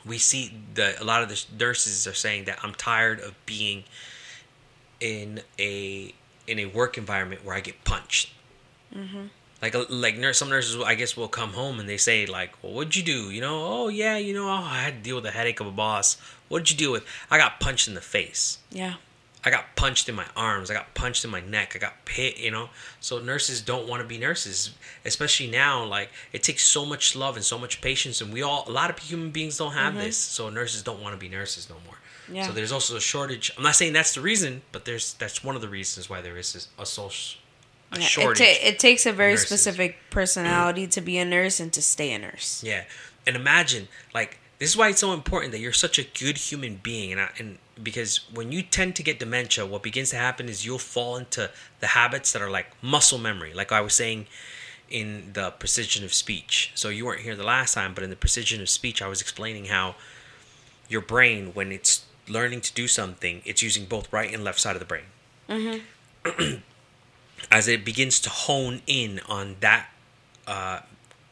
[0.05, 0.43] we see
[0.73, 3.83] the a lot of the nurses are saying that I'm tired of being
[4.99, 6.13] in a
[6.47, 8.33] in a work environment where I get punched.
[9.61, 12.73] Like like nurse, some nurses I guess will come home and they say like, "Well,
[12.73, 15.25] what'd you do?" You know, "Oh yeah, you know, oh, I had to deal with
[15.25, 16.17] the headache of a boss."
[16.47, 17.05] What'd you deal with?
[17.29, 18.59] I got punched in the face.
[18.71, 18.95] Yeah.
[19.43, 20.69] I got punched in my arms.
[20.69, 21.73] I got punched in my neck.
[21.75, 22.69] I got hit, you know.
[22.99, 24.71] So nurses don't want to be nurses,
[25.05, 25.85] especially now.
[25.85, 28.89] Like it takes so much love and so much patience, and we all a lot
[28.89, 30.03] of human beings don't have mm-hmm.
[30.03, 30.17] this.
[30.17, 31.95] So nurses don't want to be nurses no more.
[32.31, 32.47] Yeah.
[32.47, 33.51] So there's also a shortage.
[33.57, 36.37] I'm not saying that's the reason, but there's that's one of the reasons why there
[36.37, 37.39] is a social
[37.91, 38.37] a Yeah, It, shortage.
[38.39, 42.19] ta- it takes a very specific personality to be a nurse and to stay a
[42.19, 42.63] nurse.
[42.63, 42.83] Yeah,
[43.25, 46.75] and imagine like this is why it's so important that you're such a good human
[46.83, 50.49] being, and I, and because when you tend to get dementia, what begins to happen
[50.49, 51.49] is you'll fall into
[51.79, 54.27] the habits that are like muscle memory, like I was saying
[54.89, 56.71] in the precision of speech.
[56.75, 59.21] So you weren't here the last time, but in the precision of speech, I was
[59.21, 59.95] explaining how
[60.87, 64.75] your brain, when it's learning to do something, it's using both right and left side
[64.75, 65.03] of the brain.
[67.51, 69.87] As it begins to hone in on that
[70.47, 70.81] uh,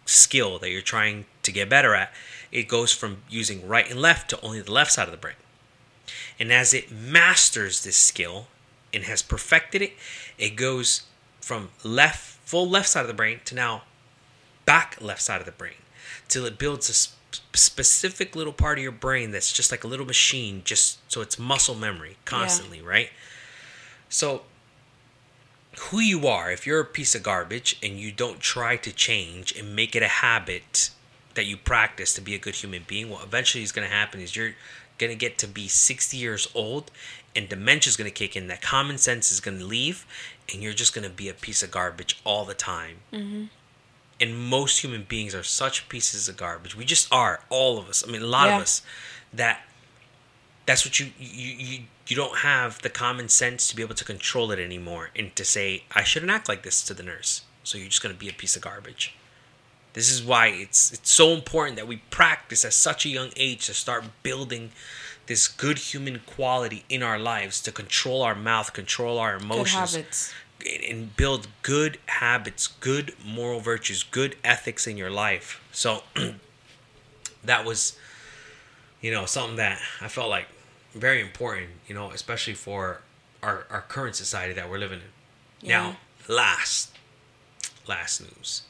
[0.05, 2.13] skill that you're trying to get better at,
[2.51, 5.35] it goes from using right and left to only the left side of the brain.
[6.39, 8.47] And as it masters this skill
[8.93, 9.93] and has perfected it,
[10.37, 11.03] it goes
[11.41, 13.83] from left, full left side of the brain to now
[14.65, 15.75] back left side of the brain
[16.27, 17.15] till it builds a sp-
[17.53, 21.39] specific little part of your brain that's just like a little machine just so it's
[21.39, 23.09] muscle memory constantly right?
[24.09, 24.43] So
[25.77, 29.57] who you are if you're a piece of garbage and you don't try to change
[29.57, 30.89] and make it a habit
[31.35, 34.19] that you practice to be a good human being what eventually is going to happen
[34.19, 34.53] is you're
[34.97, 36.91] going to get to be 60 years old
[37.35, 40.05] and dementia is going to kick in that common sense is going to leave
[40.51, 43.43] and you're just going to be a piece of garbage all the time Mm-hmm.
[44.19, 48.03] and most human beings are such pieces of garbage we just are all of us
[48.07, 48.55] i mean a lot Yeah.
[48.57, 48.81] of us
[49.33, 49.61] that
[50.65, 54.05] that's what you you you you don't have the common sense to be able to
[54.05, 57.41] control it anymore and to say I shouldn't act like this to the nurse.
[57.65, 59.13] So you're just going to be a piece of garbage.
[59.97, 63.65] This is why it's it's so important that we practice at such a young age
[63.65, 64.69] to start building
[65.25, 70.31] this good human quality in our lives to control our mouth, control our emotions,
[70.87, 75.59] and build good habits, good moral virtues, good ethics in your life.
[75.71, 76.03] So
[77.43, 77.97] that was,
[79.01, 80.45] you know, something that I felt like
[80.93, 83.01] very important, you know, especially for
[83.41, 85.67] our, our current society that we're living in.
[85.67, 85.81] Yeah.
[85.81, 85.97] Now,
[86.27, 86.91] last,
[87.87, 88.61] last news.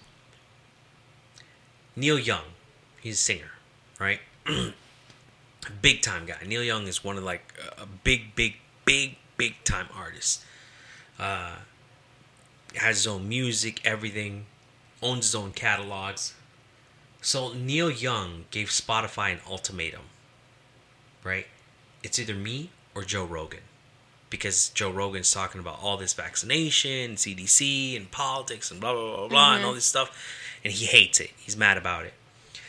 [1.97, 2.43] Neil Young,
[3.01, 3.51] he's a singer,
[3.99, 4.19] right?
[5.81, 6.37] big time guy.
[6.45, 10.45] Neil Young is one of like a big, big, big, big time artists.
[11.19, 11.55] Uh,
[12.75, 14.45] has his own music, everything,
[15.01, 16.35] owns his own catalogs.
[17.19, 20.03] So Neil Young gave Spotify an ultimatum,
[21.23, 21.47] right?
[22.03, 23.61] It's either me or Joe Rogan.
[24.29, 29.27] Because Joe Rogan's talking about all this vaccination, CDC, and politics, and blah, blah, blah,
[29.29, 30.11] blah, and all this stuff.
[30.63, 31.31] And he hates it.
[31.37, 32.13] He's mad about it.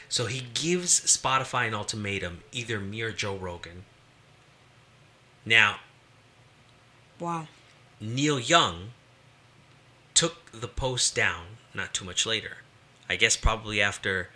[0.09, 3.85] So he gives Spotify an ultimatum either me or Joe Rogan.
[5.44, 5.81] Now,
[7.19, 7.48] Wow.
[8.01, 8.90] Neil Young
[10.15, 11.44] took the post down
[11.74, 12.59] not too much later.
[13.09, 14.31] I guess probably after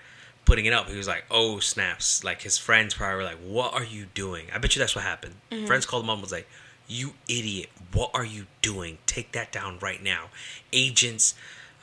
[0.45, 3.73] putting it up, he was like, "Oh snaps!" Like his friends probably were like, "What
[3.74, 5.37] are you doing?" I bet you that's what happened.
[5.51, 5.66] Mm-hmm.
[5.66, 6.49] Friends called him up and was like,
[6.89, 7.70] "You idiot!
[7.93, 8.99] What are you doing?
[9.07, 10.31] Take that down right now."
[10.73, 11.35] Agents,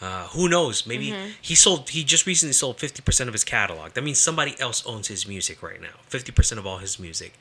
[0.02, 0.86] uh, who knows?
[0.88, 1.12] Maybe
[1.42, 1.90] he sold.
[1.90, 3.94] He just recently sold fifty percent of his catalog.
[3.94, 5.98] That means somebody else owns his music right now.
[6.08, 7.34] Fifty percent of all his music.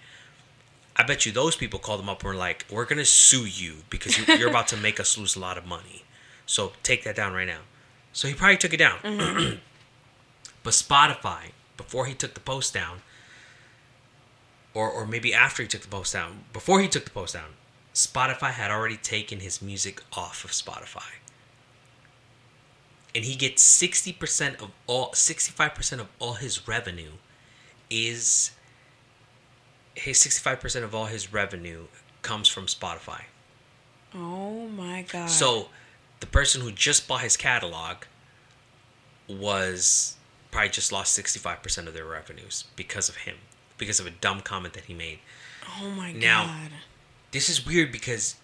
[0.96, 3.84] I bet you those people called him up and were like, "We're gonna sue you
[3.90, 6.02] because you- you're about to make us lose a lot of money.
[6.46, 7.60] So take that down right now."
[8.12, 8.98] So he probably took it down.
[10.64, 13.02] but Spotify, before he took the post down,
[14.74, 17.50] or or maybe after he took the post down, before he took the post down,
[17.94, 21.12] Spotify had already taken his music off of Spotify.
[23.14, 27.12] And he gets sixty percent of all, sixty-five percent of all his revenue,
[27.90, 28.50] is
[29.94, 31.84] his sixty-five percent of all his revenue
[32.22, 33.22] comes from Spotify.
[34.14, 35.30] Oh my god.
[35.30, 35.68] So,
[36.20, 37.98] the person who just bought his catalog
[39.28, 40.16] was
[40.50, 43.36] probably just lost 65% of their revenues because of him,
[43.76, 45.18] because of a dumb comment that he made.
[45.80, 46.70] oh my now- god.
[47.30, 48.36] This is weird because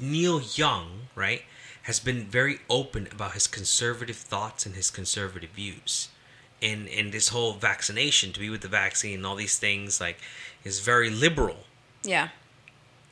[0.00, 1.42] Neil Young, right,
[1.86, 6.08] has been very open about his conservative thoughts and his conservative views.
[6.62, 10.18] And and this whole vaccination, to be with the vaccine and all these things like
[10.64, 11.58] is very liberal
[12.02, 12.28] Yeah.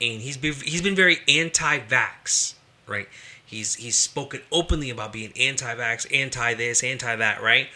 [0.01, 2.55] and he's been he's been very anti-vax,
[2.87, 3.09] right?
[3.45, 7.69] He's he's spoken openly about being anti-vax, anti this, anti that, right?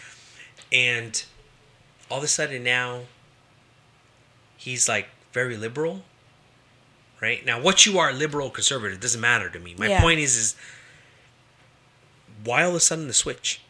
[0.72, 1.22] And
[2.10, 3.02] all of a sudden now
[4.56, 6.02] he's like very liberal,
[7.20, 7.44] right?
[7.44, 9.74] Now what you are, liberal, conservative, doesn't matter to me.
[9.78, 10.00] My Yeah.
[10.00, 10.56] point is is
[12.44, 13.60] why all of a sudden the switch?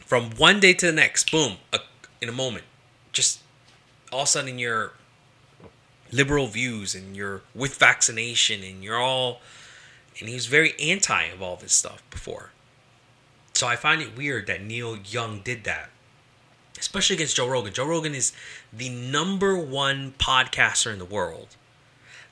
[0.00, 1.80] From one day to the next, boom, a,
[2.20, 2.64] in a moment,
[3.12, 3.40] just
[4.12, 4.92] all of a sudden you're
[6.12, 9.40] liberal views and you're with vaccination and you're all
[10.20, 12.50] and he was very anti of all this stuff before.
[13.54, 15.90] So i find it weird that neil young did that
[16.78, 17.72] especially against joe rogan.
[17.72, 18.32] Joe rogan is
[18.72, 21.56] the number one podcaster in the world.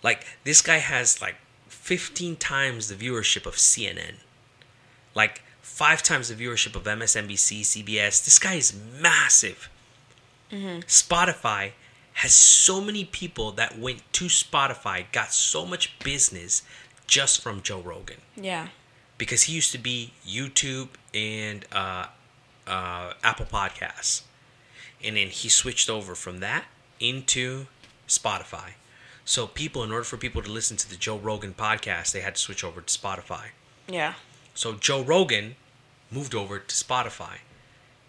[0.02, 1.36] Like this guy has like
[1.68, 4.16] 15 times the viewership of cnn
[5.14, 9.68] like five times the viewership of msnbc cbs this guy is massive
[10.86, 11.72] Spotify
[12.14, 16.62] has so many people that went to Spotify, got so much business
[17.06, 18.68] just from Joe Rogan Yeah.
[19.16, 22.06] because he used to be YouTube and uh,
[22.66, 24.22] uh, Apple Podcasts,
[25.02, 26.64] and then he switched over from that
[27.00, 27.66] into
[28.06, 28.72] Spotify.
[29.24, 32.34] So people, in order for people to listen to the Joe Rogan podcast, they had
[32.34, 33.46] to switch over to Spotify.
[33.88, 34.14] Yeah.
[34.54, 35.56] So Joe Rogan
[36.10, 37.38] moved over to Spotify,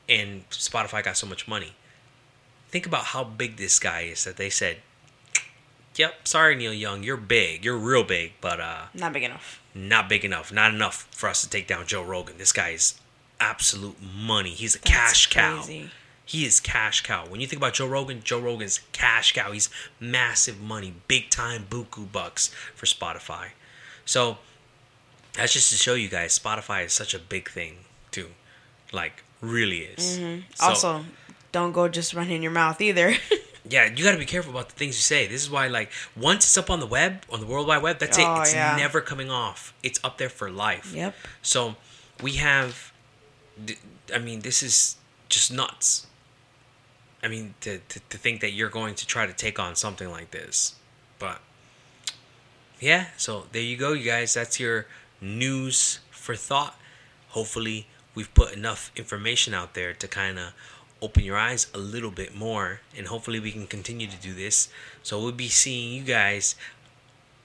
[0.09, 1.73] and Spotify got so much money.
[2.69, 4.77] Think about how big this guy is that they said,
[5.95, 9.61] "Yep, sorry Neil Young, you're big, you're real big, but uh, Not big enough.
[9.75, 12.37] not big enough, not enough for us to take down Joe Rogan.
[12.37, 12.95] This guy is
[13.39, 14.49] absolute money.
[14.51, 15.55] He's a That's cash cow.
[15.57, 15.91] crazy.
[16.25, 17.25] He is cash cow.
[17.27, 19.51] When you think about Joe Rogan, Joe Rogan's cash cow.
[19.51, 23.49] He's massive money, big time buku bucks for Spotify.
[24.05, 24.37] So
[25.33, 27.77] that's just to show you guys, Spotify is such a big thing
[28.11, 28.27] too.
[28.91, 30.19] Like really is.
[30.19, 30.41] Mm-hmm.
[30.55, 31.05] So- also,
[31.51, 33.13] don't go just running your mouth either.
[33.69, 35.27] yeah, you got to be careful about the things you say.
[35.27, 37.99] This is why, like, once it's up on the web, on the World Wide Web,
[37.99, 38.41] that's Oh, it.
[38.41, 38.75] It's yeah.
[38.75, 39.73] never coming off.
[39.83, 40.93] It's up there for life.
[40.93, 41.15] Yep.
[41.41, 41.75] So
[42.21, 42.91] we have,
[44.13, 44.97] I mean, this is
[45.29, 46.07] just nuts.
[47.21, 50.09] I mean, to, to, to think that you're going to try to take on something
[50.09, 50.75] like this.
[51.19, 51.39] But
[52.79, 54.33] yeah, so there you go, you guys.
[54.33, 54.87] That's your
[55.23, 56.77] news for thought.
[57.29, 60.53] Hopefully, we've put enough information out there to kind of
[61.01, 62.81] open your eyes a little bit more.
[62.95, 64.69] And hopefully, we can continue to do this.
[65.01, 66.55] So we'll be seeing you guys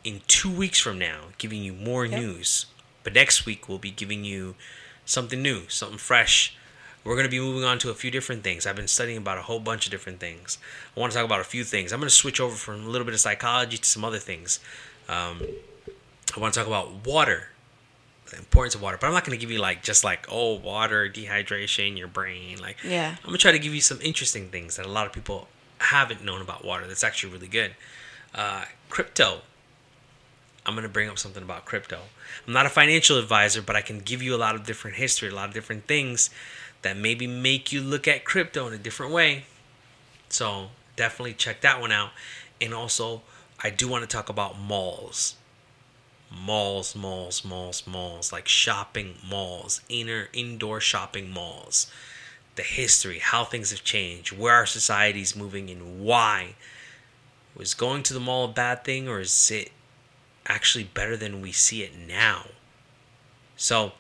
[0.04, 2.20] in two weeks from now, giving you more Yep.
[2.20, 2.66] news.
[3.04, 4.56] But next week, we'll be giving you
[5.06, 6.54] something new, something fresh.
[7.04, 8.66] We're going to be moving on to a few different things.
[8.66, 10.58] I've been studying about a whole bunch of different things.
[10.94, 11.92] I want to talk about a few things.
[11.92, 14.60] I'm going to switch over from a little bit of psychology to some other things.
[15.08, 15.42] Um,
[16.36, 17.48] I want to talk about water,
[18.36, 18.98] importance of water.
[19.00, 22.60] But I'm not going to give you like just like oh water, dehydration, your brain.
[22.60, 23.16] Like Yeah.
[23.18, 25.48] I'm gonna try to give you some interesting things that a lot of people
[25.78, 26.86] haven't known about water.
[26.86, 27.74] That's actually really good.
[28.34, 29.42] Uh, crypto.
[30.66, 32.00] I'm gonna bring up something about crypto.
[32.46, 35.30] I'm not a financial advisor, but I can give you a lot of different history,
[35.30, 36.28] a lot of different things
[36.82, 39.44] that maybe make you look at crypto in a different way.
[40.28, 42.10] So definitely check that one out.
[42.60, 43.22] And also,
[43.62, 45.36] I do want to talk about malls.
[46.30, 51.90] Malls, malls, malls, malls, like shopping malls, inner indoor shopping malls.
[52.56, 56.54] The history, how things have changed, where our society is moving, and why.
[57.54, 59.72] Was going to the mall a bad thing, or is it
[60.46, 62.46] actually better than we see it now?
[63.56, 63.92] So,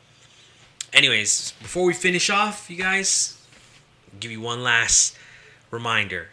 [0.92, 3.40] anyways, before we finish off, you guys,
[4.12, 5.16] I'll give you one last
[5.70, 6.28] reminder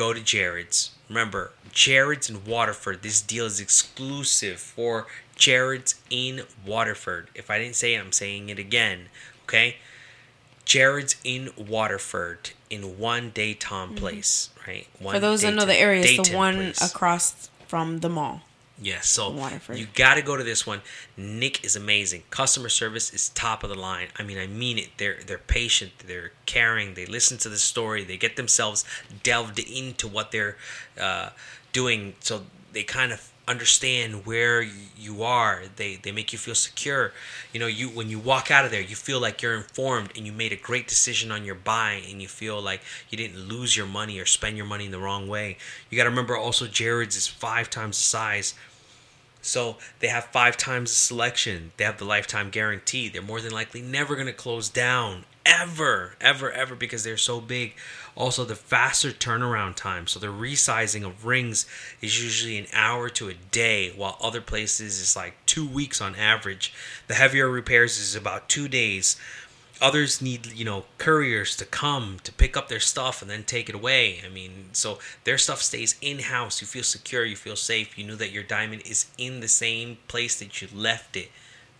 [0.00, 0.92] go to Jared's.
[1.08, 3.02] Remember, Jared's in Waterford.
[3.02, 5.06] This deal is exclusive for
[5.40, 7.28] Jared's in Waterford.
[7.34, 9.06] If I didn't say it, I'm saying it again.
[9.44, 9.76] Okay?
[10.64, 14.86] Jared's in Waterford in one Dayton place, right?
[15.00, 15.16] One Mm-hmm.
[15.16, 16.80] For those that know the area, it's the one place.
[16.94, 18.42] across from the mall.
[18.82, 19.78] Yes, so Waterford.
[19.78, 20.80] you got to go to this one.
[21.16, 22.22] Nick is amazing.
[22.30, 24.08] Customer service is top of the line.
[24.18, 24.90] I mean, I mean it.
[24.96, 25.92] They're they're patient.
[26.06, 26.94] They're caring.
[26.94, 28.04] They listen to the story.
[28.04, 28.84] They get themselves
[29.22, 30.56] delved into what they're
[30.98, 31.30] uh,
[31.72, 34.62] doing, so they kind of understand where
[34.96, 35.62] you are.
[35.76, 37.12] They they make you feel secure.
[37.52, 40.26] You know, you when you walk out of there, you feel like you're informed and
[40.26, 43.76] you made a great decision on your buy, and you feel like you didn't lose
[43.76, 45.56] your money or spend your money in the wrong way.
[45.90, 48.54] You got to remember also, Jared's is five times the size.
[49.42, 51.72] So they have five times the selection.
[51.76, 53.08] They have the lifetime guarantee.
[53.08, 57.40] They're more than likely never going to close down ever, ever, ever because they're so
[57.40, 57.74] big.
[58.20, 60.06] Also, the faster turnaround time.
[60.06, 61.64] So the resizing of rings
[62.02, 66.14] is usually an hour to a day, while other places is like two weeks on
[66.14, 66.70] average.
[67.08, 69.16] The heavier repairs is about two days.
[69.80, 73.70] Others need, you know, couriers to come to pick up their stuff and then take
[73.70, 74.20] it away.
[74.22, 76.60] I mean, so their stuff stays in house.
[76.60, 77.96] You feel secure, you feel safe.
[77.96, 81.30] You know that your diamond is in the same place that you left it.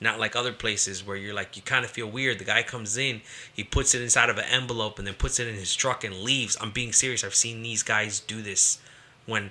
[0.00, 2.38] Not like other places where you're like, you kind of feel weird.
[2.38, 3.20] The guy comes in,
[3.52, 6.14] he puts it inside of an envelope and then puts it in his truck and
[6.22, 6.56] leaves.
[6.60, 7.22] I'm being serious.
[7.22, 8.78] I've seen these guys do this
[9.26, 9.50] when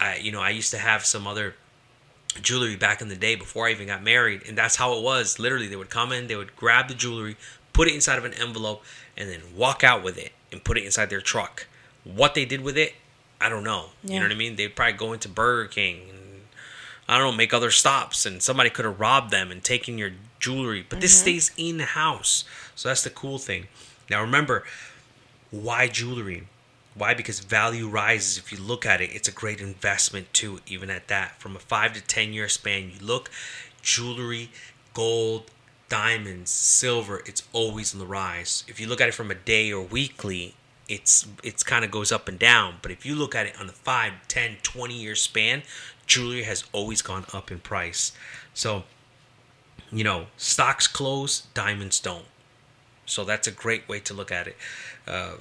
[0.00, 1.54] I, you know, I used to have some other
[2.42, 5.38] jewelry back in the day before I even got married, and that's how it was.
[5.38, 7.36] Literally, they would come in, they would grab the jewelry,
[7.72, 8.82] put it inside of an envelope,
[9.16, 11.66] and then walk out with it and put it inside their truck.
[12.04, 12.94] What they did with it,
[13.40, 13.90] I don't know.
[14.02, 14.56] You know what I mean?
[14.56, 16.08] They'd probably go into Burger King
[17.08, 20.12] I don't know, make other stops, and somebody could have robbed them and taken your
[20.40, 20.84] jewelry.
[20.88, 21.22] But this mm-hmm.
[21.22, 23.68] stays in the house, so that's the cool thing.
[24.10, 24.64] Now remember,
[25.50, 26.44] why jewelry?
[26.94, 27.14] Why?
[27.14, 28.38] Because value rises.
[28.38, 31.38] If you look at it, it's a great investment too, even at that.
[31.38, 33.30] From a five to 10 year span, you look,
[33.82, 34.50] jewelry,
[34.94, 35.50] gold,
[35.88, 38.64] diamonds, silver, it's always on the rise.
[38.66, 40.54] If you look at it from a day or weekly,
[40.88, 42.76] it's it's kind of goes up and down.
[42.82, 45.62] But if you look at it on the 5, 10, 20 year span,
[46.06, 48.12] jewelry has always gone up in price.
[48.54, 48.84] So,
[49.92, 52.26] you know, stocks close, diamonds don't.
[53.04, 54.56] So that's a great way to look at it.
[55.06, 55.34] Uh,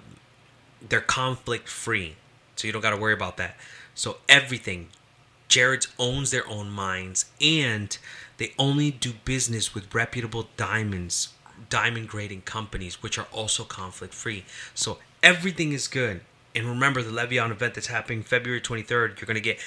[0.87, 2.15] they're conflict free,
[2.55, 3.57] so you don't got to worry about that.
[3.95, 4.89] So everything,
[5.47, 7.97] Jared's owns their own mines, and
[8.37, 11.29] they only do business with reputable diamonds,
[11.69, 14.45] diamond grading companies, which are also conflict free.
[14.75, 16.21] So everything is good.
[16.55, 19.19] And remember the Le Vian event that's happening February 23rd.
[19.19, 19.59] You're gonna get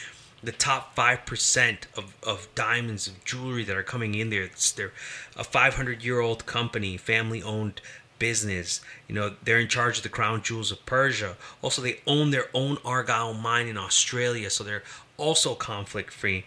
[0.43, 4.93] the top 5% of, of diamonds of jewelry that are coming in there it's, they're
[5.37, 7.81] a 500 year old company family owned
[8.21, 12.31] business you know they're in charge of the crown jewels of persia also they own
[12.31, 14.83] their own argyle mine in australia so they're
[15.17, 16.45] also conflict free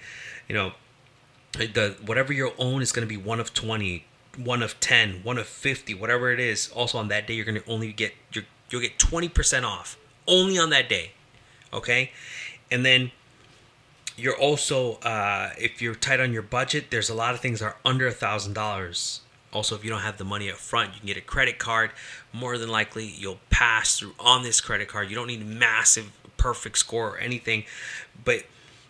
[0.48, 0.74] you know
[1.54, 4.06] the whatever you own is going to be one of 20
[4.38, 7.62] one of 10 one of 50 whatever it is also on that day you're going
[7.62, 11.12] to only get you you'll get 20% off only on that day
[11.74, 12.12] okay?
[12.70, 13.12] And then
[14.18, 17.66] you're also uh, if you're tight on your budget there's a lot of things that
[17.66, 19.22] are under a thousand dollars.
[19.54, 21.92] Also if you don't have the money up front you can get a credit card.
[22.34, 25.10] More than likely you'll pass through on this credit card.
[25.10, 27.66] You don't need a massive perfect score or anything
[28.24, 28.44] but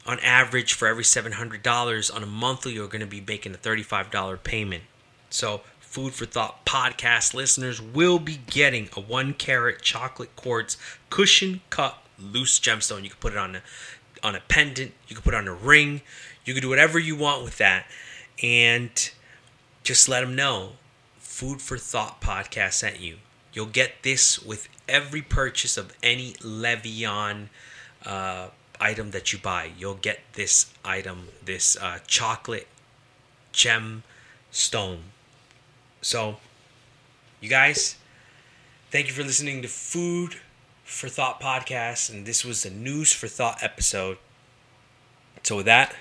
[0.05, 4.41] on average for every $700 on a monthly you're going to be making a $35
[4.43, 4.83] payment.
[5.29, 5.61] So
[5.91, 10.77] food for thought podcast listeners will be getting a one carat chocolate quartz
[11.09, 13.03] cushion cut loose gemstone.
[13.03, 13.61] You can put it on a
[14.23, 14.93] on a pendant.
[15.09, 15.99] You can put it on a ring.
[16.45, 17.87] You can do whatever you want with that.
[18.41, 19.11] And
[19.83, 20.73] just let them know
[21.17, 23.17] food for thought podcast sent you.
[23.51, 27.49] You'll get this with every purchase of any Le Vian
[28.05, 28.47] uh,
[28.79, 29.71] item that you buy.
[29.77, 32.67] You'll get this item, this uh, chocolate
[33.51, 34.03] gem
[34.51, 35.03] stone.
[36.03, 36.37] So,
[37.41, 37.95] you guys,
[38.89, 40.37] thank you for listening to Food
[40.83, 44.17] for Thought podcast, and this was the News for Thought episode.
[45.43, 45.95] So, with that,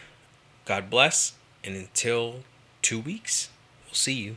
[0.65, 2.45] God bless, and until
[2.81, 3.51] two weeks,
[3.87, 4.37] we'll see you.